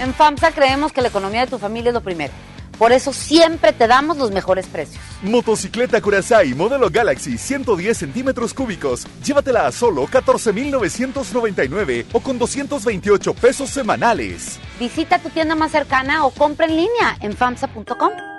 En 0.00 0.14
FAMSA 0.14 0.52
creemos 0.52 0.92
que 0.92 1.02
la 1.02 1.08
economía 1.08 1.42
de 1.42 1.48
tu 1.48 1.58
familia 1.58 1.90
es 1.90 1.94
lo 1.94 2.02
primero. 2.02 2.32
Por 2.78 2.92
eso 2.92 3.12
siempre 3.12 3.72
te 3.72 3.86
damos 3.86 4.18
los 4.18 4.30
mejores 4.30 4.66
precios. 4.66 5.02
Motocicleta 5.22 6.00
Curaçao 6.00 6.44
modelo 6.54 6.90
Galaxy 6.90 7.38
110 7.38 7.96
centímetros 7.96 8.52
cúbicos. 8.52 9.06
Llévatela 9.24 9.66
a 9.66 9.72
solo 9.72 10.06
14,999 10.06 12.06
o 12.12 12.20
con 12.20 12.38
228 12.38 13.34
pesos 13.34 13.70
semanales. 13.70 14.58
Visita 14.78 15.18
tu 15.18 15.30
tienda 15.30 15.54
más 15.54 15.72
cercana 15.72 16.26
o 16.26 16.30
compra 16.30 16.66
en 16.66 16.76
línea 16.76 17.16
en 17.20 17.34
famsa.com. 17.34 18.35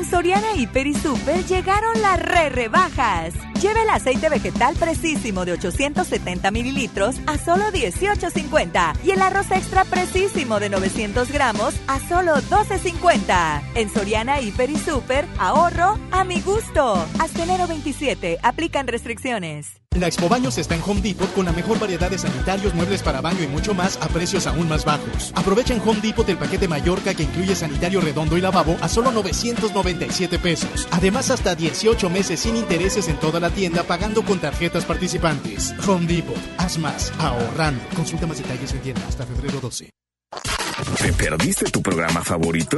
En 0.00 0.06
Soriana 0.06 0.54
Hiper 0.56 0.86
y 0.86 0.94
Super 0.94 1.44
llegaron 1.44 2.00
las 2.00 2.18
re 2.18 2.48
rebajas. 2.48 3.34
Lleve 3.60 3.82
el 3.82 3.90
aceite 3.90 4.30
vegetal 4.30 4.74
precisísimo 4.76 5.44
de 5.44 5.52
870 5.52 6.50
mililitros 6.50 7.16
a 7.26 7.36
solo 7.36 7.64
18.50 7.64 8.96
y 9.04 9.10
el 9.10 9.20
arroz 9.20 9.50
extra 9.50 9.84
precisísimo 9.84 10.58
de 10.58 10.70
900 10.70 11.30
gramos 11.30 11.74
a 11.86 12.00
solo 12.00 12.36
12.50. 12.36 13.60
En 13.74 13.90
Soriana 13.90 14.40
Hiper 14.40 14.70
y 14.70 14.78
Super, 14.78 15.26
ahorro 15.38 15.98
a 16.12 16.24
mi 16.24 16.40
gusto. 16.40 16.94
Hasta 17.18 17.42
enero 17.42 17.66
27, 17.66 18.38
aplican 18.42 18.86
restricciones. 18.86 19.82
La 19.96 20.06
Expo 20.06 20.28
Baños 20.28 20.56
está 20.56 20.76
en 20.76 20.82
Home 20.86 21.00
Depot 21.00 21.32
con 21.34 21.46
la 21.46 21.52
mejor 21.52 21.80
variedad 21.80 22.08
de 22.08 22.16
sanitarios, 22.16 22.74
muebles 22.74 23.02
para 23.02 23.20
baño 23.20 23.42
y 23.42 23.48
mucho 23.48 23.74
más 23.74 23.98
a 24.00 24.06
precios 24.06 24.46
aún 24.46 24.68
más 24.68 24.84
bajos. 24.84 25.32
Aprovecha 25.34 25.74
en 25.74 25.80
Home 25.80 26.00
Depot 26.00 26.28
el 26.28 26.38
paquete 26.38 26.68
Mallorca 26.68 27.12
que 27.12 27.24
incluye 27.24 27.56
sanitario 27.56 28.00
redondo 28.00 28.38
y 28.38 28.40
lavabo 28.40 28.76
a 28.80 28.88
solo 28.88 29.10
997 29.10 30.38
pesos. 30.38 30.86
Además, 30.92 31.32
hasta 31.32 31.56
18 31.56 32.08
meses 32.08 32.38
sin 32.38 32.54
intereses 32.54 33.08
en 33.08 33.16
toda 33.18 33.40
la 33.40 33.50
tienda 33.50 33.82
pagando 33.82 34.24
con 34.24 34.38
tarjetas 34.38 34.84
participantes. 34.84 35.74
Home 35.88 36.06
Depot, 36.06 36.38
haz 36.56 36.78
más, 36.78 37.12
ahorrando. 37.18 37.82
Consulta 37.96 38.28
más 38.28 38.38
detalles 38.38 38.72
en 38.72 38.80
tienda 38.82 39.02
hasta 39.08 39.26
febrero 39.26 39.58
12. 39.60 39.90
¿Te 41.02 41.12
perdiste 41.14 41.68
tu 41.68 41.82
programa 41.82 42.22
favorito? 42.22 42.76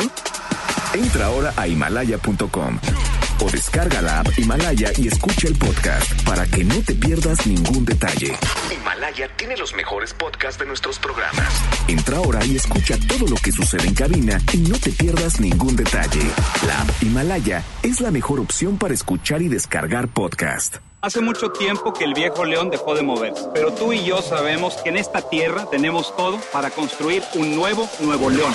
Entra 0.95 1.27
ahora 1.27 1.53
a 1.57 1.69
himalaya.com 1.69 2.79
o 3.41 3.51
descarga 3.51 4.03
la 4.03 4.21
app 4.21 4.39
Himalaya 4.39 4.93
y 4.97 5.09
escucha 5.09 5.49
el 5.49 5.57
podcast 5.57 6.23
para 6.25 6.47
que 6.47 6.65
no 6.65 6.81
te 6.83 6.95
pierdas 6.95 7.47
ningún 7.47 7.85
detalle. 7.85 8.37
Himalaya 8.71 9.29
tiene 9.37 9.57
los 9.57 9.75
mejores 9.75 10.15
podcasts 10.15 10.59
de 10.59 10.67
nuestros 10.67 10.99
programas. 10.99 11.53
Entra 11.89 12.19
ahora 12.19 12.45
y 12.45 12.57
escucha 12.57 12.97
todo 13.09 13.27
lo 13.27 13.37
que 13.37 13.53
sucede 13.53 13.87
en 13.87 13.95
cabina 13.95 14.41
y 14.53 14.59
no 14.59 14.79
te 14.79 14.91
pierdas 14.91 15.41
ningún 15.41 15.77
detalle. 15.77 16.23
La 16.67 16.81
app 16.83 17.03
Himalaya 17.03 17.63
es 17.83 18.01
la 18.01 18.11
mejor 18.11 18.41
opción 18.41 18.79
para 18.79 18.95
escuchar 18.95 19.43
y 19.43 19.49
descargar 19.49 20.09
podcast. 20.09 20.77
Hace 21.01 21.21
mucho 21.21 21.51
tiempo 21.51 21.93
que 21.93 22.05
el 22.05 22.15
viejo 22.15 22.45
león 22.45 22.71
dejó 22.71 22.95
de 22.95 23.03
moverse, 23.03 23.49
pero 23.53 23.73
tú 23.73 23.93
y 23.93 24.05
yo 24.05 24.23
sabemos 24.23 24.75
que 24.85 24.91
en 24.91 24.97
esta 24.97 25.29
tierra 25.29 25.67
tenemos 25.69 26.15
todo 26.17 26.39
para 26.53 26.71
construir 26.71 27.25
un 27.35 27.57
nuevo 27.57 27.89
Nuevo 28.01 28.31
León. 28.31 28.55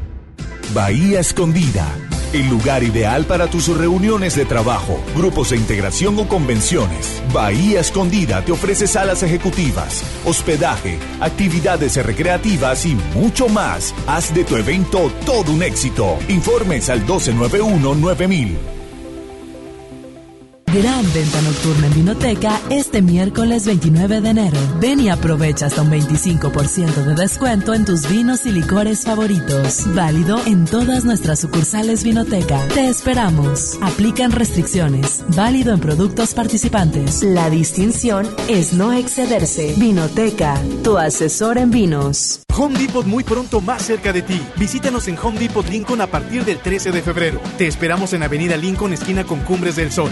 Bahía 0.73 1.19
Escondida, 1.19 1.85
el 2.31 2.49
lugar 2.49 2.81
ideal 2.81 3.25
para 3.25 3.47
tus 3.47 3.67
reuniones 3.67 4.37
de 4.37 4.45
trabajo, 4.45 5.03
grupos 5.17 5.49
de 5.49 5.57
integración 5.57 6.17
o 6.17 6.29
convenciones. 6.29 7.21
Bahía 7.33 7.81
Escondida 7.81 8.45
te 8.45 8.53
ofrece 8.53 8.87
salas 8.87 9.21
ejecutivas, 9.21 10.01
hospedaje, 10.25 10.97
actividades 11.19 11.97
recreativas 11.97 12.85
y 12.85 12.95
mucho 13.15 13.49
más. 13.49 13.93
Haz 14.07 14.33
de 14.33 14.45
tu 14.45 14.55
evento 14.55 15.11
todo 15.25 15.51
un 15.51 15.61
éxito. 15.61 16.17
Informes 16.29 16.89
al 16.89 16.99
1291 16.99 17.95
9000. 17.95 18.80
Gran 20.73 21.03
venta 21.13 21.41
nocturna 21.41 21.87
en 21.87 21.93
Vinoteca 21.95 22.57
este 22.69 23.01
miércoles 23.01 23.65
29 23.65 24.21
de 24.21 24.29
enero. 24.29 24.57
Ven 24.79 25.01
y 25.01 25.09
aprovecha 25.09 25.65
hasta 25.65 25.81
un 25.81 25.91
25% 25.91 27.03
de 27.03 27.13
descuento 27.13 27.73
en 27.73 27.83
tus 27.83 28.09
vinos 28.09 28.45
y 28.45 28.53
licores 28.53 29.03
favoritos. 29.03 29.93
Válido 29.93 30.39
en 30.45 30.63
todas 30.63 31.03
nuestras 31.03 31.39
sucursales 31.39 32.05
Vinoteca. 32.05 32.65
Te 32.69 32.87
esperamos. 32.87 33.79
Aplican 33.81 34.31
restricciones. 34.31 35.25
Válido 35.35 35.73
en 35.73 35.81
productos 35.81 36.33
participantes. 36.33 37.21
La 37.21 37.49
distinción 37.49 38.25
es 38.47 38.71
no 38.71 38.93
excederse. 38.93 39.73
Vinoteca, 39.77 40.55
tu 40.85 40.97
asesor 40.97 41.57
en 41.57 41.71
vinos. 41.71 42.43
Home 42.57 42.77
Depot 42.77 43.05
muy 43.05 43.23
pronto 43.23 43.59
más 43.59 43.81
cerca 43.81 44.11
de 44.13 44.21
ti. 44.21 44.39
Visítanos 44.57 45.07
en 45.07 45.17
Home 45.17 45.39
Depot 45.39 45.67
Lincoln 45.67 46.01
a 46.01 46.07
partir 46.07 46.45
del 46.45 46.59
13 46.59 46.91
de 46.91 47.01
febrero. 47.01 47.41
Te 47.57 47.67
esperamos 47.67 48.13
en 48.13 48.23
Avenida 48.23 48.57
Lincoln, 48.57 48.93
esquina 48.93 49.23
con 49.23 49.39
Cumbres 49.39 49.77
del 49.77 49.91
Sol. 49.91 50.11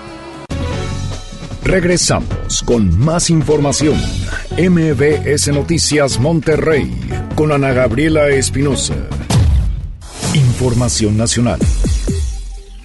Regresamos 1.63 2.63
con 2.63 2.97
más 2.97 3.29
información. 3.29 3.95
MBS 4.57 5.49
Noticias 5.49 6.19
Monterrey 6.19 6.91
con 7.35 7.51
Ana 7.51 7.71
Gabriela 7.71 8.29
Espinosa. 8.29 8.95
Información 10.33 11.17
nacional. 11.17 11.59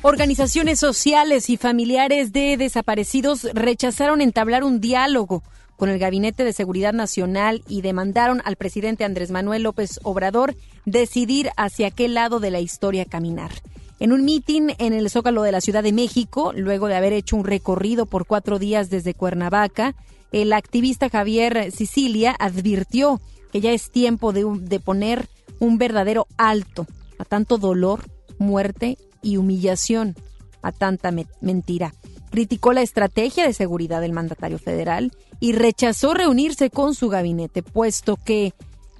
Organizaciones 0.02 0.78
sociales 0.78 1.48
y 1.48 1.56
familiares 1.56 2.32
de 2.32 2.58
desaparecidos 2.58 3.48
rechazaron 3.54 4.20
entablar 4.20 4.62
un 4.62 4.80
diálogo 4.80 5.42
con 5.76 5.88
el 5.88 5.98
Gabinete 5.98 6.44
de 6.44 6.52
Seguridad 6.52 6.92
Nacional 6.92 7.62
y 7.68 7.80
demandaron 7.80 8.42
al 8.44 8.56
presidente 8.56 9.04
Andrés 9.04 9.30
Manuel 9.30 9.62
López 9.62 10.00
Obrador 10.02 10.54
decidir 10.84 11.50
hacia 11.56 11.90
qué 11.90 12.08
lado 12.08 12.40
de 12.40 12.50
la 12.50 12.60
historia 12.60 13.06
caminar. 13.06 13.52
En 13.98 14.12
un 14.12 14.24
mitin 14.24 14.72
en 14.78 14.92
el 14.92 15.08
Zócalo 15.08 15.42
de 15.42 15.52
la 15.52 15.60
Ciudad 15.60 15.82
de 15.82 15.92
México, 15.92 16.52
luego 16.54 16.86
de 16.86 16.96
haber 16.96 17.12
hecho 17.12 17.36
un 17.36 17.44
recorrido 17.44 18.04
por 18.06 18.26
cuatro 18.26 18.58
días 18.58 18.90
desde 18.90 19.14
Cuernavaca, 19.14 19.94
el 20.32 20.52
activista 20.52 21.08
Javier 21.08 21.72
Sicilia 21.72 22.36
advirtió 22.38 23.20
que 23.52 23.60
ya 23.60 23.72
es 23.72 23.90
tiempo 23.90 24.32
de, 24.32 24.44
de 24.60 24.80
poner 24.80 25.28
un 25.60 25.78
verdadero 25.78 26.26
alto 26.36 26.86
a 27.18 27.24
tanto 27.24 27.56
dolor, 27.56 28.04
muerte 28.38 28.98
y 29.22 29.38
humillación, 29.38 30.14
a 30.60 30.72
tanta 30.72 31.10
mentira. 31.40 31.94
Criticó 32.30 32.72
la 32.72 32.82
estrategia 32.82 33.46
de 33.46 33.54
seguridad 33.54 34.02
del 34.02 34.12
mandatario 34.12 34.58
federal 34.58 35.12
y 35.40 35.52
rechazó 35.52 36.12
reunirse 36.12 36.68
con 36.70 36.94
su 36.94 37.08
gabinete, 37.08 37.62
puesto 37.62 38.16
que, 38.16 38.52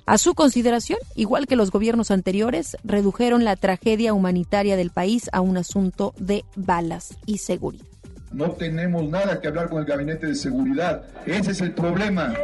a 0.06 0.18
su 0.18 0.34
consideración, 0.34 0.98
igual 1.16 1.46
que 1.46 1.56
los 1.56 1.70
gobiernos 1.70 2.10
anteriores, 2.10 2.76
redujeron 2.84 3.44
la 3.44 3.56
tragedia 3.56 4.14
humanitaria 4.14 4.76
del 4.76 4.90
país 4.90 5.28
a 5.32 5.40
un 5.40 5.56
asunto 5.56 6.14
de 6.16 6.44
balas 6.54 7.16
y 7.26 7.38
seguridad. 7.38 7.84
No 8.32 8.52
tenemos 8.52 9.08
nada 9.08 9.40
que 9.40 9.48
hablar 9.48 9.68
con 9.68 9.80
el 9.80 9.84
gabinete 9.84 10.26
de 10.26 10.34
seguridad. 10.34 11.02
Ese 11.26 11.50
es 11.50 11.60
el 11.60 11.72
problema. 11.72 12.34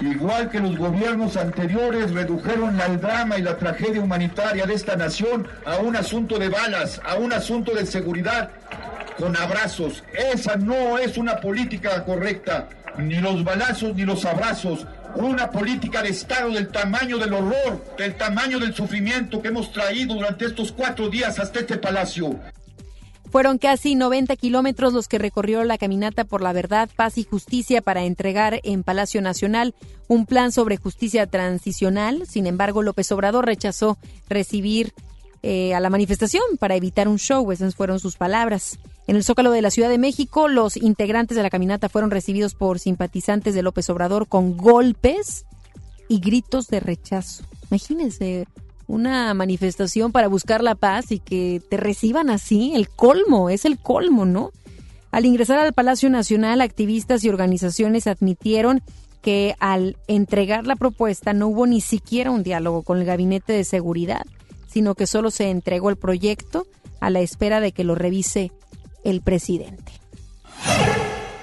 Igual 0.00 0.50
que 0.50 0.60
los 0.60 0.76
gobiernos 0.76 1.36
anteriores 1.36 2.12
redujeron 2.12 2.80
el 2.80 3.00
drama 3.00 3.38
y 3.38 3.42
la 3.42 3.56
tragedia 3.56 4.00
humanitaria 4.00 4.64
de 4.66 4.74
esta 4.74 4.94
nación 4.94 5.48
a 5.64 5.78
un 5.78 5.96
asunto 5.96 6.38
de 6.38 6.48
balas, 6.48 7.00
a 7.04 7.16
un 7.16 7.32
asunto 7.32 7.74
de 7.74 7.84
seguridad 7.84 8.50
con 9.18 9.36
abrazos. 9.36 10.04
Esa 10.32 10.56
no 10.56 10.98
es 10.98 11.18
una 11.18 11.40
política 11.40 12.04
correcta, 12.04 12.68
ni 12.98 13.16
los 13.16 13.42
balazos 13.42 13.94
ni 13.94 14.04
los 14.04 14.24
abrazos. 14.24 14.86
Una 15.14 15.50
política 15.50 16.02
de 16.02 16.10
Estado 16.10 16.50
del 16.50 16.68
tamaño 16.68 17.18
del 17.18 17.32
horror, 17.32 17.84
del 17.96 18.16
tamaño 18.16 18.58
del 18.58 18.74
sufrimiento 18.74 19.42
que 19.42 19.48
hemos 19.48 19.72
traído 19.72 20.14
durante 20.14 20.46
estos 20.46 20.72
cuatro 20.72 21.08
días 21.08 21.38
hasta 21.38 21.60
este 21.60 21.76
palacio. 21.76 22.38
Fueron 23.30 23.58
casi 23.58 23.94
90 23.94 24.36
kilómetros 24.36 24.92
los 24.92 25.06
que 25.06 25.18
recorrió 25.18 25.62
la 25.64 25.76
caminata 25.76 26.24
por 26.24 26.40
la 26.40 26.52
verdad, 26.52 26.88
paz 26.96 27.18
y 27.18 27.24
justicia 27.24 27.82
para 27.82 28.04
entregar 28.04 28.60
en 28.62 28.84
Palacio 28.84 29.20
Nacional 29.20 29.74
un 30.06 30.24
plan 30.24 30.50
sobre 30.50 30.78
justicia 30.78 31.26
transicional. 31.26 32.26
Sin 32.26 32.46
embargo, 32.46 32.82
López 32.82 33.12
Obrador 33.12 33.44
rechazó 33.44 33.98
recibir 34.28 34.94
eh, 35.42 35.74
a 35.74 35.80
la 35.80 35.90
manifestación 35.90 36.42
para 36.58 36.76
evitar 36.76 37.06
un 37.06 37.18
show. 37.18 37.52
Esas 37.52 37.74
fueron 37.74 38.00
sus 38.00 38.16
palabras. 38.16 38.78
En 39.08 39.16
el 39.16 39.24
Zócalo 39.24 39.50
de 39.50 39.62
la 39.62 39.70
Ciudad 39.70 39.88
de 39.88 39.96
México, 39.96 40.48
los 40.48 40.76
integrantes 40.76 41.34
de 41.34 41.42
la 41.42 41.48
caminata 41.48 41.88
fueron 41.88 42.10
recibidos 42.10 42.54
por 42.54 42.78
simpatizantes 42.78 43.54
de 43.54 43.62
López 43.62 43.88
Obrador 43.88 44.28
con 44.28 44.58
golpes 44.58 45.46
y 46.08 46.20
gritos 46.20 46.68
de 46.68 46.78
rechazo. 46.78 47.42
Imagínense 47.70 48.46
una 48.86 49.32
manifestación 49.32 50.12
para 50.12 50.28
buscar 50.28 50.62
la 50.62 50.74
paz 50.74 51.10
y 51.10 51.20
que 51.20 51.62
te 51.70 51.78
reciban 51.78 52.28
así, 52.28 52.72
el 52.74 52.90
colmo, 52.90 53.48
es 53.48 53.64
el 53.64 53.78
colmo, 53.78 54.26
¿no? 54.26 54.50
Al 55.10 55.24
ingresar 55.24 55.58
al 55.58 55.72
Palacio 55.72 56.10
Nacional, 56.10 56.60
activistas 56.60 57.24
y 57.24 57.30
organizaciones 57.30 58.06
admitieron 58.06 58.82
que 59.22 59.54
al 59.58 59.96
entregar 60.06 60.66
la 60.66 60.76
propuesta 60.76 61.32
no 61.32 61.48
hubo 61.48 61.66
ni 61.66 61.80
siquiera 61.80 62.30
un 62.30 62.42
diálogo 62.42 62.82
con 62.82 62.98
el 62.98 63.06
Gabinete 63.06 63.54
de 63.54 63.64
Seguridad, 63.64 64.26
sino 64.66 64.94
que 64.94 65.06
solo 65.06 65.30
se 65.30 65.48
entregó 65.48 65.88
el 65.88 65.96
proyecto 65.96 66.66
a 67.00 67.08
la 67.08 67.20
espera 67.20 67.60
de 67.60 67.72
que 67.72 67.84
lo 67.84 67.94
revise 67.94 68.52
el 69.10 69.22
presidente. 69.22 69.92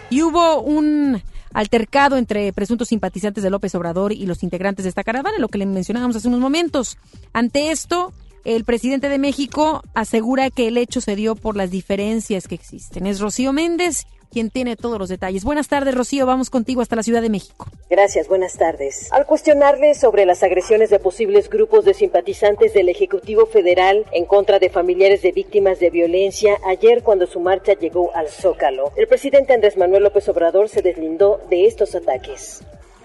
Y 0.09 0.21
hubo 0.21 0.61
un 0.61 1.21
altercado 1.53 2.17
entre 2.17 2.51
presuntos 2.53 2.89
simpatizantes 2.89 3.43
de 3.43 3.49
López 3.49 3.73
Obrador 3.75 4.11
y 4.11 4.25
los 4.25 4.43
integrantes 4.43 4.83
de 4.83 4.89
esta 4.89 5.03
caravana, 5.03 5.39
lo 5.39 5.47
que 5.47 5.57
le 5.57 5.65
mencionábamos 5.65 6.15
hace 6.15 6.27
unos 6.27 6.41
momentos. 6.41 6.97
Ante 7.33 7.71
esto, 7.71 8.13
el 8.43 8.65
presidente 8.65 9.09
de 9.09 9.17
México 9.17 9.81
asegura 9.93 10.49
que 10.49 10.67
el 10.67 10.77
hecho 10.77 11.01
se 11.01 11.15
dio 11.15 11.35
por 11.35 11.55
las 11.55 11.71
diferencias 11.71 12.47
que 12.47 12.55
existen. 12.55 13.07
Es 13.07 13.19
Rocío 13.19 13.53
Méndez 13.53 14.05
quien 14.35 14.49
tiene 14.49 14.75
todos 14.75 14.99
los 14.99 15.07
detalles. 15.07 15.45
Buenas 15.45 15.69
tardes, 15.69 15.95
Rocío. 15.95 16.25
Vamos 16.25 16.49
contigo 16.49 16.81
hasta 16.81 16.97
la 16.97 17.03
Ciudad 17.03 17.21
de 17.21 17.29
México. 17.29 17.67
Gracias, 17.89 18.27
buenas 18.27 18.57
tardes. 18.57 19.07
Al 19.13 19.25
cuestionarle 19.25 19.95
sobre 19.95 20.25
las 20.25 20.43
agresiones 20.43 20.89
de 20.89 20.99
posibles 20.99 21.49
grupos 21.49 21.85
de 21.85 21.93
simpatizantes 21.93 22.73
del 22.73 22.89
Ejecutivo 22.89 23.45
Federal 23.45 24.05
en 24.11 24.25
contra 24.25 24.59
de 24.59 24.69
familiares 24.69 25.21
de 25.21 25.31
víctimas 25.31 25.79
de 25.79 25.89
violencia 25.89 26.57
ayer 26.67 27.01
cuando 27.01 27.27
su 27.27 27.39
marcha 27.39 27.75
llegó 27.75 28.13
al 28.13 28.27
Zócalo, 28.27 28.91
el 28.97 29.07
presidente 29.07 29.53
Andrés 29.53 29.77
Manuel 29.77 30.03
López 30.03 30.27
Obrador 30.27 30.67
se 30.67 30.81
deslindó 30.81 31.39
de 31.49 31.67
estos 31.67 31.95
ataques. 31.95 32.61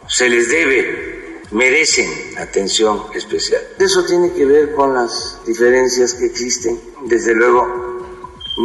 Se 0.09 0.29
les 0.29 0.51
debe 0.51 1.31
merecen 1.53 2.11
atención 2.39 3.05
especial. 3.15 3.63
Eso 3.79 4.05
tiene 4.05 4.33
que 4.33 4.45
ver 4.47 4.75
con 4.75 4.95
las 4.95 5.39
diferencias 5.47 6.15
que 6.15 6.27
existen. 6.27 6.77
Desde 7.07 7.37
luego, 7.37 7.69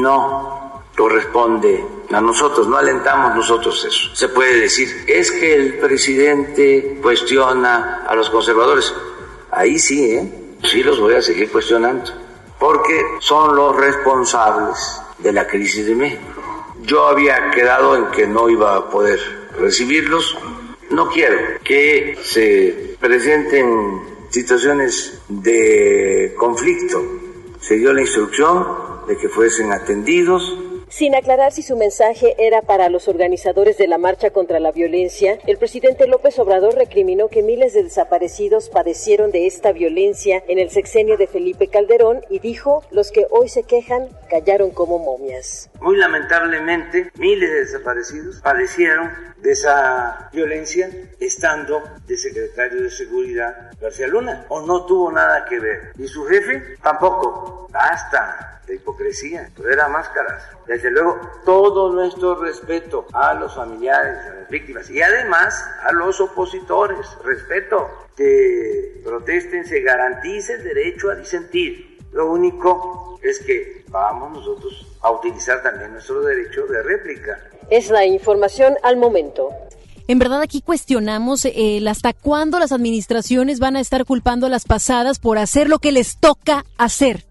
no 0.02 0.65
corresponde 0.96 1.84
a 2.12 2.22
nosotros, 2.22 2.68
no 2.68 2.78
alentamos 2.78 3.36
nosotros 3.36 3.84
eso. 3.86 4.16
Se 4.16 4.30
puede 4.30 4.62
decir, 4.62 5.04
es 5.08 5.32
que 5.32 5.54
el 5.54 5.78
presidente 5.78 6.98
cuestiona 7.02 8.06
a 8.08 8.16
los 8.16 8.30
conservadores. 8.30 8.94
Ahí 9.52 9.78
sí, 9.78 10.12
¿eh? 10.12 10.32
Sí 10.64 10.84
los 10.84 11.00
voy 11.00 11.16
a 11.16 11.22
seguir 11.22 11.52
cuestionando, 11.52 12.12
porque 12.60 13.02
son 13.20 13.56
los 13.56 13.76
responsables 13.76 15.02
de 15.20 15.34
la 15.34 15.48
crisis 15.48 15.86
de 15.86 15.96
México. 15.96 16.42
Yo 16.84 17.08
había 17.08 17.52
quedado 17.52 17.96
en 17.96 18.06
que 18.08 18.28
no 18.28 18.50
iba 18.50 18.76
a 18.76 18.90
poder 18.90 19.20
recibirlos. 19.60 20.38
No 20.90 21.10
quiero 21.10 21.38
que 21.64 22.18
se 22.24 22.96
presenten 23.00 24.02
situaciones 24.30 25.22
de 25.28 26.36
conflicto. 26.38 27.04
Se 27.60 27.76
dio 27.76 27.92
la 27.94 28.02
instrucción 28.02 28.68
de 29.08 29.18
que 29.18 29.30
fuesen 29.30 29.72
atendidos 29.72 30.58
sin 30.90 31.16
aclarar 31.16 31.52
si 31.52 31.62
su 31.62 31.76
mensaje 31.76 32.36
era 32.38 32.62
para 32.62 32.90
los 32.90 33.08
organizadores 33.08 33.78
de 33.78 33.88
la 33.88 33.98
marcha 33.98 34.30
contra 34.30 34.60
la 34.60 34.72
violencia, 34.72 35.40
el 35.48 35.58
presidente 35.58 36.08
López 36.08 36.38
Obrador 36.40 36.76
recriminó 36.76 37.28
que 37.28 37.44
miles 37.44 37.74
de 37.74 37.84
desaparecidos 37.84 38.70
padecieron 38.70 39.32
de 39.32 39.48
esta 39.48 39.72
violencia 39.72 40.44
en 40.48 40.60
el 40.60 40.70
sexenio 40.70 41.18
de 41.18 41.28
Felipe 41.28 41.68
Calderón 41.68 42.22
y 42.30 42.40
dijo, 42.40 42.84
los 42.92 43.12
que 43.12 43.26
hoy 43.30 43.50
se 43.50 43.64
quejan 43.64 44.10
callaron 44.30 44.72
como 44.72 45.00
momias. 45.00 45.70
Muy 45.80 45.98
lamentablemente, 45.98 47.12
miles 47.18 47.50
de 47.50 47.60
desaparecidos 47.62 48.42
padecieron 48.42 49.12
de 49.42 49.52
esa 49.52 50.30
violencia 50.34 50.90
estando 51.20 51.84
de 52.08 52.18
secretario 52.18 52.82
de 52.82 52.90
Seguridad 52.90 53.72
García 53.80 54.08
Luna, 54.08 54.46
o 54.50 54.62
no 54.62 54.86
tuvo 54.86 55.12
nada 55.12 55.46
que 55.46 55.60
ver. 55.60 55.92
Y 55.98 56.08
su 56.08 56.26
jefe 56.26 56.78
tampoco. 56.82 57.68
Basta 57.72 58.55
de 58.68 58.76
hipocresía, 58.76 59.50
pero 59.56 59.72
era 59.72 59.88
máscaras. 59.88 60.44
Desde 60.68 60.92
luego, 60.92 61.20
todo 61.46 61.94
nuestro 61.94 62.36
respeto 62.36 63.06
a 63.14 63.34
los 63.34 63.56
familiares, 63.56 64.18
a 64.26 64.36
las 64.42 64.50
víctimas 64.50 64.90
y 64.90 65.02
además 65.02 65.64
a 65.84 65.92
los 65.92 66.20
opositores. 66.22 67.06
Respeto 67.24 67.90
que 68.16 69.02
protesten, 69.04 69.66
se 69.66 69.82
garantice 69.82 70.54
el 70.54 70.64
derecho 70.64 71.10
a 71.10 71.16
disentir. 71.16 71.98
Lo 72.12 72.32
único 72.32 73.20
es 73.22 73.40
que 73.40 73.84
vamos 73.90 74.32
nosotros 74.32 74.88
a 75.02 75.12
utilizar 75.12 75.62
también 75.62 75.92
nuestro 75.92 76.22
derecho 76.22 76.66
de 76.66 76.82
réplica. 76.84 77.40
Es 77.70 77.90
la 77.90 78.06
información 78.06 78.76
al 78.84 78.98
momento. 78.98 79.50
En 80.08 80.20
verdad 80.20 80.42
aquí 80.42 80.62
cuestionamos 80.62 81.46
el 81.46 81.88
hasta 81.88 82.14
cuándo 82.14 82.60
las 82.60 82.72
administraciones 82.72 83.60
van 83.60 83.76
a 83.76 83.80
estar 83.80 84.06
culpando 84.06 84.46
a 84.46 84.50
las 84.50 84.66
pasadas 84.66 85.18
por 85.18 85.40
hacer 85.40 85.68
lo 85.68 85.80
que 85.80 85.92
les 85.92 86.20
toca 86.20 86.64
hacer. 86.78 87.25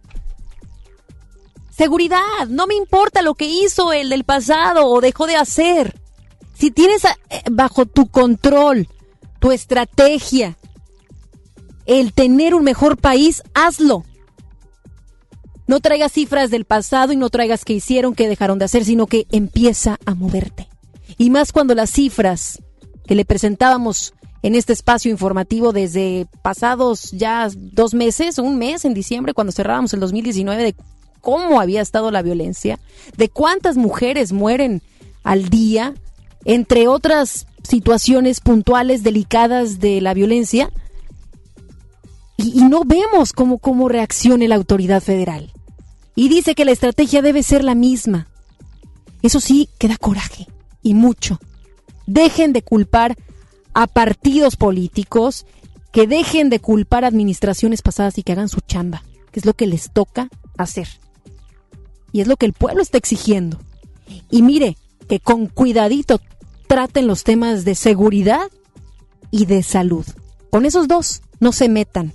Seguridad, 1.77 2.47
no 2.49 2.69
me 2.69 2.77
importa 2.77 3.21
lo 3.21 3.35
que 3.35 3.47
hizo 3.47 3.93
el 3.93 4.09
del 4.09 4.23
pasado 4.23 4.87
o 4.87 5.01
dejó 5.01 5.27
de 5.27 5.35
hacer. 5.35 6.01
Si 6.55 6.71
tienes 6.71 7.05
eh, 7.05 7.11
bajo 7.51 7.85
tu 7.85 8.07
control 8.07 8.89
tu 9.41 9.51
estrategia, 9.51 10.57
el 11.85 12.13
tener 12.13 12.55
un 12.55 12.63
mejor 12.63 12.97
país, 12.97 13.43
hazlo. 13.55 14.05
No 15.67 15.81
traigas 15.81 16.13
cifras 16.13 16.51
del 16.51 16.65
pasado 16.65 17.13
y 17.13 17.17
no 17.17 17.29
traigas 17.29 17.65
que 17.65 17.73
hicieron, 17.73 18.15
que 18.15 18.29
dejaron 18.29 18.61
de 18.61 18.67
hacer, 18.67 18.85
sino 18.85 19.09
que 19.09 19.27
empieza 19.33 19.99
a 20.07 20.15
moverte. 20.15 20.69
Y 21.19 21.31
más 21.31 21.51
cuando 21.51 21.75
las 21.75 21.91
cifras 21.91 22.63
que 23.05 23.17
le 23.17 23.25
presentábamos 23.25 24.15
en 24.43 24.55
este 24.55 24.73
espacio 24.73 25.11
informativo 25.11 25.73
desde 25.73 26.27
pasados 26.41 27.11
ya 27.11 27.49
dos 27.53 27.95
meses, 27.95 28.39
un 28.39 28.59
mes 28.59 28.85
en 28.85 28.95
diciembre, 28.95 29.35
cuando 29.35 29.53
cerrábamos 29.53 29.93
el 29.93 30.01
2019, 30.01 30.63
de 30.63 30.77
cómo 31.25 31.61
había 31.61 31.81
estado 31.81 32.11
la 32.11 32.23
violencia, 32.23 32.79
de 33.17 33.31
cuántas 33.31 33.79
mujeres 33.79 34.33
mueren 34.33 34.83
al 35.25 35.49
día, 35.49 35.95
entre 36.45 36.87
otras 36.87 37.47
situaciones 37.67 38.41
puntuales 38.41 39.03
delicadas 39.03 39.81
de 39.81 40.03
la 40.03 40.13
violencia, 40.13 40.71
y, 42.37 42.63
no 42.65 42.85
vemos 42.85 43.33
cómo, 43.33 43.59
cómo 43.59 43.89
reaccione 43.89 44.49
la 44.49 44.57
autoridad 44.57 45.01
federal. 45.01 45.53
Y 46.15 46.29
dice 46.29 46.55
que 46.55 46.65
la 46.65 46.73
estrategia 46.73 47.23
debe 47.23 47.43
ser 47.43 47.65
la 47.65 47.75
misma. 47.75 48.27
Eso 49.23 49.41
sí, 49.41 49.71
queda 49.79 49.97
coraje, 49.97 50.47
y 50.83 50.95
mucho. 50.95 51.41
Dejen 52.07 52.53
de 52.53 52.63
culpar 52.63 53.17
a 53.73 53.87
partidos 53.87 54.57
políticos, 54.57 55.47
que 55.91 56.07
dejen 56.07 56.51
de 56.51 56.59
culpar 56.59 57.05
a 57.05 57.09
administraciones 57.09 57.81
pasadas 57.81 58.19
y 58.19 58.25
que 58.25 58.33
hagan 58.33 58.49
su 58.49 58.61
chamba, 58.61 59.05
que 59.31 59.41
es 59.41 59.47
lo 59.47 59.55
que 59.55 59.67
les 59.67 59.91
toca 59.91 60.29
hacer. 60.59 60.89
Y 62.15 62.21
es 62.21 62.29
lo 62.29 62.37
que 62.37 62.47
el 62.47 62.53
pueblo 62.53 62.81
está 62.81 62.97
exigiendo. 62.97 63.59
Y 64.31 64.43
mire, 64.43 64.79
que 65.09 65.19
con 65.19 65.49
cuidadito 65.49 66.21
traten 66.69 67.09
los 67.09 67.25
temas 67.25 67.65
de 67.65 67.75
seguridad 67.75 68.53
y 69.33 69.47
de 69.47 69.65
salud. 69.65 70.07
Con 70.49 70.65
esos 70.65 70.87
dos 70.87 71.23
no 71.41 71.51
se 71.51 71.69
metan. 71.69 72.13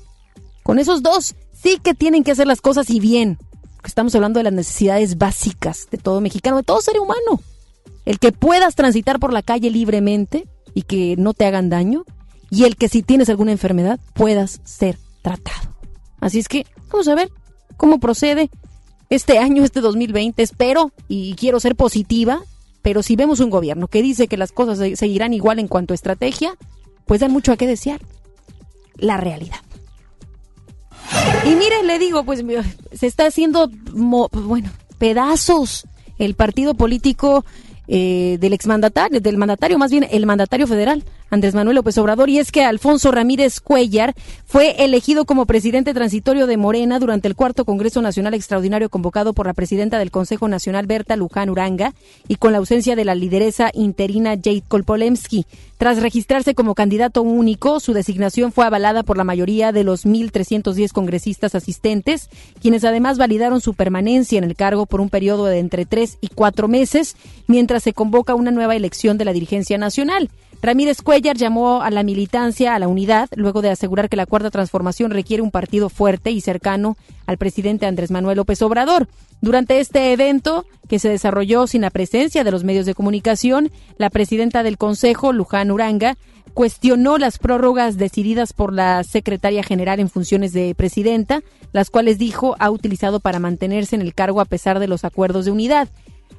Con 0.63 0.79
esos 0.79 1.03
dos 1.03 1.35
sí 1.51 1.79
que 1.83 1.93
tienen 1.93 2.23
que 2.23 2.31
hacer 2.31 2.47
las 2.47 2.61
cosas 2.61 2.89
y 2.89 3.01
bien. 3.01 3.39
Estamos 3.83 4.15
hablando 4.15 4.39
de 4.39 4.45
las 4.45 4.53
necesidades 4.53 5.17
básicas 5.17 5.89
de 5.91 5.97
todo 5.97 6.21
mexicano, 6.21 6.55
de 6.55 6.63
todo 6.63 6.79
ser 6.79 6.97
humano. 6.97 7.41
El 8.05 8.19
que 8.19 8.31
puedas 8.31 8.75
transitar 8.75 9.19
por 9.19 9.33
la 9.33 9.41
calle 9.41 9.69
libremente 9.69 10.47
y 10.73 10.83
que 10.83 11.17
no 11.17 11.33
te 11.33 11.45
hagan 11.45 11.69
daño. 11.69 12.05
Y 12.49 12.63
el 12.63 12.77
que 12.77 12.87
si 12.87 13.03
tienes 13.03 13.27
alguna 13.27 13.51
enfermedad 13.51 13.99
puedas 14.13 14.61
ser 14.63 14.97
tratado. 15.21 15.75
Así 16.21 16.39
es 16.39 16.47
que 16.47 16.65
vamos 16.89 17.09
a 17.09 17.15
ver 17.15 17.29
cómo 17.75 17.99
procede 17.99 18.49
este 19.09 19.39
año, 19.39 19.63
este 19.63 19.81
2020, 19.81 20.41
espero 20.41 20.91
y 21.07 21.35
quiero 21.35 21.59
ser 21.59 21.75
positiva, 21.75 22.41
pero 22.81 23.03
si 23.03 23.15
vemos 23.15 23.39
un 23.39 23.49
gobierno 23.49 23.87
que 23.87 24.01
dice 24.01 24.27
que 24.27 24.37
las 24.37 24.51
cosas 24.51 24.97
seguirán 24.97 25.33
igual 25.33 25.59
en 25.59 25.67
cuanto 25.67 25.93
a 25.93 25.95
estrategia, 25.95 26.55
pues 27.05 27.21
dan 27.21 27.31
mucho 27.31 27.51
a 27.51 27.57
qué 27.57 27.67
desear. 27.67 28.01
La 28.95 29.17
realidad. 29.17 29.59
Y 31.45 31.55
mire, 31.55 31.83
le 31.83 31.97
digo, 31.99 32.23
pues 32.23 32.43
se 32.93 33.07
está 33.07 33.25
haciendo, 33.25 33.69
bueno, 33.91 34.69
pedazos 34.97 35.87
el 36.19 36.35
partido 36.35 36.75
político 36.75 37.45
eh, 37.87 38.37
del 38.39 38.53
exmandatario, 38.53 39.19
del 39.19 39.37
mandatario, 39.37 39.79
más 39.79 39.89
bien 39.89 40.07
el 40.11 40.25
mandatario 40.25 40.67
federal, 40.67 41.03
Andrés 41.29 41.53
Manuel 41.53 41.75
López 41.75 41.97
Obrador, 41.97 42.29
y 42.29 42.39
es 42.39 42.51
que 42.51 42.63
Alfonso 42.63 43.11
Ramírez 43.11 43.59
Cuellar 43.59 44.15
fue 44.45 44.83
elegido 44.83 45.25
como 45.25 45.45
presidente 45.45 45.93
transitorio 45.93 46.47
de 46.47 46.57
Morena 46.57 46.99
durante 46.99 47.27
el 47.27 47.35
cuarto 47.35 47.65
Congreso 47.65 48.01
Nacional 48.01 48.33
Extraordinario 48.33 48.89
convocado 48.89 49.33
por 49.33 49.45
la 49.45 49.53
presidenta 49.53 49.99
del 49.99 50.11
Consejo 50.11 50.47
Nacional, 50.47 50.87
Berta 50.87 51.15
Luján 51.15 51.49
Uranga, 51.49 51.93
y 52.27 52.35
con 52.35 52.51
la 52.51 52.57
ausencia 52.57 52.95
de 52.95 53.05
la 53.05 53.15
lideresa 53.15 53.69
interina 53.73 54.31
Jade 54.31 54.63
Kolpolemsky. 54.67 55.45
Tras 55.77 56.01
registrarse 56.01 56.55
como 56.55 56.75
candidato 56.75 57.21
único, 57.21 57.79
su 57.79 57.93
designación 57.93 58.51
fue 58.51 58.65
avalada 58.65 59.03
por 59.03 59.15
la 59.15 59.23
mayoría 59.23 59.71
de 59.71 59.85
los 59.85 60.05
1.310 60.05 60.91
congresistas 60.91 61.55
asistentes, 61.55 62.29
quienes 62.61 62.83
además 62.83 63.17
validaron 63.17 63.61
su 63.61 63.73
permanencia 63.73 64.37
en 64.37 64.43
el 64.43 64.55
cargo 64.55 64.85
por 64.85 64.99
un 64.99 65.09
periodo 65.09 65.45
de 65.45 65.59
entre 65.59 65.85
tres 65.85 66.17
y 66.19 66.27
cuatro 66.27 66.67
meses, 66.67 67.15
mientras 67.47 67.83
se 67.83 67.93
convoca 67.93 68.35
una 68.35 68.51
nueva 68.51 68.75
elección 68.75 69.17
de 69.17 69.25
la 69.25 69.33
dirigencia 69.33 69.77
nacional. 69.77 70.29
Ramírez 70.61 71.01
Cuellar 71.01 71.37
llamó 71.37 71.81
a 71.81 71.89
la 71.89 72.03
militancia 72.03 72.75
a 72.75 72.79
la 72.79 72.89
unidad 72.89 73.29
luego 73.35 73.61
de 73.61 73.69
asegurar 73.69 74.09
que 74.09 74.17
la 74.17 74.25
cuarta 74.25 74.51
transformación 74.51 75.11
requiere 75.11 75.41
un 75.41 75.51
partido 75.51 75.87
fuerte 75.87 76.31
y 76.31 76.41
cercano 76.41 76.97
al 77.25 77.37
presidente 77.37 77.85
Andrés 77.85 78.11
Manuel 78.11 78.35
López 78.35 78.61
Obrador. 78.61 79.07
Durante 79.39 79.79
este 79.79 80.11
evento, 80.11 80.65
que 80.89 80.99
se 80.99 81.07
desarrolló 81.07 81.65
sin 81.65 81.81
la 81.81 81.91
presencia 81.91 82.43
de 82.43 82.51
los 82.51 82.65
medios 82.65 82.85
de 82.85 82.93
comunicación, 82.93 83.71
la 83.97 84.09
presidenta 84.09 84.61
del 84.61 84.77
Consejo, 84.77 85.31
Luján 85.31 85.71
Uranga, 85.71 86.17
cuestionó 86.53 87.17
las 87.17 87.37
prórrogas 87.37 87.97
decididas 87.97 88.51
por 88.51 88.73
la 88.73 89.05
secretaria 89.05 89.63
general 89.63 90.01
en 90.01 90.09
funciones 90.09 90.51
de 90.51 90.75
presidenta, 90.75 91.41
las 91.71 91.89
cuales 91.89 92.17
dijo 92.17 92.57
ha 92.59 92.69
utilizado 92.69 93.21
para 93.21 93.39
mantenerse 93.39 93.95
en 93.95 94.01
el 94.01 94.13
cargo 94.13 94.41
a 94.41 94.45
pesar 94.45 94.79
de 94.79 94.89
los 94.89 95.05
acuerdos 95.05 95.45
de 95.45 95.51
unidad. 95.51 95.87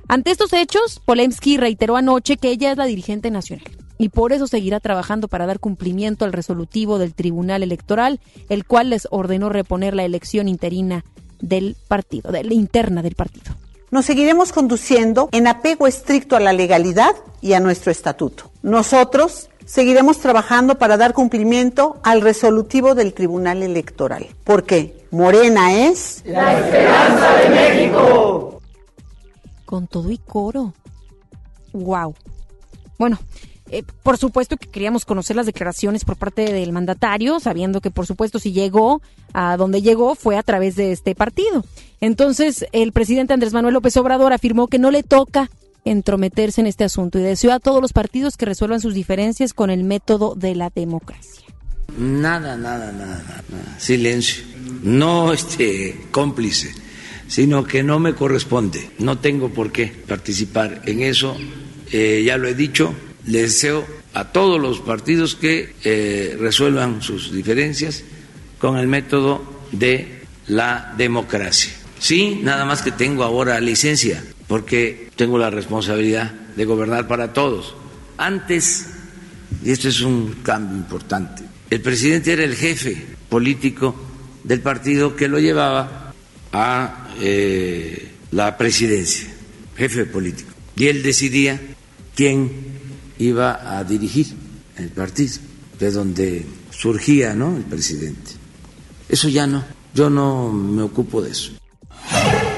Ante 0.09 0.31
estos 0.31 0.53
hechos, 0.53 1.01
Polemski 1.07 1.57
reiteró 1.57 1.97
anoche 1.97 2.37
que 2.37 2.51
ella 2.51 2.73
es 2.73 2.77
la 2.77 2.85
dirigente 2.85 3.31
nacional 3.31 3.80
y 4.01 4.09
por 4.09 4.33
eso 4.33 4.47
seguirá 4.47 4.81
trabajando 4.81 5.29
para 5.29 5.45
dar 5.45 5.61
cumplimiento 5.61 6.25
al 6.25 6.33
resolutivo 6.33 6.99
del 6.99 7.13
Tribunal 7.13 7.63
Electoral, 7.63 8.19
el 8.49 8.65
cual 8.65 8.89
les 8.89 9.07
ordenó 9.11 9.51
reponer 9.51 9.95
la 9.95 10.07
elección 10.07 10.49
interina 10.49 11.05
del 11.43 11.77
partido, 11.87 12.33
de 12.33 12.43
la 12.43 12.55
interna 12.55 13.03
del 13.03 13.15
partido. 13.15 13.55
Nos 13.91 14.07
seguiremos 14.07 14.53
conduciendo 14.53 15.29
en 15.33 15.47
apego 15.47 15.87
estricto 15.87 16.35
a 16.35 16.41
la 16.41 16.55
legalidad 16.55 17.15
y 17.43 17.53
a 17.53 17.61
nuestro 17.61 17.93
estatuto. 17.93 18.51
Nosotros 18.63 19.51
seguiremos 19.67 20.17
trabajando 20.19 20.79
para 20.79 20.97
dar 20.97 21.13
cumplimiento 21.13 22.01
al 22.03 22.23
resolutivo 22.23 22.95
del 22.95 23.13
Tribunal 23.13 23.63
Electoral, 23.63 24.29
porque 24.45 25.05
Morena 25.11 25.75
es 25.75 26.23
la 26.25 26.59
esperanza 26.59 27.35
de 27.35 27.51
México. 27.51 28.63
Con 29.67 29.87
todo 29.89 30.11
y 30.11 30.17
coro. 30.17 30.73
Wow. 31.75 32.15
Bueno, 32.99 33.19
eh, 33.73 33.85
por 34.03 34.19
supuesto 34.19 34.57
que 34.57 34.69
queríamos 34.69 35.05
conocer 35.05 35.37
las 35.37 35.47
declaraciones 35.47 36.05
por 36.05 36.17
parte 36.17 36.53
del 36.53 36.73
mandatario, 36.73 37.39
sabiendo 37.39 37.81
que 37.81 37.93
por 37.93 38.05
supuesto 38.05 38.41
si 38.41 38.53
llegó 38.53 39.01
a 39.33 39.57
donde 39.57 39.81
llegó 39.81 40.17
fue 40.17 40.37
a 40.37 40.43
través 40.43 40.75
de 40.75 40.91
este 40.91 41.15
partido. 41.15 41.65
Entonces, 42.01 42.67
el 42.73 42.91
presidente 42.91 43.33
Andrés 43.33 43.53
Manuel 43.53 43.75
López 43.75 43.97
Obrador 43.97 44.33
afirmó 44.33 44.67
que 44.67 44.81
no 44.81 44.91
le 44.91 45.05
toca 45.05 45.51
entrometerse 45.85 46.61
en 46.61 46.67
este 46.67 46.83
asunto 46.83 47.19
y 47.19 47.23
deseó 47.23 47.53
a 47.53 47.61
todos 47.61 47.81
los 47.81 47.93
partidos 47.93 48.37
que 48.37 48.45
resuelvan 48.45 48.81
sus 48.81 48.93
diferencias 48.93 49.55
con 49.55 49.71
el 49.71 49.85
método 49.85 50.35
de 50.35 50.57
la 50.57 50.71
democracia. 50.71 51.45
Nada, 51.97 52.57
nada, 52.57 52.91
nada, 52.93 53.45
nada. 53.51 53.79
silencio. 53.79 54.45
No 54.83 55.33
este 55.33 56.07
cómplice, 56.11 56.73
sino 57.29 57.65
que 57.65 57.85
no 57.85 58.01
me 58.01 58.15
corresponde. 58.15 58.91
No 58.99 59.19
tengo 59.19 59.51
por 59.51 59.71
qué 59.71 59.87
participar 59.87 60.83
en 60.87 61.03
eso. 61.03 61.37
Eh, 61.93 62.23
ya 62.25 62.37
lo 62.37 62.47
he 62.49 62.55
dicho, 62.55 62.95
le 63.31 63.43
deseo 63.43 63.87
a 64.13 64.33
todos 64.33 64.61
los 64.61 64.81
partidos 64.81 65.37
que 65.37 65.75
eh, 65.85 66.37
resuelvan 66.39 67.01
sus 67.01 67.33
diferencias 67.33 68.03
con 68.59 68.77
el 68.77 68.89
método 68.89 69.63
de 69.71 70.23
la 70.49 70.95
democracia. 70.99 71.73
Sí, 72.01 72.41
nada 72.43 72.65
más 72.65 72.83
que 72.83 72.91
tengo 72.91 73.23
ahora 73.23 73.61
licencia, 73.61 74.25
porque 74.49 75.11
tengo 75.15 75.39
la 75.39 75.51
responsabilidad 75.51 76.33
de 76.57 76.65
gobernar 76.65 77.07
para 77.07 77.33
todos. 77.33 77.75
Antes, 78.19 78.87
y 79.65 79.71
esto 79.71 79.89
es 79.89 80.01
un 80.01 80.41
cambio 80.43 80.77
importante, 80.77 81.45
el 81.71 81.81
presidente 81.81 82.33
era 82.33 82.43
el 82.43 82.57
jefe 82.57 83.07
político 83.29 83.95
del 84.43 84.61
partido 84.61 85.15
que 85.15 85.29
lo 85.29 85.39
llevaba 85.39 86.13
a 86.53 87.11
eh, 87.21 88.11
la 88.33 88.57
presidencia, 88.59 89.29
jefe 89.77 90.05
político. 90.05 90.51
Y 90.75 90.89
él 90.89 91.03
decidía 91.03 91.61
quién 92.17 92.70
iba 93.25 93.79
a 93.79 93.85
dirigir 93.85 94.27
el 94.77 94.89
partido, 94.89 95.39
de 95.79 95.91
donde 95.91 96.47
surgía 96.71 97.35
¿no? 97.35 97.57
el 97.57 97.65
presidente. 97.65 98.33
Eso 99.09 99.29
ya 99.29 99.47
no, 99.47 99.65
yo 99.95 100.09
no 100.09 100.51
me 100.53 100.83
ocupo 100.83 101.23
de 101.23 101.31
eso. 101.31 101.53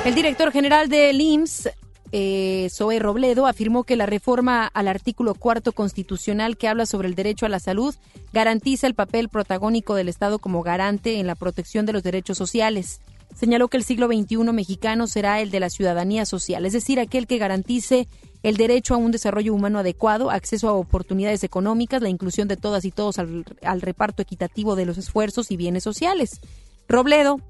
El 0.05 0.15
director 0.15 0.53
general 0.53 0.89
del 0.89 1.21
IMSS, 1.21 1.71
eh, 2.13 2.69
Zoe 2.71 2.99
Robledo, 2.99 3.47
afirmó 3.47 3.85
que 3.85 3.97
la 3.97 4.07
reforma 4.07 4.67
al 4.67 4.89
artículo 4.89 5.35
cuarto 5.35 5.73
constitucional 5.73 6.57
que 6.57 6.69
habla 6.69 6.87
sobre 6.87 7.09
el 7.09 7.15
derecho 7.15 7.47
a 7.47 7.49
la 7.49 7.59
salud 7.59 7.95
garantiza 8.33 8.87
el 8.87 8.95
papel 8.95 9.29
protagónico 9.29 9.95
del 9.95 10.09
Estado 10.09 10.39
como 10.39 10.63
garante 10.63 11.19
en 11.19 11.27
la 11.27 11.35
protección 11.35 11.87
de 11.87 11.93
los 11.93 12.03
derechos 12.03 12.39
sociales. 12.39 13.01
Señaló 13.35 13.68
que 13.68 13.76
el 13.76 13.85
siglo 13.85 14.07
XXI 14.07 14.37
mexicano 14.53 15.07
será 15.07 15.41
el 15.41 15.51
de 15.51 15.61
la 15.61 15.70
ciudadanía 15.70 16.26
social, 16.26 16.64
es 16.66 16.72
decir, 16.72 17.01
aquel 17.01 17.26
que 17.26 17.39
garantice 17.39 18.09
el 18.43 18.57
derecho 18.57 18.95
a 18.95 18.99
un 18.99 19.11
desarrollo 19.11 19.55
humano 19.55 19.78
adecuado, 19.78 20.30
acceso 20.30 20.68
a 20.68 20.72
oportunidades 20.72 21.45
económicas, 21.45 22.03
la 22.03 22.09
inclusión 22.09 22.49
de 22.49 22.57
todas 22.57 22.85
y 22.85 22.91
todos 22.91 23.18
al, 23.18 23.45
al 23.62 23.80
reparto 23.80 24.22
equitativo 24.22 24.76
de 24.76 24.87
los 24.87 24.99
esfuerzos 24.99 25.51
y 25.51 25.57
bienes 25.57 25.85
sociales. 25.85 26.41
Robledo 26.89 27.41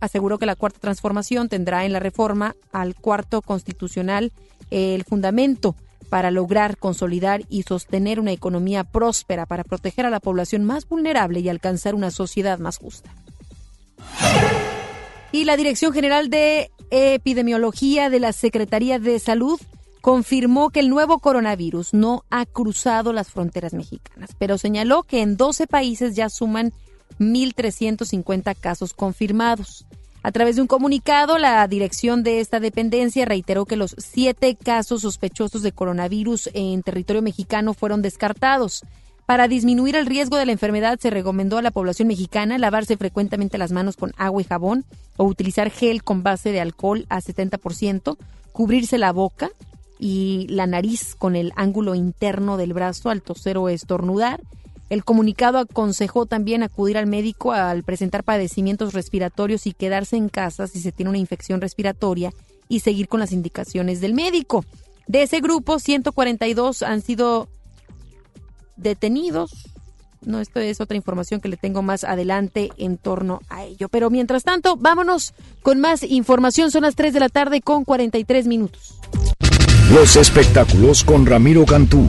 aseguró 0.00 0.38
que 0.38 0.46
la 0.46 0.56
cuarta 0.56 0.80
transformación 0.80 1.48
tendrá 1.48 1.84
en 1.84 1.92
la 1.92 2.00
reforma 2.00 2.56
al 2.72 2.94
cuarto 2.94 3.42
constitucional 3.42 4.32
el 4.70 5.04
fundamento 5.04 5.74
para 6.08 6.30
lograr 6.30 6.76
consolidar 6.76 7.42
y 7.48 7.62
sostener 7.62 8.18
una 8.18 8.32
economía 8.32 8.84
próspera, 8.84 9.46
para 9.46 9.64
proteger 9.64 10.06
a 10.06 10.10
la 10.10 10.20
población 10.20 10.64
más 10.64 10.86
vulnerable 10.88 11.40
y 11.40 11.48
alcanzar 11.48 11.94
una 11.94 12.10
sociedad 12.10 12.58
más 12.58 12.78
justa. 12.78 13.10
Y 15.32 15.44
la 15.44 15.56
Dirección 15.56 15.92
General 15.92 16.28
de 16.28 16.70
Epidemiología 16.90 18.10
de 18.10 18.18
la 18.18 18.32
Secretaría 18.32 18.98
de 18.98 19.18
Salud 19.20 19.60
confirmó 20.00 20.70
que 20.70 20.80
el 20.80 20.88
nuevo 20.88 21.18
coronavirus 21.18 21.94
no 21.94 22.24
ha 22.30 22.46
cruzado 22.46 23.12
las 23.12 23.30
fronteras 23.30 23.72
mexicanas, 23.72 24.30
pero 24.38 24.58
señaló 24.58 25.04
que 25.04 25.20
en 25.20 25.36
12 25.36 25.66
países 25.66 26.16
ya 26.16 26.28
suman 26.28 26.72
1.350 27.20 28.56
casos 28.58 28.92
confirmados. 28.92 29.86
A 30.22 30.32
través 30.32 30.56
de 30.56 30.62
un 30.62 30.68
comunicado, 30.68 31.38
la 31.38 31.66
dirección 31.68 32.22
de 32.22 32.40
esta 32.40 32.60
dependencia 32.60 33.24
reiteró 33.24 33.64
que 33.64 33.76
los 33.76 33.94
siete 33.98 34.56
casos 34.56 35.02
sospechosos 35.02 35.62
de 35.62 35.72
coronavirus 35.72 36.50
en 36.54 36.82
territorio 36.82 37.22
mexicano 37.22 37.72
fueron 37.72 38.02
descartados. 38.02 38.82
Para 39.30 39.46
disminuir 39.46 39.94
el 39.94 40.06
riesgo 40.06 40.38
de 40.38 40.44
la 40.44 40.50
enfermedad, 40.50 40.98
se 40.98 41.08
recomendó 41.08 41.56
a 41.56 41.62
la 41.62 41.70
población 41.70 42.08
mexicana 42.08 42.58
lavarse 42.58 42.96
frecuentemente 42.96 43.58
las 43.58 43.70
manos 43.70 43.94
con 43.94 44.12
agua 44.16 44.42
y 44.42 44.44
jabón 44.44 44.84
o 45.16 45.22
utilizar 45.22 45.70
gel 45.70 46.02
con 46.02 46.24
base 46.24 46.50
de 46.50 46.60
alcohol 46.60 47.06
a 47.10 47.20
70%, 47.20 48.16
cubrirse 48.50 48.98
la 48.98 49.12
boca 49.12 49.50
y 50.00 50.48
la 50.48 50.66
nariz 50.66 51.14
con 51.14 51.36
el 51.36 51.52
ángulo 51.54 51.94
interno 51.94 52.56
del 52.56 52.72
brazo 52.72 53.08
al 53.08 53.22
toser 53.22 53.56
o 53.56 53.68
estornudar 53.68 54.40
el 54.88 55.04
comunicado 55.04 55.58
aconsejó 55.58 56.26
también 56.26 56.64
acudir 56.64 56.98
al 56.98 57.06
médico 57.06 57.52
al 57.52 57.84
presentar 57.84 58.24
padecimientos 58.24 58.94
respiratorios 58.94 59.64
y 59.68 59.74
quedarse 59.74 60.16
en 60.16 60.28
casa 60.28 60.66
si 60.66 60.80
se 60.80 60.90
tiene 60.90 61.10
una 61.10 61.18
infección 61.18 61.60
respiratoria 61.60 62.32
y 62.68 62.80
seguir 62.80 63.06
con 63.06 63.20
las 63.20 63.30
indicaciones 63.30 64.00
del 64.00 64.12
médico. 64.12 64.64
De 65.06 65.22
ese 65.22 65.40
grupo, 65.40 65.78
142 65.78 66.82
han 66.82 67.02
sido 67.02 67.48
detenidos. 68.82 69.52
No, 70.22 70.40
esto 70.40 70.60
es 70.60 70.80
otra 70.80 70.96
información 70.96 71.40
que 71.40 71.48
le 71.48 71.56
tengo 71.56 71.80
más 71.82 72.04
adelante 72.04 72.70
en 72.76 72.98
torno 72.98 73.40
a 73.48 73.64
ello. 73.64 73.88
Pero 73.88 74.10
mientras 74.10 74.42
tanto, 74.42 74.76
vámonos 74.76 75.32
con 75.62 75.80
más 75.80 76.02
información. 76.02 76.70
Son 76.70 76.82
las 76.82 76.94
3 76.94 77.14
de 77.14 77.20
la 77.20 77.28
tarde 77.28 77.62
con 77.62 77.84
43 77.84 78.46
minutos. 78.46 78.98
Los 79.94 80.16
espectáculos 80.16 81.02
con 81.04 81.26
Ramiro 81.26 81.64
Cantú. 81.64 82.08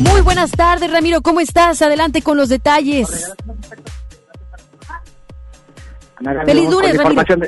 Muy 0.00 0.20
buenas 0.20 0.50
tardes, 0.52 0.90
Ramiro. 0.90 1.22
¿Cómo 1.22 1.40
estás? 1.40 1.80
Adelante 1.80 2.20
con 2.20 2.36
los 2.36 2.48
detalles. 2.50 3.32
Feliz 6.44 6.70
lunes, 6.70 6.98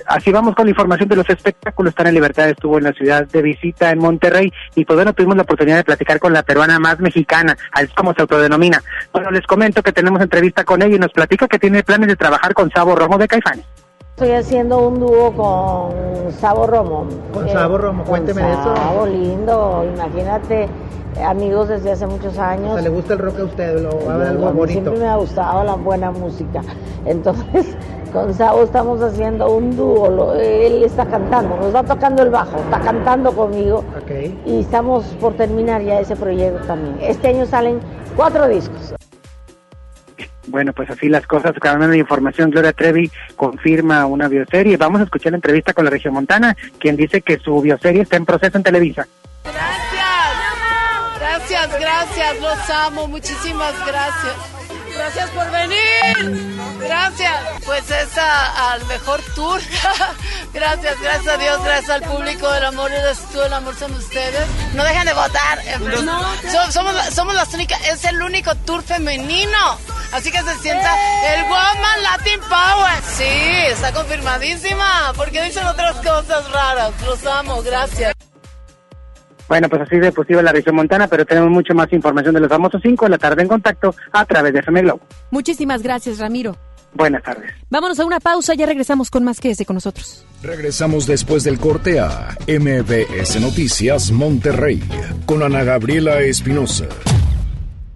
así 0.06 0.30
vamos 0.30 0.54
con 0.54 0.66
la 0.66 0.70
información 0.70 1.08
de 1.08 1.16
los 1.16 1.28
espectáculos. 1.28 1.90
Están 1.90 2.08
en 2.08 2.14
Libertad 2.14 2.48
estuvo 2.48 2.78
en 2.78 2.84
la 2.84 2.92
ciudad 2.92 3.26
de 3.26 3.42
visita 3.42 3.90
en 3.90 3.98
Monterrey 3.98 4.52
y 4.74 4.84
pues 4.84 4.96
bueno, 4.96 5.12
tuvimos 5.12 5.36
la 5.36 5.42
oportunidad 5.42 5.76
de 5.76 5.84
platicar 5.84 6.18
con 6.18 6.32
la 6.32 6.42
peruana 6.42 6.78
más 6.78 7.00
mexicana, 7.00 7.56
así 7.72 7.88
como 7.94 8.14
se 8.14 8.22
autodenomina. 8.22 8.82
Bueno, 9.12 9.30
les 9.30 9.46
comento 9.46 9.82
que 9.82 9.92
tenemos 9.92 10.20
entrevista 10.22 10.64
con 10.64 10.82
ella 10.82 10.96
y 10.96 10.98
nos 10.98 11.12
platica 11.12 11.48
que 11.48 11.58
tiene 11.58 11.82
planes 11.82 12.08
de 12.08 12.16
trabajar 12.16 12.54
con 12.54 12.70
Sabo 12.70 12.94
Romo 12.94 13.18
de 13.18 13.28
Caifanes. 13.28 13.64
Estoy 14.18 14.32
haciendo 14.32 14.88
un 14.88 14.98
dúo 14.98 15.32
con 15.32 16.32
Sabo 16.32 16.66
Romo. 16.66 17.06
Con 17.32 17.46
eh, 17.46 17.52
Sabo 17.52 17.78
Romo, 17.78 18.02
cuénteme 18.04 18.42
de 18.42 18.52
eso. 18.52 18.76
Sabo 18.76 19.06
lindo, 19.06 19.88
imagínate, 19.94 20.68
amigos 21.22 21.68
desde 21.68 21.92
hace 21.92 22.06
muchos 22.06 22.38
años. 22.38 22.78
O 22.78 22.80
¿Le 22.80 22.88
gusta 22.88 23.14
el 23.14 23.18
rock 23.20 23.40
a 23.40 23.44
usted? 23.44 23.80
¿Lo 23.80 24.06
va 24.06 24.14
a 24.14 24.16
ver 24.18 24.28
algo 24.28 24.52
bonito? 24.52 24.80
Siempre 24.80 24.98
me 24.98 25.08
ha 25.08 25.16
gustado 25.16 25.64
la 25.64 25.74
buena 25.74 26.10
música. 26.10 26.62
Entonces, 27.04 27.76
con 28.12 28.32
Sabo 28.34 28.62
estamos 28.62 29.00
haciendo 29.02 29.50
un 29.50 29.76
dúo. 29.76 30.34
él 30.34 30.82
está 30.82 31.06
cantando, 31.06 31.56
nos 31.56 31.66
está 31.66 31.82
tocando 31.82 32.22
el 32.22 32.30
bajo, 32.30 32.58
está 32.58 32.80
cantando 32.80 33.32
conmigo. 33.32 33.84
Okay. 34.02 34.40
Y 34.46 34.60
estamos 34.60 35.04
por 35.20 35.34
terminar 35.34 35.82
ya 35.82 36.00
ese 36.00 36.16
proyecto 36.16 36.66
también. 36.66 36.96
Este 37.00 37.28
año 37.28 37.46
salen 37.46 37.80
cuatro 38.16 38.48
discos. 38.48 38.94
Bueno, 40.48 40.72
pues 40.72 40.88
así 40.88 41.08
las 41.08 41.26
cosas, 41.26 41.52
cambiando 41.60 41.92
de 41.92 41.98
información, 41.98 42.50
Gloria 42.50 42.72
Trevi 42.72 43.10
confirma 43.36 44.06
una 44.06 44.28
bioserie. 44.28 44.76
Vamos 44.76 45.00
a 45.00 45.04
escuchar 45.04 45.32
la 45.32 45.36
entrevista 45.36 45.74
con 45.74 45.84
la 45.84 45.90
región 45.90 46.14
Montana, 46.14 46.56
quien 46.78 46.96
dice 46.96 47.20
que 47.20 47.38
su 47.38 47.60
bioserie 47.60 48.02
está 48.02 48.16
en 48.16 48.24
proceso 48.24 48.56
en 48.56 48.62
Televisa. 48.62 49.06
Gracias, 49.44 49.97
gracias, 51.48 51.80
gracias, 51.80 52.40
los 52.40 52.70
amo, 52.70 53.08
muchísimas 53.08 53.74
gracias. 53.86 54.34
Gracias 54.94 55.30
por 55.30 55.50
venir. 55.50 56.56
Gracias. 56.80 57.34
Pues 57.64 57.90
es 57.90 58.18
al 58.18 58.84
mejor 58.86 59.20
tour. 59.34 59.60
gracias, 60.52 61.00
gracias 61.00 61.34
a 61.34 61.38
Dios, 61.38 61.62
gracias 61.62 61.90
al 61.90 62.02
público. 62.02 62.52
El 62.52 62.64
amor 62.64 62.90
es 62.90 63.18
tú, 63.30 63.40
el 63.40 63.52
amor 63.52 63.76
son 63.76 63.92
ustedes. 63.94 64.46
No 64.74 64.82
dejen 64.84 65.06
de 65.06 65.14
votar. 65.14 65.62
somos, 66.72 66.94
somos 67.14 67.34
las 67.34 67.52
únicas, 67.54 67.80
es 67.86 68.04
el 68.04 68.20
único 68.20 68.54
tour 68.56 68.82
femenino. 68.82 69.78
Así 70.12 70.32
que 70.32 70.42
se 70.42 70.58
sienta 70.58 70.94
el 71.34 71.44
Woman 71.44 72.02
Latin 72.02 72.40
Power. 72.40 73.02
Sí, 73.16 73.68
está 73.68 73.92
confirmadísima. 73.92 75.12
Porque 75.16 75.42
dicen 75.42 75.66
otras 75.66 75.96
cosas 75.96 76.50
raras. 76.50 76.92
Los 77.04 77.24
amo, 77.24 77.62
gracias. 77.62 78.14
Bueno, 79.48 79.68
pues 79.68 79.82
así 79.82 79.96
de 79.96 80.12
posible 80.12 80.42
la 80.42 80.52
región 80.52 80.76
montana, 80.76 81.08
pero 81.08 81.24
tenemos 81.24 81.50
mucho 81.50 81.74
más 81.74 81.92
información 81.92 82.34
de 82.34 82.40
los 82.40 82.48
famosos 82.48 82.80
5 82.82 83.06
de 83.06 83.10
la 83.10 83.18
tarde 83.18 83.42
en 83.42 83.48
contacto 83.48 83.94
a 84.12 84.24
través 84.24 84.52
de 84.52 84.60
FM 84.60 84.82
Globo. 84.82 85.00
Muchísimas 85.30 85.82
gracias, 85.82 86.18
Ramiro. 86.18 86.56
Buenas 86.94 87.22
tardes. 87.22 87.52
Vámonos 87.70 88.00
a 88.00 88.04
una 88.04 88.18
pausa, 88.18 88.54
ya 88.54 88.66
regresamos 88.66 89.10
con 89.10 89.22
más 89.24 89.40
que 89.40 89.50
ese 89.50 89.64
con 89.64 89.74
nosotros. 89.74 90.24
Regresamos 90.42 91.06
después 91.06 91.44
del 91.44 91.58
corte 91.58 92.00
a 92.00 92.36
MBS 92.46 93.40
Noticias 93.40 94.10
Monterrey 94.10 94.82
con 95.26 95.42
Ana 95.42 95.64
Gabriela 95.64 96.20
Espinosa. 96.20 96.86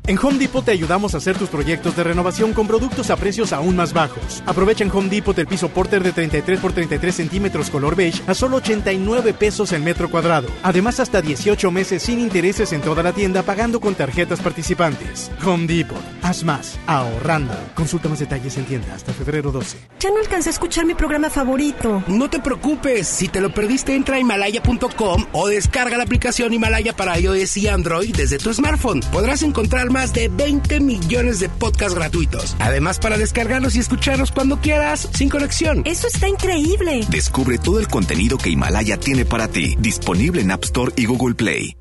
En 0.08 0.18
Home 0.18 0.36
Depot 0.36 0.64
te 0.64 0.72
ayudamos 0.72 1.14
a 1.14 1.18
hacer 1.18 1.38
tus 1.38 1.48
proyectos 1.48 1.94
de 1.94 2.02
renovación 2.02 2.54
con 2.54 2.66
productos 2.66 3.10
a 3.10 3.16
precios 3.16 3.52
aún 3.52 3.76
más 3.76 3.92
bajos. 3.92 4.42
Aprovecha 4.46 4.82
en 4.82 4.90
Home 4.90 5.08
Depot 5.08 5.38
el 5.38 5.46
piso 5.46 5.68
Porter 5.68 6.02
de 6.02 6.10
33 6.10 6.58
por 6.58 6.72
33 6.72 7.14
centímetros 7.14 7.70
color 7.70 7.94
beige 7.94 8.20
a 8.26 8.34
solo 8.34 8.56
89 8.56 9.32
pesos 9.32 9.70
el 9.70 9.82
metro 9.82 10.10
cuadrado. 10.10 10.48
Además, 10.64 10.98
hasta 10.98 11.22
18 11.22 11.70
meses 11.70 12.02
sin 12.02 12.18
intereses 12.18 12.72
en 12.72 12.80
toda 12.80 13.04
la 13.04 13.12
tienda 13.12 13.44
pagando 13.44 13.78
con 13.78 13.94
tarjetas 13.94 14.40
participantes. 14.40 15.30
Home 15.46 15.68
Depot. 15.68 16.02
Haz 16.22 16.42
más. 16.42 16.80
Ahorrando. 16.88 17.54
Consulta 17.76 18.08
más 18.08 18.18
detalles 18.18 18.56
en 18.56 18.64
tienda 18.64 18.96
hasta 18.96 19.12
febrero 19.12 19.52
12. 19.52 19.78
Ya 20.00 20.10
no 20.10 20.18
alcancé 20.18 20.48
a 20.48 20.52
escuchar 20.52 20.84
mi 20.84 20.94
programa 20.94 21.30
favorito. 21.30 22.02
No 22.08 22.28
te 22.28 22.40
preocupes. 22.40 23.06
Si 23.06 23.28
te 23.28 23.40
lo 23.40 23.54
perdiste, 23.54 23.94
entra 23.94 24.16
a 24.16 24.18
himalaya.com 24.18 25.26
o 25.30 25.46
descarga 25.46 25.96
la 25.96 26.02
aplicación 26.02 26.52
Himalaya 26.52 26.96
para 26.96 27.20
iOS 27.20 27.56
y 27.58 27.68
Android 27.68 28.16
desde 28.16 28.38
tu 28.38 28.52
smartphone. 28.52 28.98
Podrás 29.12 29.44
encontrar 29.44 29.91
más 29.92 30.12
de 30.12 30.28
20 30.28 30.80
millones 30.80 31.38
de 31.40 31.48
podcasts 31.48 31.94
gratuitos. 31.94 32.56
Además, 32.58 32.98
para 32.98 33.16
descargarlos 33.16 33.76
y 33.76 33.80
escucharlos 33.80 34.32
cuando 34.32 34.58
quieras, 34.60 35.08
sin 35.14 35.28
conexión. 35.28 35.82
Eso 35.84 36.08
está 36.08 36.28
increíble. 36.28 37.06
Descubre 37.08 37.58
todo 37.58 37.78
el 37.78 37.88
contenido 37.88 38.38
que 38.38 38.50
Himalaya 38.50 38.96
tiene 38.96 39.24
para 39.24 39.48
ti, 39.48 39.76
disponible 39.78 40.40
en 40.40 40.50
App 40.50 40.64
Store 40.64 40.92
y 40.96 41.06
Google 41.06 41.34
Play. 41.34 41.76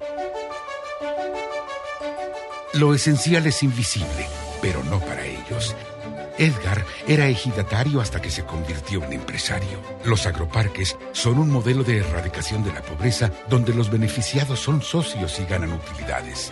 Lo 2.73 2.93
esencial 2.93 3.45
es 3.47 3.63
invisible, 3.63 4.27
pero 4.61 4.83
no 4.85 4.99
para 4.99 5.25
ellos. 5.25 5.75
Edgar 6.37 6.85
era 7.07 7.27
ejidatario 7.27 8.01
hasta 8.01 8.21
que 8.21 8.31
se 8.31 8.45
convirtió 8.45 9.03
en 9.03 9.13
empresario. 9.13 9.79
Los 10.05 10.25
agroparques 10.25 10.97
son 11.11 11.37
un 11.37 11.51
modelo 11.51 11.83
de 11.83 11.97
erradicación 11.97 12.63
de 12.63 12.73
la 12.73 12.81
pobreza 12.81 13.31
donde 13.49 13.73
los 13.73 13.91
beneficiados 13.91 14.59
son 14.59 14.81
socios 14.81 15.39
y 15.39 15.45
ganan 15.45 15.73
utilidades. 15.73 16.51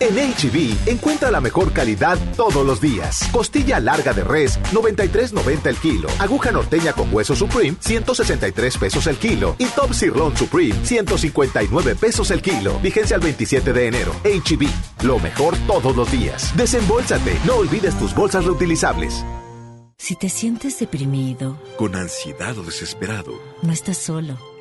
En 0.00 0.14
HB, 0.14 0.86
e 0.86 0.90
encuentra 0.92 1.30
la 1.30 1.42
mejor 1.42 1.74
calidad 1.74 2.18
todos 2.34 2.64
los 2.64 2.80
días. 2.80 3.28
Costilla 3.30 3.78
larga 3.80 4.14
de 4.14 4.24
res, 4.24 4.58
93.90 4.72 5.66
el 5.66 5.76
kilo. 5.76 6.08
Aguja 6.18 6.50
norteña 6.50 6.94
con 6.94 7.12
hueso 7.12 7.36
Supreme, 7.36 7.76
163 7.80 8.78
pesos 8.78 9.06
el 9.06 9.16
kilo. 9.18 9.56
Y 9.58 9.66
Top 9.66 9.92
Sirloin 9.92 10.34
Supreme, 10.34 10.74
159 10.84 11.94
pesos 11.96 12.30
el 12.30 12.40
kilo. 12.40 12.80
Vigencia 12.80 13.16
al 13.16 13.22
27 13.22 13.74
de 13.74 13.86
enero. 13.88 14.12
HB, 14.24 14.62
e 14.62 15.04
lo 15.04 15.18
mejor 15.18 15.54
todos 15.66 15.94
los 15.94 16.10
días. 16.10 16.56
Desembolsate, 16.56 17.38
no 17.46 17.56
olvides 17.56 17.98
tus 17.98 18.14
bolsas 18.14 18.46
reutilizables. 18.46 19.22
Si 19.98 20.16
te 20.16 20.30
sientes 20.30 20.78
deprimido, 20.78 21.60
con 21.76 21.94
ansiedad 21.94 22.56
o 22.56 22.62
desesperado, 22.62 23.38
no 23.60 23.70
estás 23.70 23.98
solo. 23.98 24.49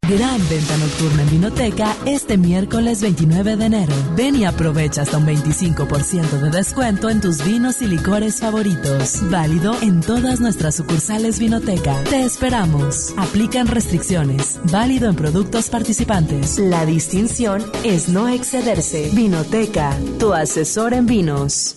Gran 0.00 0.48
venta 0.48 0.76
nocturna 0.78 1.22
en 1.22 1.30
Vinoteca 1.30 1.94
este 2.06 2.36
miércoles 2.36 3.02
29 3.02 3.56
de 3.56 3.64
enero. 3.66 3.94
Ven 4.16 4.36
y 4.36 4.44
aprovecha 4.44 5.02
hasta 5.02 5.18
un 5.18 5.26
25% 5.26 6.40
de 6.40 6.50
descuento 6.50 7.10
en 7.10 7.20
tus 7.20 7.44
vinos 7.44 7.82
y 7.82 7.86
licores 7.86 8.40
favoritos. 8.40 9.20
Válido 9.30 9.74
en 9.82 10.00
todas 10.00 10.40
nuestras 10.40 10.76
sucursales 10.76 11.38
Vinoteca. 11.38 12.02
Te 12.04 12.24
esperamos. 12.24 13.14
Aplican 13.16 13.66
restricciones. 13.66 14.58
Válido 14.64 15.08
en 15.08 15.16
productos 15.16 15.68
participantes. 15.68 16.58
La 16.58 16.84
distinción 16.84 17.62
es 17.84 18.08
no 18.08 18.28
excederse. 18.28 19.10
Vinoteca, 19.14 19.96
tu 20.18 20.32
asesor 20.32 20.94
en 20.94 21.06
vinos. 21.06 21.76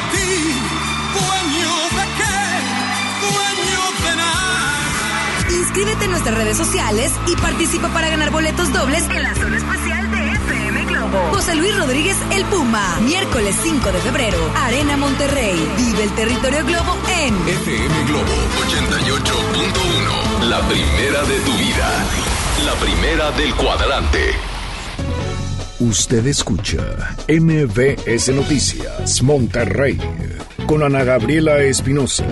Inscríbete 5.73 6.03
en 6.03 6.11
nuestras 6.11 6.35
redes 6.35 6.57
sociales 6.57 7.13
y 7.31 7.35
participa 7.37 7.87
para 7.93 8.09
ganar 8.09 8.29
boletos 8.29 8.73
dobles 8.73 9.05
en 9.09 9.23
la 9.23 9.33
zona 9.33 9.55
especial 9.55 10.11
de 10.11 10.31
FM 10.33 10.83
Globo. 10.83 11.17
José 11.31 11.55
Luis 11.55 11.73
Rodríguez 11.77 12.17
El 12.33 12.43
Puma, 12.43 12.99
miércoles 12.99 13.55
5 13.63 13.89
de 13.93 13.99
febrero, 13.99 14.37
Arena 14.53 14.97
Monterrey. 14.97 15.55
Vive 15.77 16.03
el 16.03 16.11
territorio 16.11 16.65
Globo 16.65 16.97
en 17.17 17.33
FM 17.47 18.03
Globo 18.03 18.33
88.1. 18.67 20.43
La 20.49 20.59
primera 20.67 21.23
de 21.23 21.39
tu 21.39 21.53
vida. 21.53 22.05
La 22.65 22.73
primera 22.73 23.31
del 23.31 23.55
cuadrante. 23.55 24.33
Usted 25.79 26.27
escucha 26.27 27.15
MBS 27.29 28.27
Noticias 28.35 29.23
Monterrey 29.23 29.97
con 30.65 30.83
Ana 30.83 31.05
Gabriela 31.05 31.59
Espinosa. 31.59 32.25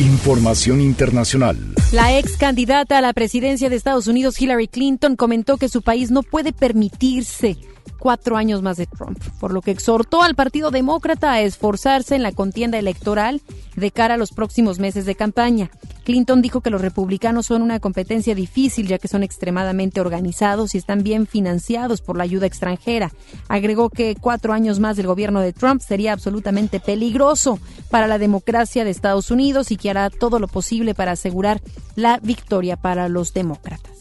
Información 0.00 0.80
internacional. 0.80 1.56
La 1.90 2.16
ex 2.16 2.36
candidata 2.36 2.98
a 2.98 3.00
la 3.00 3.12
presidencia 3.12 3.68
de 3.68 3.74
Estados 3.74 4.06
Unidos, 4.06 4.40
Hillary 4.40 4.68
Clinton, 4.68 5.16
comentó 5.16 5.56
que 5.56 5.68
su 5.68 5.82
país 5.82 6.12
no 6.12 6.22
puede 6.22 6.52
permitirse 6.52 7.56
cuatro 7.88 8.36
años 8.36 8.62
más 8.62 8.76
de 8.76 8.86
Trump, 8.86 9.18
por 9.40 9.52
lo 9.52 9.62
que 9.62 9.70
exhortó 9.70 10.22
al 10.22 10.34
Partido 10.34 10.70
Demócrata 10.70 11.32
a 11.32 11.40
esforzarse 11.40 12.14
en 12.14 12.22
la 12.22 12.32
contienda 12.32 12.78
electoral 12.78 13.42
de 13.76 13.90
cara 13.90 14.14
a 14.14 14.16
los 14.16 14.32
próximos 14.32 14.78
meses 14.78 15.06
de 15.06 15.14
campaña. 15.14 15.70
Clinton 16.04 16.40
dijo 16.40 16.62
que 16.62 16.70
los 16.70 16.80
republicanos 16.80 17.46
son 17.46 17.60
una 17.60 17.80
competencia 17.80 18.34
difícil 18.34 18.86
ya 18.88 18.98
que 18.98 19.08
son 19.08 19.22
extremadamente 19.22 20.00
organizados 20.00 20.74
y 20.74 20.78
están 20.78 21.02
bien 21.02 21.26
financiados 21.26 22.00
por 22.00 22.16
la 22.16 22.24
ayuda 22.24 22.46
extranjera. 22.46 23.12
Agregó 23.48 23.90
que 23.90 24.16
cuatro 24.18 24.52
años 24.52 24.80
más 24.80 24.96
del 24.96 25.06
gobierno 25.06 25.40
de 25.40 25.52
Trump 25.52 25.82
sería 25.82 26.12
absolutamente 26.12 26.80
peligroso 26.80 27.58
para 27.90 28.06
la 28.06 28.18
democracia 28.18 28.84
de 28.84 28.90
Estados 28.90 29.30
Unidos 29.30 29.70
y 29.70 29.76
que 29.76 29.90
hará 29.90 30.08
todo 30.10 30.38
lo 30.38 30.48
posible 30.48 30.94
para 30.94 31.12
asegurar 31.12 31.60
la 31.94 32.18
victoria 32.22 32.76
para 32.76 33.08
los 33.08 33.34
demócratas. 33.34 33.97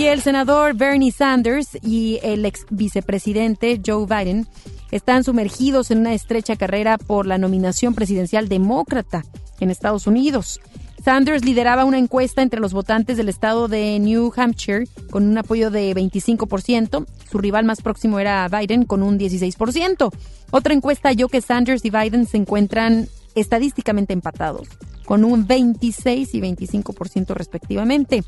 Y 0.00 0.06
el 0.06 0.22
senador 0.22 0.72
Bernie 0.72 1.12
Sanders 1.12 1.76
y 1.82 2.20
el 2.22 2.46
ex 2.46 2.64
vicepresidente 2.70 3.78
Joe 3.84 4.06
Biden 4.06 4.46
están 4.90 5.24
sumergidos 5.24 5.90
en 5.90 5.98
una 5.98 6.14
estrecha 6.14 6.56
carrera 6.56 6.96
por 6.96 7.26
la 7.26 7.36
nominación 7.36 7.94
presidencial 7.94 8.48
demócrata 8.48 9.26
en 9.60 9.70
Estados 9.70 10.06
Unidos. 10.06 10.58
Sanders 11.04 11.44
lideraba 11.44 11.84
una 11.84 11.98
encuesta 11.98 12.40
entre 12.40 12.60
los 12.60 12.72
votantes 12.72 13.18
del 13.18 13.28
estado 13.28 13.68
de 13.68 13.98
New 13.98 14.32
Hampshire 14.34 14.86
con 15.10 15.28
un 15.28 15.36
apoyo 15.36 15.70
de 15.70 15.94
25%. 15.94 17.06
Su 17.30 17.36
rival 17.36 17.66
más 17.66 17.82
próximo 17.82 18.18
era 18.18 18.48
Biden 18.48 18.86
con 18.86 19.02
un 19.02 19.18
16%. 19.18 20.10
Otra 20.50 20.72
encuesta 20.72 21.10
halló 21.10 21.28
que 21.28 21.42
Sanders 21.42 21.84
y 21.84 21.90
Biden 21.90 22.24
se 22.24 22.38
encuentran 22.38 23.06
estadísticamente 23.34 24.12
empatados 24.12 24.68
con 25.10 25.24
un 25.24 25.46
26 25.46 26.34
y 26.36 26.40
25% 26.40 27.34
respectivamente. 27.34 28.22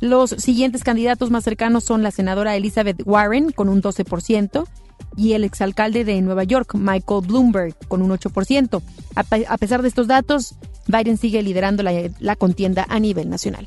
Los 0.00 0.30
siguientes 0.30 0.84
candidatos 0.84 1.32
más 1.32 1.42
cercanos 1.42 1.82
son 1.82 2.04
la 2.04 2.12
senadora 2.12 2.54
Elizabeth 2.54 3.02
Warren 3.04 3.50
con 3.50 3.68
un 3.68 3.82
12% 3.82 4.64
y 5.16 5.32
el 5.32 5.42
exalcalde 5.42 6.04
de 6.04 6.20
Nueva 6.22 6.44
York, 6.44 6.74
Michael 6.74 7.26
Bloomberg, 7.26 7.74
con 7.88 8.02
un 8.02 8.10
8%. 8.10 8.82
A, 9.16 9.58
pesar 9.58 9.82
de 9.82 9.88
estos 9.88 10.06
datos, 10.06 10.54
Biden 10.86 11.16
sigue 11.16 11.42
liderando 11.42 11.82
la, 11.82 12.36
contienda 12.36 12.86
a 12.88 13.00
nivel 13.00 13.28
nacional. 13.28 13.66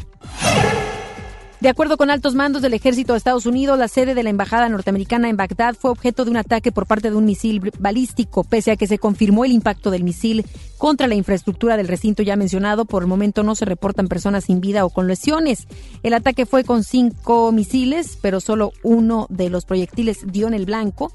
De 1.62 1.70
acuerdo 1.70 1.95
con 1.95 2.09
altos 2.09 2.34
mandos 2.34 2.64
del 2.64 2.74
ejército 2.74 3.14
de 3.14 3.18
Estados 3.18 3.45
Unidos, 3.45 3.78
la 3.78 3.88
sede 3.88 4.16
de 4.16 4.24
la 4.24 4.32
embajada 4.32 4.68
norteamericana 4.68 5.30
en 5.30 5.38
Bagdad 5.38 5.76
fue 5.80 5.91
objeto 5.91 6.26
de 6.26 6.32
un 6.32 6.38
ataque 6.38 6.72
por 6.72 6.88
parte 6.88 7.12
de 7.12 7.16
un 7.16 7.26
misil 7.26 7.72
balístico, 7.78 8.43
pese 8.43 8.72
a 8.72 8.76
que 8.78 8.88
se 8.88 8.97
confirmó 8.97 9.45
el 9.45 9.51
impacto 9.51 9.91
del 9.91 10.03
misil 10.03 10.43
contra 10.80 11.05
la 11.05 11.14
infraestructura 11.14 11.78
del 11.78 11.88
recinto 11.88 12.24
ya 12.24 12.36
mencionado. 12.36 12.86
Por 12.86 13.03
el 13.03 13.07
momento 13.07 13.43
no 13.43 13.53
se 13.53 13.66
reportan 13.66 14.07
personas 14.07 14.45
sin 14.45 14.59
vida 14.59 14.86
o 14.86 14.89
con 14.89 15.05
lesiones. 15.07 15.68
El 16.01 16.16
ataque 16.16 16.47
fue 16.47 16.64
con 16.64 16.84
cinco 16.84 17.51
misiles, 17.51 18.18
pero 18.20 18.39
solo 18.39 18.74
uno 18.82 19.28
de 19.30 19.51
los 19.51 19.66
proyectiles 19.66 20.26
dio 20.26 20.47
en 20.47 20.55
el 20.55 20.66
blanco 20.66 21.12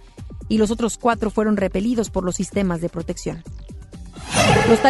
y 0.49 0.59
los 0.59 0.71
otros 0.71 0.97
cuatro 0.97 1.31
fueron 1.31 1.57
repelidos 1.57 2.11
por 2.11 2.23
los 2.23 2.37
sistemas 2.37 2.81
de 2.81 2.89
protección. 2.89 3.43
Los 4.69 4.81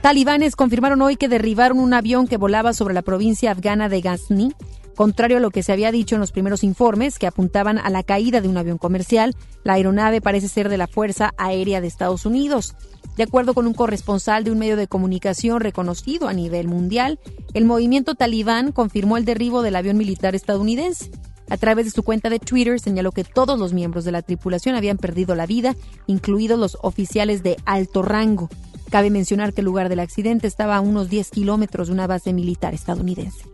talibanes 0.00 0.56
confirmaron 0.56 1.02
hoy 1.02 1.16
que 1.16 1.28
derribaron 1.28 1.78
un 1.78 1.92
avión 1.92 2.26
que 2.26 2.38
volaba 2.38 2.72
sobre 2.72 2.94
la 2.94 3.02
provincia 3.02 3.50
afgana 3.50 3.90
de 3.90 4.00
Ghazni, 4.00 4.52
contrario 4.94 5.38
a 5.38 5.40
lo 5.40 5.50
que 5.50 5.62
se 5.62 5.72
había 5.72 5.92
dicho 5.92 6.14
en 6.14 6.20
los 6.20 6.32
primeros 6.32 6.64
informes 6.64 7.18
que 7.18 7.26
apuntaban 7.26 7.78
a 7.78 7.90
la 7.90 8.02
caída 8.02 8.40
de 8.40 8.48
un 8.48 8.56
avión 8.56 8.78
comercial. 8.78 9.34
La 9.62 9.74
aeronave 9.74 10.20
parece 10.20 10.48
ser 10.48 10.68
de 10.68 10.78
la 10.78 10.86
Fuerza 10.86 11.32
Aérea 11.36 11.80
de 11.80 11.86
Estados 11.86 12.26
Unidos. 12.26 12.74
De 13.16 13.22
acuerdo 13.22 13.54
con 13.54 13.66
un 13.66 13.74
corresponsal 13.74 14.42
de 14.42 14.50
un 14.50 14.58
medio 14.58 14.76
de 14.76 14.88
comunicación 14.88 15.60
reconocido 15.60 16.26
a 16.28 16.32
nivel 16.32 16.66
mundial, 16.66 17.20
el 17.52 17.64
movimiento 17.64 18.14
talibán 18.14 18.72
confirmó 18.72 19.16
el 19.16 19.24
derribo 19.24 19.62
del 19.62 19.76
avión 19.76 19.96
militar 19.96 20.34
estadounidense. 20.34 21.10
A 21.48 21.56
través 21.56 21.84
de 21.84 21.90
su 21.90 22.02
cuenta 22.02 22.30
de 22.30 22.38
Twitter 22.38 22.80
señaló 22.80 23.12
que 23.12 23.22
todos 23.22 23.58
los 23.58 23.72
miembros 23.72 24.04
de 24.04 24.12
la 24.12 24.22
tripulación 24.22 24.74
habían 24.74 24.96
perdido 24.96 25.34
la 25.34 25.46
vida, 25.46 25.76
incluidos 26.06 26.58
los 26.58 26.78
oficiales 26.82 27.42
de 27.42 27.56
alto 27.66 28.02
rango. 28.02 28.48
Cabe 28.90 29.10
mencionar 29.10 29.52
que 29.52 29.60
el 29.60 29.66
lugar 29.66 29.88
del 29.88 30.00
accidente 30.00 30.46
estaba 30.46 30.76
a 30.76 30.80
unos 30.80 31.08
10 31.08 31.30
kilómetros 31.30 31.88
de 31.88 31.94
una 31.94 32.06
base 32.06 32.32
militar 32.32 32.74
estadounidense. 32.74 33.44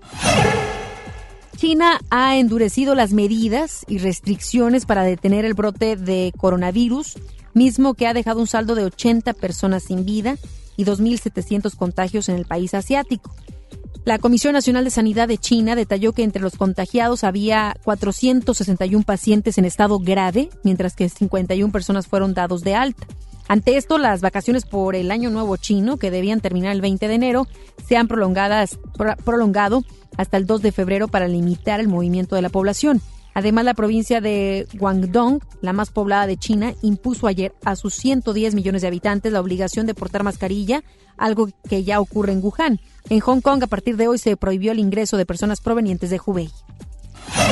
China 1.61 2.01
ha 2.09 2.39
endurecido 2.39 2.95
las 2.95 3.13
medidas 3.13 3.85
y 3.87 3.99
restricciones 3.99 4.87
para 4.87 5.03
detener 5.03 5.45
el 5.45 5.53
brote 5.53 5.95
de 5.95 6.33
coronavirus, 6.39 7.19
mismo 7.53 7.93
que 7.93 8.07
ha 8.07 8.15
dejado 8.15 8.41
un 8.41 8.47
saldo 8.47 8.75
de 8.75 8.85
80 8.85 9.35
personas 9.35 9.83
sin 9.83 10.07
vida 10.07 10.39
y 10.79 10.87
2.700 10.87 11.77
contagios 11.77 12.31
en 12.31 12.37
el 12.37 12.47
país 12.47 12.73
asiático. 12.73 13.35
La 14.07 14.19
Comisión 14.19 14.55
Nacional 14.55 14.85
de 14.85 14.91
Sanidad 14.91 15.29
de 15.29 15.37
China 15.37 15.77
detalló 15.77 16.15
que 16.15 16.23
entre 16.23 16.41
los 16.41 16.57
contagiados 16.57 17.25
había 17.25 17.77
461 17.85 19.05
pacientes 19.05 19.59
en 19.59 19.67
estado 19.67 19.99
grave, 19.99 20.49
mientras 20.65 20.97
que 20.97 21.11
51 21.11 21.71
personas 21.71 22.07
fueron 22.07 22.33
dados 22.33 22.63
de 22.63 22.75
alta. 22.75 23.07
Ante 23.49 23.77
esto, 23.77 23.99
las 23.99 24.21
vacaciones 24.21 24.65
por 24.65 24.95
el 24.95 25.11
Año 25.11 25.31
Nuevo 25.31 25.57
chino, 25.57 25.97
que 25.97 26.11
debían 26.11 26.41
terminar 26.41 26.73
el 26.73 26.81
20 26.81 27.09
de 27.09 27.15
enero, 27.15 27.47
se 27.87 27.97
han 27.97 28.09
prolongadas, 28.09 28.79
prolongado 29.25 29.83
hasta 30.17 30.37
el 30.37 30.47
2 30.47 30.63
de 30.63 30.73
febrero 30.73 31.09
para 31.09 31.29
limitar 31.29 31.81
el 31.81 31.89
movimiento 31.89 32.37
de 32.37 32.43
la 32.43 32.49
población. 32.49 33.01
Además, 33.35 33.65
la 33.65 33.75
provincia 33.75 34.21
de 34.21 34.67
Guangdong, 34.75 35.41
la 35.61 35.73
más 35.73 35.91
poblada 35.91 36.27
de 36.27 36.37
China, 36.37 36.75
impuso 36.83 37.27
ayer 37.27 37.55
a 37.65 37.77
sus 37.77 37.95
110 37.95 38.55
millones 38.55 38.83
de 38.83 38.89
habitantes 38.89 39.33
la 39.33 39.41
obligación 39.41 39.87
de 39.87 39.95
portar 39.95 40.25
mascarilla, 40.25 40.83
algo 41.17 41.49
que 41.69 41.85
ya 41.85 42.01
ocurre 42.01 42.33
en 42.33 42.43
Wuhan. 42.43 42.81
En 43.09 43.21
Hong 43.21 43.41
Kong, 43.41 43.63
a 43.63 43.69
partir 43.69 43.97
de 43.97 44.09
hoy, 44.09 44.19
se 44.19 44.37
prohibió 44.37 44.73
el 44.73 44.79
ingreso 44.79 45.17
de 45.17 45.27
personas 45.27 45.61
provenientes 45.61 46.11
de 46.11 46.21
Hubei. 46.25 46.51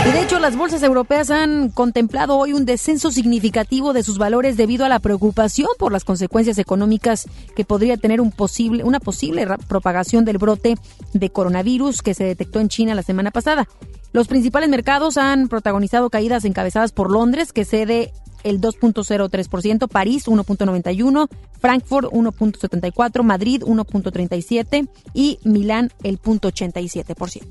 Y 0.07 0.13
de 0.13 0.23
hecho, 0.23 0.39
las 0.39 0.57
bolsas 0.57 0.83
europeas 0.83 1.31
han 1.31 1.71
contemplado 1.71 2.37
hoy 2.37 2.53
un 2.53 2.65
descenso 2.65 3.11
significativo 3.11 3.93
de 3.93 4.03
sus 4.03 4.19
valores 4.19 4.57
debido 4.57 4.85
a 4.85 4.89
la 4.89 4.99
preocupación 4.99 5.69
por 5.79 5.93
las 5.93 6.05
consecuencias 6.05 6.59
económicas 6.59 7.27
que 7.55 7.65
podría 7.65 7.97
tener 7.97 8.21
un 8.21 8.33
posible, 8.33 8.85
una 8.85 9.01
posible 9.01 9.47
propagación 9.69 10.25
del 10.25 10.39
brote 10.39 10.77
de 11.13 11.31
coronavirus 11.31 12.03
que 12.03 12.15
se 12.15 12.25
detectó 12.25 12.61
en 12.61 12.69
China 12.69 12.95
la 12.95 13.03
semana 13.03 13.31
pasada. 13.31 13.69
Los 14.13 14.29
principales 14.29 14.69
mercados 14.69 15.19
han 15.19 15.49
protagonizado 15.49 16.11
caídas 16.11 16.45
encabezadas 16.45 16.93
por 16.93 17.11
Londres, 17.11 17.53
que 17.53 17.65
cede 17.65 18.13
el 18.45 18.61
2.03%, 18.61 19.89
París 19.89 20.27
1.91%, 20.27 21.29
Frankfurt 21.61 22.11
1.74%, 22.11 23.23
Madrid 23.23 23.63
1.37% 23.63 24.89
y 25.13 25.39
Milán 25.45 25.93
el 26.03 26.21
0.87%. 26.21 27.43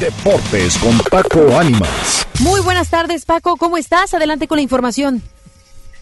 Deportes 0.00 0.76
con 0.76 0.98
Paco 1.10 1.58
Ánimas. 1.58 2.26
Muy 2.40 2.60
buenas 2.60 2.90
tardes, 2.90 3.24
Paco. 3.24 3.56
¿Cómo 3.56 3.78
estás? 3.78 4.12
Adelante 4.12 4.46
con 4.46 4.56
la 4.56 4.62
información. 4.62 5.22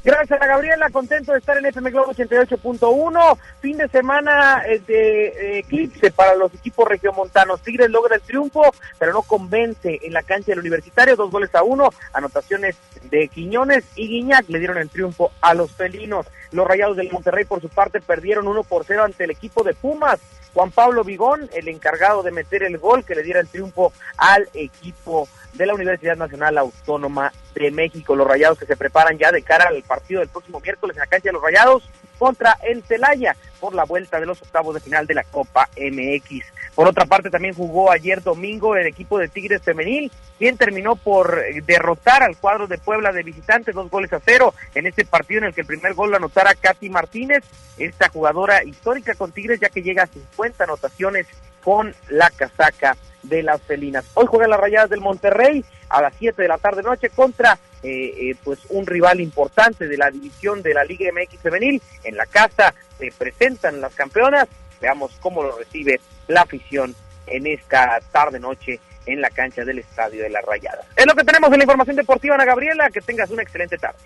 Gracias 0.02 0.42
a 0.42 0.46
Gabriela, 0.46 0.90
contento 0.90 1.32
de 1.32 1.38
estar 1.38 1.56
en 1.56 1.64
FM 1.66 1.92
Globo 1.92 2.12
88.1. 2.12 3.38
Fin 3.60 3.76
de 3.78 3.88
semana 3.88 4.62
eh, 4.66 4.82
de 4.86 5.60
eclipse 5.60 6.10
para 6.10 6.34
los 6.34 6.52
equipos 6.52 6.88
regiomontanos. 6.88 7.62
Tigres 7.62 7.88
logra 7.88 8.16
el 8.16 8.20
triunfo, 8.20 8.74
pero 8.98 9.12
no 9.12 9.22
convence 9.22 10.00
en 10.02 10.12
la 10.12 10.24
cancha 10.24 10.46
del 10.52 10.58
Universitario. 10.58 11.14
Dos 11.14 11.30
goles 11.30 11.54
a 11.54 11.62
uno, 11.62 11.90
anotaciones 12.12 12.76
de 13.10 13.28
Quiñones 13.28 13.84
y 13.94 14.08
Guiñac 14.08 14.48
le 14.48 14.58
dieron 14.58 14.76
el 14.76 14.90
triunfo 14.90 15.30
a 15.40 15.54
los 15.54 15.70
felinos. 15.70 16.26
Los 16.50 16.66
Rayados 16.66 16.96
del 16.96 17.12
Monterrey, 17.12 17.44
por 17.44 17.60
su 17.60 17.68
parte, 17.68 18.00
perdieron 18.00 18.48
1 18.48 18.64
por 18.64 18.84
0 18.84 19.04
ante 19.04 19.24
el 19.24 19.30
equipo 19.30 19.62
de 19.62 19.72
Pumas. 19.72 20.20
Juan 20.54 20.70
Pablo 20.70 21.02
Vigón, 21.02 21.50
el 21.52 21.68
encargado 21.68 22.22
de 22.22 22.30
meter 22.30 22.62
el 22.62 22.78
gol 22.78 23.04
que 23.04 23.16
le 23.16 23.24
diera 23.24 23.40
el 23.40 23.48
triunfo 23.48 23.92
al 24.16 24.48
equipo 24.54 25.28
de 25.52 25.66
la 25.66 25.74
Universidad 25.74 26.16
Nacional 26.16 26.56
Autónoma 26.58 27.32
de 27.54 27.70
México. 27.72 28.14
Los 28.14 28.26
Rayados 28.26 28.58
que 28.58 28.66
se 28.66 28.76
preparan 28.76 29.18
ya 29.18 29.32
de 29.32 29.42
cara 29.42 29.66
al 29.68 29.82
partido 29.82 30.20
del 30.20 30.28
próximo 30.28 30.60
miércoles 30.60 30.96
en 30.96 31.00
la 31.00 31.06
cancha 31.06 31.28
de 31.28 31.32
los 31.32 31.42
Rayados 31.42 31.90
contra 32.18 32.58
el 32.62 32.82
Celaya 32.82 33.36
por 33.60 33.74
la 33.74 33.84
vuelta 33.84 34.20
de 34.20 34.26
los 34.26 34.40
octavos 34.42 34.74
de 34.74 34.80
final 34.80 35.06
de 35.06 35.14
la 35.14 35.24
Copa 35.24 35.68
MX. 35.76 36.44
Por 36.74 36.88
otra 36.88 37.06
parte, 37.06 37.30
también 37.30 37.54
jugó 37.54 37.90
ayer 37.90 38.22
domingo 38.22 38.76
el 38.76 38.86
equipo 38.86 39.18
de 39.18 39.28
Tigres 39.28 39.62
Femenil, 39.62 40.10
quien 40.38 40.56
terminó 40.56 40.96
por 40.96 41.38
eh, 41.38 41.62
derrotar 41.64 42.22
al 42.22 42.36
cuadro 42.36 42.66
de 42.66 42.78
Puebla 42.78 43.12
de 43.12 43.22
visitantes, 43.22 43.74
dos 43.74 43.90
goles 43.90 44.12
a 44.12 44.20
cero, 44.20 44.54
en 44.74 44.86
este 44.86 45.04
partido 45.04 45.38
en 45.38 45.44
el 45.44 45.54
que 45.54 45.60
el 45.60 45.66
primer 45.66 45.94
gol 45.94 46.10
lo 46.10 46.16
anotara 46.16 46.54
Katy 46.54 46.90
Martínez, 46.90 47.44
esta 47.78 48.08
jugadora 48.08 48.64
histórica 48.64 49.14
con 49.14 49.32
Tigres, 49.32 49.60
ya 49.60 49.68
que 49.68 49.82
llega 49.82 50.02
a 50.02 50.08
50 50.08 50.64
anotaciones 50.64 51.26
con 51.62 51.94
la 52.08 52.30
casaca 52.30 52.96
de 53.22 53.42
las 53.42 53.62
felinas. 53.62 54.04
Hoy 54.14 54.26
juegan 54.26 54.50
las 54.50 54.60
rayadas 54.60 54.90
del 54.90 55.00
Monterrey 55.00 55.64
a 55.88 56.02
las 56.02 56.14
7 56.18 56.42
de 56.42 56.48
la 56.48 56.58
tarde 56.58 56.82
noche 56.82 57.08
contra 57.10 57.58
eh, 57.84 58.30
eh, 58.30 58.36
pues 58.42 58.60
un 58.70 58.86
rival 58.86 59.20
importante 59.20 59.86
de 59.86 59.96
la 59.98 60.10
división 60.10 60.62
de 60.62 60.72
la 60.72 60.84
Liga 60.84 61.10
MX 61.12 61.38
femenil. 61.38 61.82
En 62.02 62.16
la 62.16 62.24
casa 62.24 62.74
se 62.98 63.12
presentan 63.16 63.80
las 63.82 63.94
campeonas. 63.94 64.48
Veamos 64.80 65.12
cómo 65.20 65.42
lo 65.42 65.58
recibe 65.58 66.00
la 66.26 66.40
afición 66.40 66.94
en 67.26 67.46
esta 67.46 68.00
tarde 68.10 68.40
noche 68.40 68.80
en 69.04 69.20
la 69.20 69.28
cancha 69.28 69.64
del 69.64 69.80
Estadio 69.80 70.22
de 70.22 70.30
las 70.30 70.42
Rayadas. 70.46 70.86
Es 70.96 71.04
lo 71.04 71.14
que 71.14 71.24
tenemos 71.24 71.52
en 71.52 71.58
la 71.58 71.64
información 71.64 71.96
deportiva, 71.96 72.34
Ana 72.36 72.46
Gabriela. 72.46 72.88
Que 72.88 73.02
tengas 73.02 73.28
una 73.30 73.42
excelente 73.42 73.76
tarde. 73.76 73.98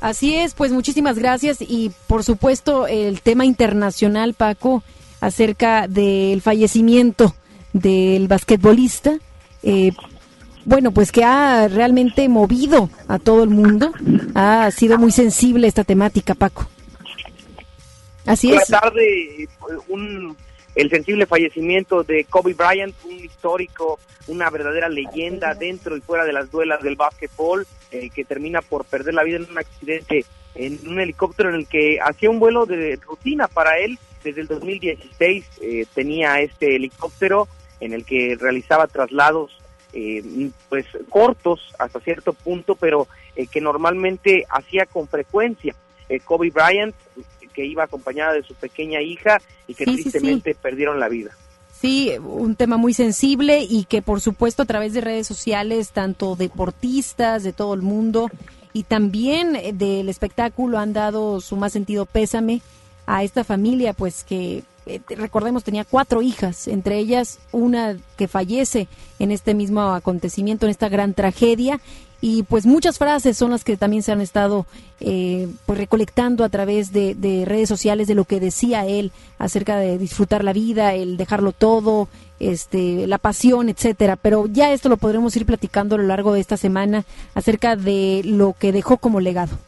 Así 0.00 0.36
es, 0.36 0.54
pues 0.54 0.72
muchísimas 0.72 1.18
gracias 1.18 1.58
y 1.60 1.92
por 2.06 2.24
supuesto 2.24 2.86
el 2.86 3.20
tema 3.20 3.44
internacional, 3.44 4.32
Paco, 4.32 4.82
acerca 5.20 5.88
del 5.88 6.40
fallecimiento 6.40 7.34
del 7.74 8.28
basquetbolista. 8.28 9.18
Eh, 9.62 9.92
bueno, 10.66 10.90
pues 10.90 11.12
que 11.12 11.22
ha 11.22 11.68
realmente 11.68 12.28
movido 12.28 12.90
a 13.06 13.20
todo 13.20 13.44
el 13.44 13.50
mundo. 13.50 13.92
Ha 14.34 14.68
sido 14.72 14.98
muy 14.98 15.12
sensible 15.12 15.68
esta 15.68 15.84
temática, 15.84 16.34
Paco. 16.34 16.66
Así 18.26 18.52
es. 18.52 18.66
tarde, 18.66 19.48
un, 19.86 20.36
el 20.74 20.90
sensible 20.90 21.26
fallecimiento 21.26 22.02
de 22.02 22.24
Kobe 22.24 22.54
Bryant, 22.54 22.92
un 23.04 23.12
histórico, 23.12 24.00
una 24.26 24.50
verdadera 24.50 24.88
leyenda 24.88 25.54
dentro 25.54 25.96
y 25.96 26.00
fuera 26.00 26.24
de 26.24 26.32
las 26.32 26.50
duelas 26.50 26.82
del 26.82 26.96
básquetbol, 26.96 27.64
eh, 27.92 28.10
que 28.10 28.24
termina 28.24 28.60
por 28.60 28.84
perder 28.84 29.14
la 29.14 29.22
vida 29.22 29.36
en 29.36 29.48
un 29.48 29.58
accidente 29.58 30.24
en 30.56 30.80
un 30.88 30.98
helicóptero 30.98 31.50
en 31.50 31.54
el 31.54 31.68
que 31.68 31.98
hacía 32.00 32.28
un 32.28 32.40
vuelo 32.40 32.66
de 32.66 32.98
rutina 33.06 33.46
para 33.46 33.78
él. 33.78 34.00
Desde 34.24 34.40
el 34.40 34.48
2016 34.48 35.44
eh, 35.60 35.86
tenía 35.94 36.40
este 36.40 36.74
helicóptero 36.74 37.46
en 37.78 37.92
el 37.92 38.04
que 38.04 38.36
realizaba 38.40 38.88
traslados 38.88 39.56
eh, 39.92 40.50
pues 40.68 40.86
cortos 41.08 41.60
hasta 41.78 42.00
cierto 42.00 42.32
punto, 42.32 42.74
pero 42.74 43.08
eh, 43.34 43.46
que 43.46 43.60
normalmente 43.60 44.44
hacía 44.48 44.86
con 44.86 45.08
frecuencia. 45.08 45.74
Eh, 46.08 46.20
Kobe 46.20 46.50
Bryant, 46.50 46.94
que 47.52 47.64
iba 47.64 47.84
acompañada 47.84 48.34
de 48.34 48.42
su 48.42 48.54
pequeña 48.54 49.00
hija 49.00 49.38
y 49.66 49.74
que 49.74 49.84
tristemente 49.84 50.54
perdieron 50.54 51.00
la 51.00 51.08
vida. 51.08 51.30
Sí, 51.72 52.12
un 52.18 52.56
tema 52.56 52.76
muy 52.76 52.94
sensible 52.94 53.66
y 53.68 53.84
que 53.84 54.02
por 54.02 54.20
supuesto 54.20 54.62
a 54.62 54.66
través 54.66 54.94
de 54.94 55.02
redes 55.02 55.26
sociales, 55.26 55.90
tanto 55.90 56.36
deportistas 56.36 57.42
de 57.42 57.52
todo 57.52 57.74
el 57.74 57.82
mundo 57.82 58.30
y 58.72 58.84
también 58.84 59.78
del 59.78 60.08
espectáculo 60.08 60.78
han 60.78 60.92
dado 60.92 61.40
su 61.40 61.56
más 61.56 61.72
sentido 61.72 62.06
pésame 62.06 62.62
a 63.06 63.24
esta 63.24 63.44
familia, 63.44 63.92
pues 63.92 64.24
que 64.24 64.58
eh, 64.58 64.62
recordemos, 65.08 65.64
tenía 65.64 65.84
cuatro 65.84 66.22
hijas, 66.22 66.68
entre 66.68 66.98
ellas 66.98 67.38
una 67.52 67.96
que 68.16 68.28
fallece 68.28 68.88
en 69.18 69.32
este 69.32 69.54
mismo 69.54 69.80
acontecimiento, 69.94 70.66
en 70.66 70.70
esta 70.70 70.88
gran 70.88 71.14
tragedia. 71.14 71.80
Y 72.20 72.44
pues 72.44 72.64
muchas 72.64 72.96
frases 72.96 73.36
son 73.36 73.50
las 73.50 73.62
que 73.62 73.76
también 73.76 74.02
se 74.02 74.10
han 74.10 74.22
estado 74.22 74.64
eh, 75.00 75.48
pues 75.66 75.78
recolectando 75.78 76.44
a 76.44 76.48
través 76.48 76.90
de, 76.90 77.14
de, 77.14 77.44
redes 77.44 77.68
sociales 77.68 78.08
de 78.08 78.14
lo 78.14 78.24
que 78.24 78.40
decía 78.40 78.86
él 78.86 79.12
acerca 79.38 79.76
de 79.76 79.98
disfrutar 79.98 80.42
la 80.42 80.54
vida, 80.54 80.94
el 80.94 81.18
dejarlo 81.18 81.52
todo, 81.52 82.08
este, 82.40 83.06
la 83.06 83.18
pasión, 83.18 83.68
etcétera. 83.68 84.16
Pero 84.16 84.46
ya 84.46 84.72
esto 84.72 84.88
lo 84.88 84.96
podremos 84.96 85.36
ir 85.36 85.44
platicando 85.44 85.96
a 85.96 85.98
lo 85.98 86.04
largo 86.04 86.32
de 86.32 86.40
esta 86.40 86.56
semana 86.56 87.04
acerca 87.34 87.76
de 87.76 88.22
lo 88.24 88.54
que 88.58 88.72
dejó 88.72 88.96
como 88.96 89.20
legado 89.20 89.58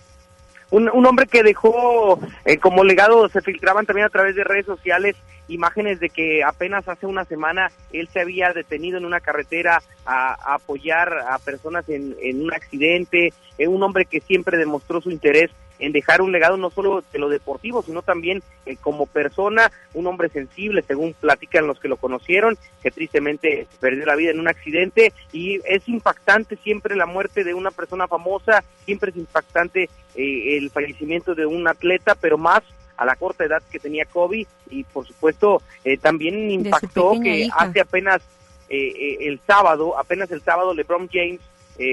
un, 0.70 0.90
un 0.92 1.06
hombre 1.06 1.26
que 1.26 1.42
dejó 1.42 2.20
eh, 2.44 2.58
como 2.58 2.84
legado, 2.84 3.28
se 3.28 3.40
filtraban 3.40 3.86
también 3.86 4.06
a 4.06 4.10
través 4.10 4.34
de 4.34 4.44
redes 4.44 4.66
sociales 4.66 5.16
imágenes 5.48 5.98
de 5.98 6.10
que 6.10 6.44
apenas 6.44 6.86
hace 6.88 7.06
una 7.06 7.24
semana 7.24 7.70
él 7.92 8.08
se 8.12 8.20
había 8.20 8.52
detenido 8.52 8.98
en 8.98 9.06
una 9.06 9.20
carretera 9.20 9.82
a, 10.04 10.54
apoyar 10.54 11.10
a 11.28 11.38
personas 11.38 11.88
en, 11.88 12.14
en 12.20 12.42
un 12.42 12.52
accidente, 12.52 13.32
eh, 13.56 13.66
un 13.66 13.82
hombre 13.82 14.04
que 14.04 14.20
siempre 14.20 14.58
demostró 14.58 15.00
su 15.00 15.10
interés 15.10 15.50
en 15.78 15.92
dejar 15.92 16.22
un 16.22 16.32
legado 16.32 16.56
no 16.56 16.70
solo 16.70 17.02
de 17.12 17.18
lo 17.18 17.28
deportivo, 17.28 17.82
sino 17.82 18.02
también 18.02 18.42
eh, 18.66 18.76
como 18.76 19.06
persona, 19.06 19.70
un 19.94 20.06
hombre 20.06 20.28
sensible, 20.28 20.82
según 20.86 21.14
platican 21.14 21.66
los 21.66 21.78
que 21.78 21.88
lo 21.88 21.96
conocieron, 21.96 22.58
que 22.82 22.90
tristemente 22.90 23.66
perdió 23.80 24.04
la 24.06 24.16
vida 24.16 24.30
en 24.30 24.40
un 24.40 24.48
accidente. 24.48 25.12
Y 25.32 25.60
es 25.64 25.88
impactante 25.88 26.56
siempre 26.56 26.96
la 26.96 27.06
muerte 27.06 27.44
de 27.44 27.54
una 27.54 27.70
persona 27.70 28.08
famosa, 28.08 28.64
siempre 28.84 29.10
es 29.10 29.16
impactante 29.16 29.88
eh, 30.14 30.56
el 30.56 30.70
fallecimiento 30.70 31.34
de 31.34 31.46
un 31.46 31.66
atleta, 31.68 32.14
pero 32.14 32.38
más 32.38 32.62
a 32.96 33.04
la 33.04 33.14
corta 33.14 33.44
edad 33.44 33.62
que 33.70 33.78
tenía 33.78 34.06
Kobe 34.06 34.46
y 34.70 34.82
por 34.82 35.06
supuesto 35.06 35.62
eh, 35.84 35.96
también 35.98 36.50
impactó 36.50 37.12
que 37.22 37.48
hace 37.56 37.80
apenas 37.80 38.22
el 38.68 39.40
sábado, 39.46 39.96
apenas 39.96 40.30
el 40.30 40.42
sábado 40.42 40.74
LeBron 40.74 41.08
James 41.10 41.40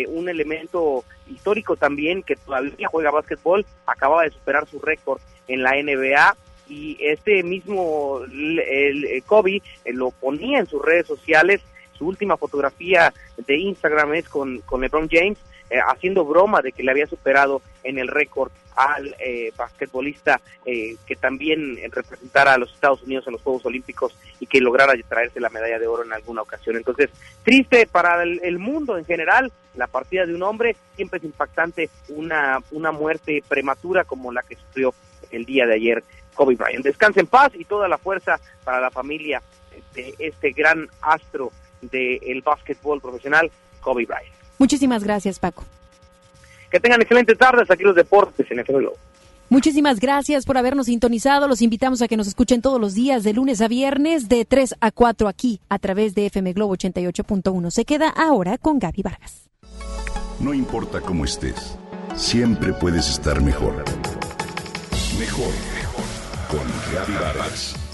un 0.08 0.30
elemento 0.30 1.04
histórico 1.28 1.76
también 1.76 2.24
que 2.24 2.36
todavía 2.36 2.88
juega 2.88 3.12
básquetbol, 3.12 3.66
acababa 3.86 4.24
de 4.24 4.32
superar 4.32 4.68
su 4.68 4.80
récord 4.80 5.22
en 5.48 5.64
la 5.64 5.72
NBA 5.72 6.36
y 6.68 6.98
este 7.00 7.44
mismo 7.44 8.22
el, 8.24 9.24
Kobe 9.26 9.62
eh, 9.84 9.94
lo 9.94 10.12
ponía 10.12 10.60
en 10.60 10.68
sus 10.68 10.82
redes 10.82 11.06
sociales, 11.08 11.62
su 11.98 12.08
última 12.08 12.38
fotografía 12.38 13.14
de 13.38 13.58
Instagram 13.58 14.16
es 14.16 14.28
con, 14.28 14.60
con 14.62 14.82
LeBron 14.82 15.08
James 15.10 15.38
eh, 15.70 15.80
haciendo 15.80 16.26
broma 16.26 16.62
de 16.62 16.72
que 16.72 16.84
le 16.84 16.92
había 16.92 17.08
superado 17.08 17.62
en 17.84 17.98
el 17.98 18.08
récord 18.08 18.52
al 18.76 19.16
eh, 19.20 19.52
basquetbolista 19.56 20.42
eh, 20.66 20.96
que 21.06 21.16
también 21.16 21.78
representara 21.92 22.54
a 22.54 22.58
los 22.58 22.74
Estados 22.74 23.02
Unidos 23.04 23.26
en 23.26 23.34
los 23.34 23.42
Juegos 23.42 23.66
Olímpicos 23.66 24.16
y 24.40 24.48
que 24.48 24.60
lograra 24.60 24.94
traerse 25.08 25.40
la 25.40 25.50
medalla 25.50 25.80
de 25.80 25.88
oro 25.88 26.04
en 26.04 26.14
alguna 26.14 26.42
ocasión. 26.42 26.76
Entonces, 26.76 27.10
triste 27.44 27.88
para 27.88 28.22
el, 28.24 28.60
mundo 28.60 28.98
en 28.98 29.06
general, 29.06 29.52
la 29.76 29.88
partida 29.88 30.26
de 30.26 30.36
un 30.36 30.44
hombre, 30.44 30.76
siempre 30.96 31.20
es 31.20 31.26
impactante 31.26 31.90
una, 32.10 32.60
una 32.72 32.92
muerte 32.92 33.44
prematura 33.48 34.04
como 34.04 34.32
la 34.32 34.44
que 34.44 34.56
sufrió 34.56 34.94
el 35.32 35.46
día 35.46 35.66
de 35.66 35.76
ayer 35.76 36.04
Kobe 36.34 36.56
Bryant. 36.56 36.84
Descanse 36.84 37.22
en 37.22 37.28
paz 37.28 37.54
y 37.56 37.66
toda 37.66 37.88
la 37.88 37.98
fuerza 37.98 38.40
para 38.64 38.80
la 38.80 38.92
familia 38.92 39.42
de 39.94 40.14
este 40.20 40.52
gran 40.52 40.88
astro 41.02 41.52
del 41.82 42.42
básquetbol 42.42 43.02
profesional, 43.02 43.50
Kobe 43.80 44.06
Bryant. 44.06 44.35
Muchísimas 44.58 45.04
gracias, 45.04 45.40
Paco. 45.40 45.64
Que 46.72 46.80
tengan 46.80 47.02
excelentes 47.02 47.38
tardes 47.38 47.70
aquí 47.70 47.84
los 47.84 47.96
deportes 47.96 48.50
en 48.50 48.60
FM 48.60 48.80
Globo. 48.80 48.98
Muchísimas 49.50 50.00
gracias 50.00 50.44
por 50.46 50.58
habernos 50.58 50.88
sintonizado. 50.88 51.48
Los 51.48 51.62
invitamos 51.62 52.02
a 52.02 52.08
que 52.08 52.18
nos 52.18 52.28
escuchen 52.28 52.62
todos 52.62 52.82
los 52.82 52.96
días 52.96 53.24
de 53.24 53.34
lunes 53.34 53.62
a 53.62 53.68
viernes 53.68 54.28
de 54.28 54.44
3 54.44 54.76
a 54.82 54.92
4 54.92 55.28
aquí 55.28 55.62
a 55.70 55.78
través 55.78 56.16
de 56.16 56.26
FM 56.26 56.54
Globo 56.54 56.76
88.1. 56.76 57.70
Se 57.70 57.86
queda 57.86 58.10
ahora 58.10 58.58
con 58.58 58.80
Gaby 58.80 59.04
Vargas. 59.04 59.50
No 60.40 60.54
importa 60.54 61.00
cómo 61.00 61.26
estés, 61.26 61.78
siempre 62.16 62.74
puedes 62.74 63.08
estar 63.10 63.42
mejor. 63.42 63.86
Mejor, 65.20 65.54
mejor. 65.76 66.06
Con 66.50 66.68
Gaby 66.94 67.14
Vargas. 67.14 67.85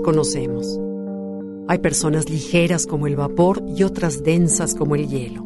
Conocemos. 0.00 0.80
Hay 1.68 1.78
personas 1.78 2.28
ligeras 2.28 2.86
como 2.86 3.06
el 3.06 3.16
vapor 3.16 3.62
y 3.76 3.82
otras 3.82 4.22
densas 4.22 4.74
como 4.74 4.94
el 4.94 5.08
hielo. 5.08 5.44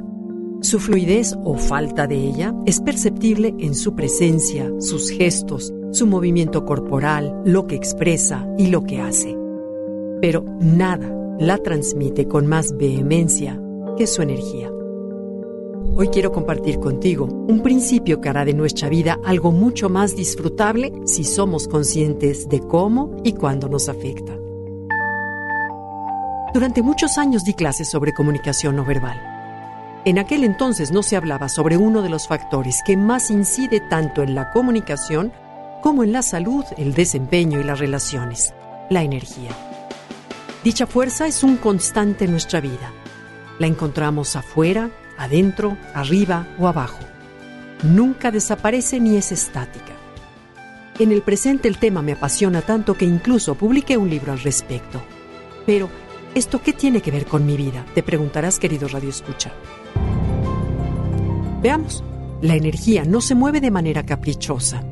Su 0.63 0.81
fluidez 0.81 1.37
o 1.45 1.57
falta 1.57 2.07
de 2.07 2.17
ella 2.17 2.55
es 2.65 2.81
perceptible 2.81 3.55
en 3.59 3.75
su 3.75 3.95
presencia, 3.95 4.71
sus 4.81 5.11
gestos, 5.11 5.73
su 5.93 6.07
movimiento 6.07 6.65
corporal, 6.65 7.41
lo 7.45 7.67
que 7.67 7.77
expresa 7.77 8.49
y 8.59 8.69
lo 8.69 8.83
que 8.83 9.01
hace. 9.01 9.37
Pero 10.21 10.45
nada 10.61 11.13
la 11.39 11.59
transmite 11.59 12.27
con 12.27 12.47
más 12.47 12.77
vehemencia 12.77 13.61
que 13.97 14.07
su 14.07 14.23
energía. 14.23 14.71
Hoy 15.95 16.09
quiero 16.09 16.33
compartir 16.33 16.79
contigo 16.81 17.27
un 17.27 17.63
principio 17.63 18.21
que 18.21 18.29
hará 18.29 18.45
de 18.45 18.55
nuestra 18.55 18.89
vida 18.89 19.19
algo 19.25 19.53
mucho 19.53 19.89
más 19.89 20.17
disfrutable 20.17 20.93
si 21.05 21.25
somos 21.25 21.69
conscientes 21.69 22.49
de 22.49 22.61
cómo 22.61 23.17
y 23.25 23.35
cuándo 23.35 23.69
nos 23.69 23.89
afecta. 23.89 24.37
Durante 26.53 26.83
muchos 26.83 27.19
años 27.19 27.45
di 27.45 27.55
clases 27.55 27.91
sobre 27.91 28.15
comunicación 28.15 28.77
no 28.77 28.85
verbal. 28.85 29.21
En 30.07 30.19
aquel 30.19 30.45
entonces 30.45 30.91
no 30.91 31.03
se 31.03 31.17
hablaba 31.17 31.49
sobre 31.49 31.77
uno 31.77 32.03
de 32.03 32.09
los 32.09 32.27
factores 32.27 32.81
que 32.87 32.97
más 32.97 33.31
incide 33.31 33.81
tanto 33.91 34.23
en 34.23 34.35
la 34.35 34.51
comunicación 34.51 35.33
como 35.83 36.03
en 36.03 36.13
la 36.13 36.23
salud, 36.23 36.65
el 36.79 36.95
desempeño 36.95 37.61
y 37.61 37.65
las 37.65 37.79
relaciones, 37.79 38.55
la 38.89 39.03
energía. 39.03 39.51
Dicha 40.65 40.87
fuerza 40.87 41.27
es 41.27 41.45
un 41.45 41.57
constante 41.57 42.25
en 42.25 42.33
nuestra 42.33 42.61
vida. 42.61 42.93
La 43.59 43.67
encontramos 43.67 44.35
afuera, 44.35 44.91
adentro, 45.19 45.77
arriba 45.95 46.47
o 46.59 46.69
abajo. 46.69 47.01
Nunca 47.83 48.31
desaparece 48.31 49.01
ni 49.01 49.17
es 49.17 49.33
estática. 49.33 49.93
En 50.99 51.13
el 51.13 51.23
presente 51.23 51.69
el 51.69 51.79
tema 51.79 52.01
me 52.01 52.13
apasiona 52.13 52.63
tanto 52.63 52.95
que 52.95 53.05
incluso 53.05 53.55
publiqué 53.55 53.97
un 53.97 54.09
libro 54.09 54.33
al 54.33 54.41
respecto. 54.41 55.03
Pero, 55.67 55.91
¿esto 56.35 56.63
qué 56.63 56.73
tiene 56.73 57.03
que 57.03 57.11
ver 57.11 57.27
con 57.27 57.45
mi 57.45 57.57
vida? 57.57 57.85
Te 57.95 58.03
preguntarás, 58.03 58.59
querido 58.59 58.89
Radio 58.89 59.11
Escucha. 59.11 59.53
Veamos. 61.63 62.03
La 62.43 62.55
energía 62.55 63.05
no 63.05 63.21
se 63.21 63.35
mueve 63.35 63.61
de 63.61 63.71
manera 63.71 64.05
caprichosa. 64.05 64.85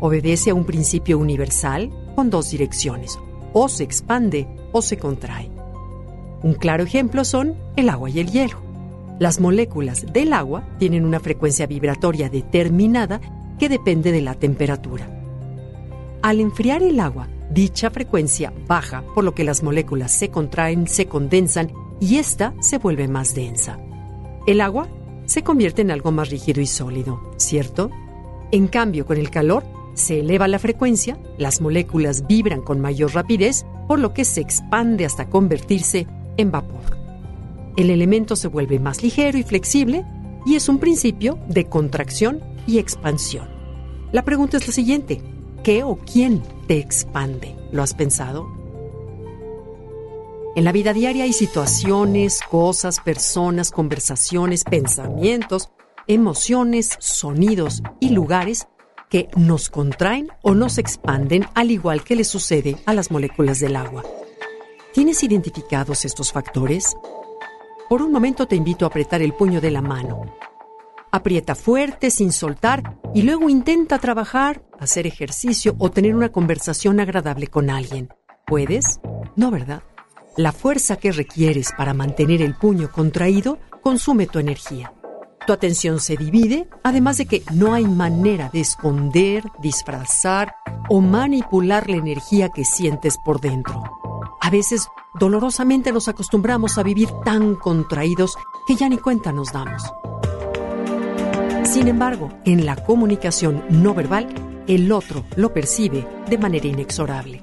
Obedece 0.00 0.50
a 0.50 0.54
un 0.54 0.64
principio 0.64 1.18
universal 1.18 1.90
con 2.14 2.28
dos 2.28 2.50
direcciones. 2.50 3.18
O 3.52 3.68
se 3.68 3.84
expande 3.84 4.48
o 4.72 4.82
se 4.82 4.98
contrae. 4.98 5.50
Un 6.42 6.54
claro 6.54 6.84
ejemplo 6.84 7.24
son 7.24 7.56
el 7.76 7.88
agua 7.88 8.10
y 8.10 8.20
el 8.20 8.30
hielo. 8.30 8.67
Las 9.18 9.40
moléculas 9.40 10.06
del 10.12 10.32
agua 10.32 10.64
tienen 10.78 11.04
una 11.04 11.18
frecuencia 11.18 11.66
vibratoria 11.66 12.28
determinada 12.28 13.20
que 13.58 13.68
depende 13.68 14.12
de 14.12 14.22
la 14.22 14.34
temperatura. 14.34 15.10
Al 16.22 16.40
enfriar 16.40 16.84
el 16.84 17.00
agua, 17.00 17.28
dicha 17.50 17.90
frecuencia 17.90 18.52
baja, 18.68 19.02
por 19.14 19.24
lo 19.24 19.34
que 19.34 19.42
las 19.42 19.64
moléculas 19.64 20.12
se 20.12 20.30
contraen, 20.30 20.86
se 20.86 21.06
condensan 21.06 21.72
y 22.00 22.18
ésta 22.18 22.54
se 22.60 22.78
vuelve 22.78 23.08
más 23.08 23.34
densa. 23.34 23.80
El 24.46 24.60
agua 24.60 24.86
se 25.26 25.42
convierte 25.42 25.82
en 25.82 25.90
algo 25.90 26.12
más 26.12 26.30
rígido 26.30 26.60
y 26.60 26.66
sólido, 26.66 27.20
¿cierto? 27.38 27.90
En 28.52 28.68
cambio, 28.68 29.04
con 29.04 29.16
el 29.18 29.30
calor, 29.30 29.64
se 29.94 30.20
eleva 30.20 30.46
la 30.46 30.60
frecuencia, 30.60 31.18
las 31.38 31.60
moléculas 31.60 32.26
vibran 32.28 32.62
con 32.62 32.80
mayor 32.80 33.14
rapidez, 33.14 33.66
por 33.88 33.98
lo 33.98 34.14
que 34.14 34.24
se 34.24 34.40
expande 34.40 35.04
hasta 35.04 35.28
convertirse 35.28 36.06
en 36.36 36.52
vapor 36.52 36.97
el 37.78 37.90
elemento 37.90 38.34
se 38.34 38.48
vuelve 38.48 38.80
más 38.80 39.04
ligero 39.04 39.38
y 39.38 39.44
flexible 39.44 40.04
y 40.44 40.56
es 40.56 40.68
un 40.68 40.80
principio 40.80 41.38
de 41.46 41.66
contracción 41.66 42.42
y 42.66 42.78
expansión. 42.78 43.48
La 44.10 44.24
pregunta 44.24 44.56
es 44.56 44.66
la 44.66 44.72
siguiente, 44.72 45.22
¿qué 45.62 45.84
o 45.84 45.96
quién 45.96 46.42
te 46.66 46.78
expande? 46.78 47.54
¿Lo 47.70 47.84
has 47.84 47.94
pensado? 47.94 48.48
En 50.56 50.64
la 50.64 50.72
vida 50.72 50.92
diaria 50.92 51.22
hay 51.22 51.32
situaciones, 51.32 52.40
cosas, 52.50 52.98
personas, 52.98 53.70
conversaciones, 53.70 54.64
pensamientos, 54.64 55.70
emociones, 56.08 56.96
sonidos 56.98 57.84
y 58.00 58.10
lugares 58.10 58.66
que 59.08 59.28
nos 59.36 59.70
contraen 59.70 60.30
o 60.42 60.56
nos 60.56 60.78
expanden 60.78 61.46
al 61.54 61.70
igual 61.70 62.02
que 62.02 62.16
le 62.16 62.24
sucede 62.24 62.76
a 62.86 62.94
las 62.94 63.12
moléculas 63.12 63.60
del 63.60 63.76
agua. 63.76 64.02
¿Tienes 64.92 65.22
identificados 65.22 66.04
estos 66.04 66.32
factores? 66.32 66.96
Por 67.88 68.02
un 68.02 68.12
momento 68.12 68.46
te 68.46 68.54
invito 68.54 68.84
a 68.84 68.88
apretar 68.88 69.22
el 69.22 69.32
puño 69.32 69.62
de 69.62 69.70
la 69.70 69.80
mano. 69.80 70.22
Aprieta 71.10 71.54
fuerte, 71.54 72.10
sin 72.10 72.32
soltar, 72.32 72.98
y 73.14 73.22
luego 73.22 73.48
intenta 73.48 73.98
trabajar, 73.98 74.62
hacer 74.78 75.06
ejercicio 75.06 75.74
o 75.78 75.90
tener 75.90 76.14
una 76.14 76.28
conversación 76.28 77.00
agradable 77.00 77.46
con 77.46 77.70
alguien. 77.70 78.10
¿Puedes? 78.46 79.00
No, 79.36 79.50
¿verdad? 79.50 79.82
La 80.36 80.52
fuerza 80.52 80.96
que 80.96 81.12
requieres 81.12 81.72
para 81.76 81.94
mantener 81.94 82.42
el 82.42 82.54
puño 82.54 82.92
contraído 82.92 83.58
consume 83.82 84.26
tu 84.26 84.38
energía. 84.38 84.92
Tu 85.48 85.54
atención 85.54 85.98
se 85.98 86.18
divide, 86.18 86.68
además 86.82 87.16
de 87.16 87.24
que 87.24 87.42
no 87.54 87.72
hay 87.72 87.86
manera 87.86 88.50
de 88.52 88.60
esconder, 88.60 89.50
disfrazar 89.62 90.54
o 90.90 91.00
manipular 91.00 91.88
la 91.88 91.96
energía 91.96 92.50
que 92.50 92.66
sientes 92.66 93.16
por 93.24 93.40
dentro. 93.40 93.82
A 94.42 94.50
veces, 94.50 94.88
dolorosamente 95.18 95.90
nos 95.90 96.06
acostumbramos 96.06 96.76
a 96.76 96.82
vivir 96.82 97.08
tan 97.24 97.54
contraídos 97.54 98.36
que 98.66 98.76
ya 98.76 98.90
ni 98.90 98.98
cuenta 98.98 99.32
nos 99.32 99.50
damos. 99.50 99.90
Sin 101.64 101.88
embargo, 101.88 102.28
en 102.44 102.66
la 102.66 102.76
comunicación 102.76 103.64
no 103.70 103.94
verbal, 103.94 104.28
el 104.66 104.92
otro 104.92 105.24
lo 105.36 105.54
percibe 105.54 106.06
de 106.28 106.36
manera 106.36 106.66
inexorable. 106.66 107.42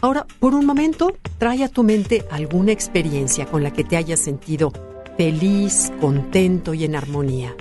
Ahora, 0.00 0.26
por 0.40 0.54
un 0.54 0.64
momento, 0.64 1.14
trae 1.36 1.62
a 1.62 1.68
tu 1.68 1.82
mente 1.82 2.24
alguna 2.30 2.72
experiencia 2.72 3.44
con 3.44 3.62
la 3.62 3.70
que 3.70 3.84
te 3.84 3.98
hayas 3.98 4.20
sentido 4.20 4.72
feliz, 5.18 5.90
contento 6.00 6.74
y 6.74 6.84
en 6.84 6.94
armonía. 6.94 7.56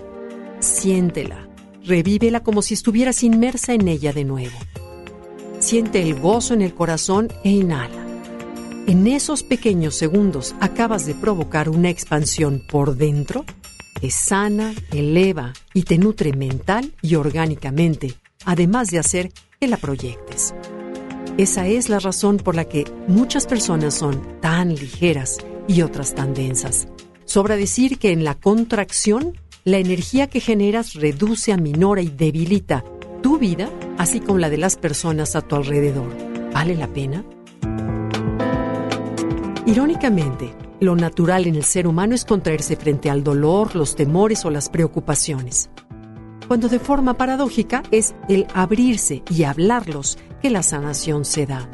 Siéntela, 0.59 1.49
revívela 1.83 2.41
como 2.43 2.61
si 2.61 2.75
estuvieras 2.75 3.23
inmersa 3.23 3.73
en 3.73 3.87
ella 3.87 4.13
de 4.13 4.25
nuevo. 4.25 4.55
Siente 5.57 6.03
el 6.03 6.19
gozo 6.19 6.53
en 6.53 6.61
el 6.61 6.75
corazón 6.75 7.29
e 7.43 7.49
inhala. 7.49 8.05
En 8.85 9.07
esos 9.07 9.41
pequeños 9.41 9.95
segundos 9.95 10.53
acabas 10.59 11.07
de 11.07 11.15
provocar 11.15 11.67
una 11.67 11.89
expansión 11.89 12.61
por 12.69 12.95
dentro 12.95 13.43
que 13.99 14.11
sana, 14.11 14.75
eleva 14.91 15.53
y 15.73 15.81
te 15.81 15.97
nutre 15.97 16.33
mental 16.33 16.93
y 17.01 17.15
orgánicamente, 17.15 18.13
además 18.45 18.91
de 18.91 18.99
hacer 18.99 19.31
que 19.59 19.67
la 19.67 19.77
proyectes. 19.77 20.53
Esa 21.39 21.65
es 21.65 21.89
la 21.89 21.97
razón 21.97 22.37
por 22.37 22.53
la 22.55 22.65
que 22.65 22.85
muchas 23.07 23.47
personas 23.47 23.95
son 23.95 24.39
tan 24.41 24.75
ligeras 24.75 25.39
y 25.67 25.81
otras 25.81 26.13
tan 26.13 26.35
densas. 26.35 26.87
Sobra 27.27 27.57
decir 27.57 27.99
que 27.99 28.13
en 28.13 28.23
la 28.23 28.35
contracción, 28.35 29.37
la 29.65 29.79
energía 29.79 30.27
que 30.27 30.39
generas 30.39 30.93
reduce, 30.93 31.51
aminora 31.51 32.01
y 32.01 32.07
debilita 32.07 32.85
tu 33.21 33.37
vida, 33.37 33.69
así 33.97 34.21
como 34.21 34.39
la 34.39 34.49
de 34.49 34.55
las 34.55 34.77
personas 34.77 35.35
a 35.35 35.41
tu 35.41 35.57
alrededor. 35.57 36.07
¿Vale 36.53 36.75
la 36.75 36.87
pena? 36.87 37.25
Irónicamente, 39.65 40.55
lo 40.79 40.95
natural 40.95 41.47
en 41.47 41.55
el 41.55 41.65
ser 41.65 41.85
humano 41.85 42.15
es 42.15 42.23
contraerse 42.23 42.77
frente 42.77 43.09
al 43.09 43.25
dolor, 43.25 43.75
los 43.75 43.97
temores 43.97 44.45
o 44.45 44.49
las 44.49 44.69
preocupaciones. 44.69 45.69
Cuando 46.47 46.69
de 46.69 46.79
forma 46.79 47.15
paradójica 47.15 47.83
es 47.91 48.15
el 48.29 48.47
abrirse 48.53 49.21
y 49.29 49.43
hablarlos 49.43 50.17
que 50.41 50.49
la 50.49 50.63
sanación 50.63 51.25
se 51.25 51.45
da. 51.45 51.69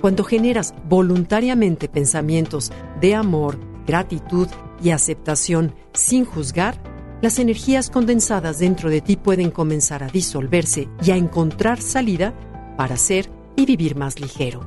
Cuando 0.00 0.22
generas 0.22 0.74
voluntariamente 0.88 1.88
pensamientos 1.88 2.70
de 3.00 3.16
amor, 3.16 3.58
gratitud 3.84 4.46
y 4.82 4.90
aceptación 4.90 5.74
sin 5.92 6.24
juzgar, 6.24 6.82
las 7.22 7.38
energías 7.38 7.88
condensadas 7.88 8.58
dentro 8.58 8.90
de 8.90 9.00
ti 9.00 9.16
pueden 9.16 9.50
comenzar 9.50 10.02
a 10.02 10.08
disolverse 10.08 10.88
y 11.04 11.12
a 11.12 11.16
encontrar 11.16 11.80
salida 11.80 12.34
para 12.76 12.96
ser 12.96 13.30
y 13.54 13.64
vivir 13.64 13.94
más 13.96 14.18
ligero. 14.18 14.66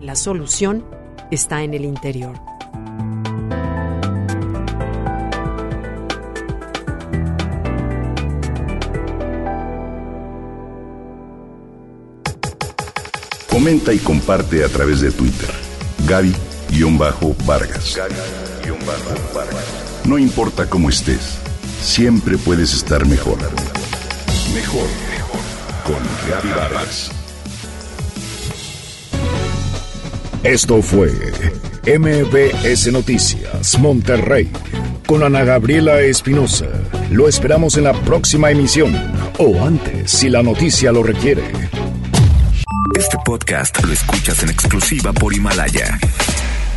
La 0.00 0.16
solución 0.16 0.84
está 1.30 1.62
en 1.62 1.74
el 1.74 1.84
interior. 1.84 2.34
Comenta 13.48 13.92
y 13.92 13.98
comparte 13.98 14.64
a 14.64 14.68
través 14.68 15.00
de 15.00 15.10
Twitter. 15.10 15.50
Gaby-Vargas. 16.06 17.98
No 20.04 20.18
importa 20.18 20.68
cómo 20.68 20.88
estés, 20.88 21.38
siempre 21.82 22.38
puedes 22.38 22.72
estar 22.72 23.04
mejor. 23.06 23.38
Mejor, 24.54 24.86
mejor. 25.10 25.40
Con 25.84 26.50
Vargas. 26.54 27.10
Esto 30.42 30.80
fue 30.80 31.12
MBS 31.86 32.92
Noticias 32.92 33.78
Monterrey 33.78 34.48
con 35.06 35.22
Ana 35.22 35.44
Gabriela 35.44 36.00
Espinosa. 36.00 36.66
Lo 37.10 37.28
esperamos 37.28 37.76
en 37.76 37.84
la 37.84 37.92
próxima 37.92 38.50
emisión 38.50 38.94
o 39.38 39.64
antes 39.64 40.10
si 40.10 40.28
la 40.28 40.42
noticia 40.42 40.92
lo 40.92 41.02
requiere. 41.02 41.44
Este 42.96 43.16
podcast 43.24 43.82
lo 43.84 43.92
escuchas 43.92 44.42
en 44.42 44.50
exclusiva 44.50 45.12
por 45.12 45.34
Himalaya. 45.34 45.98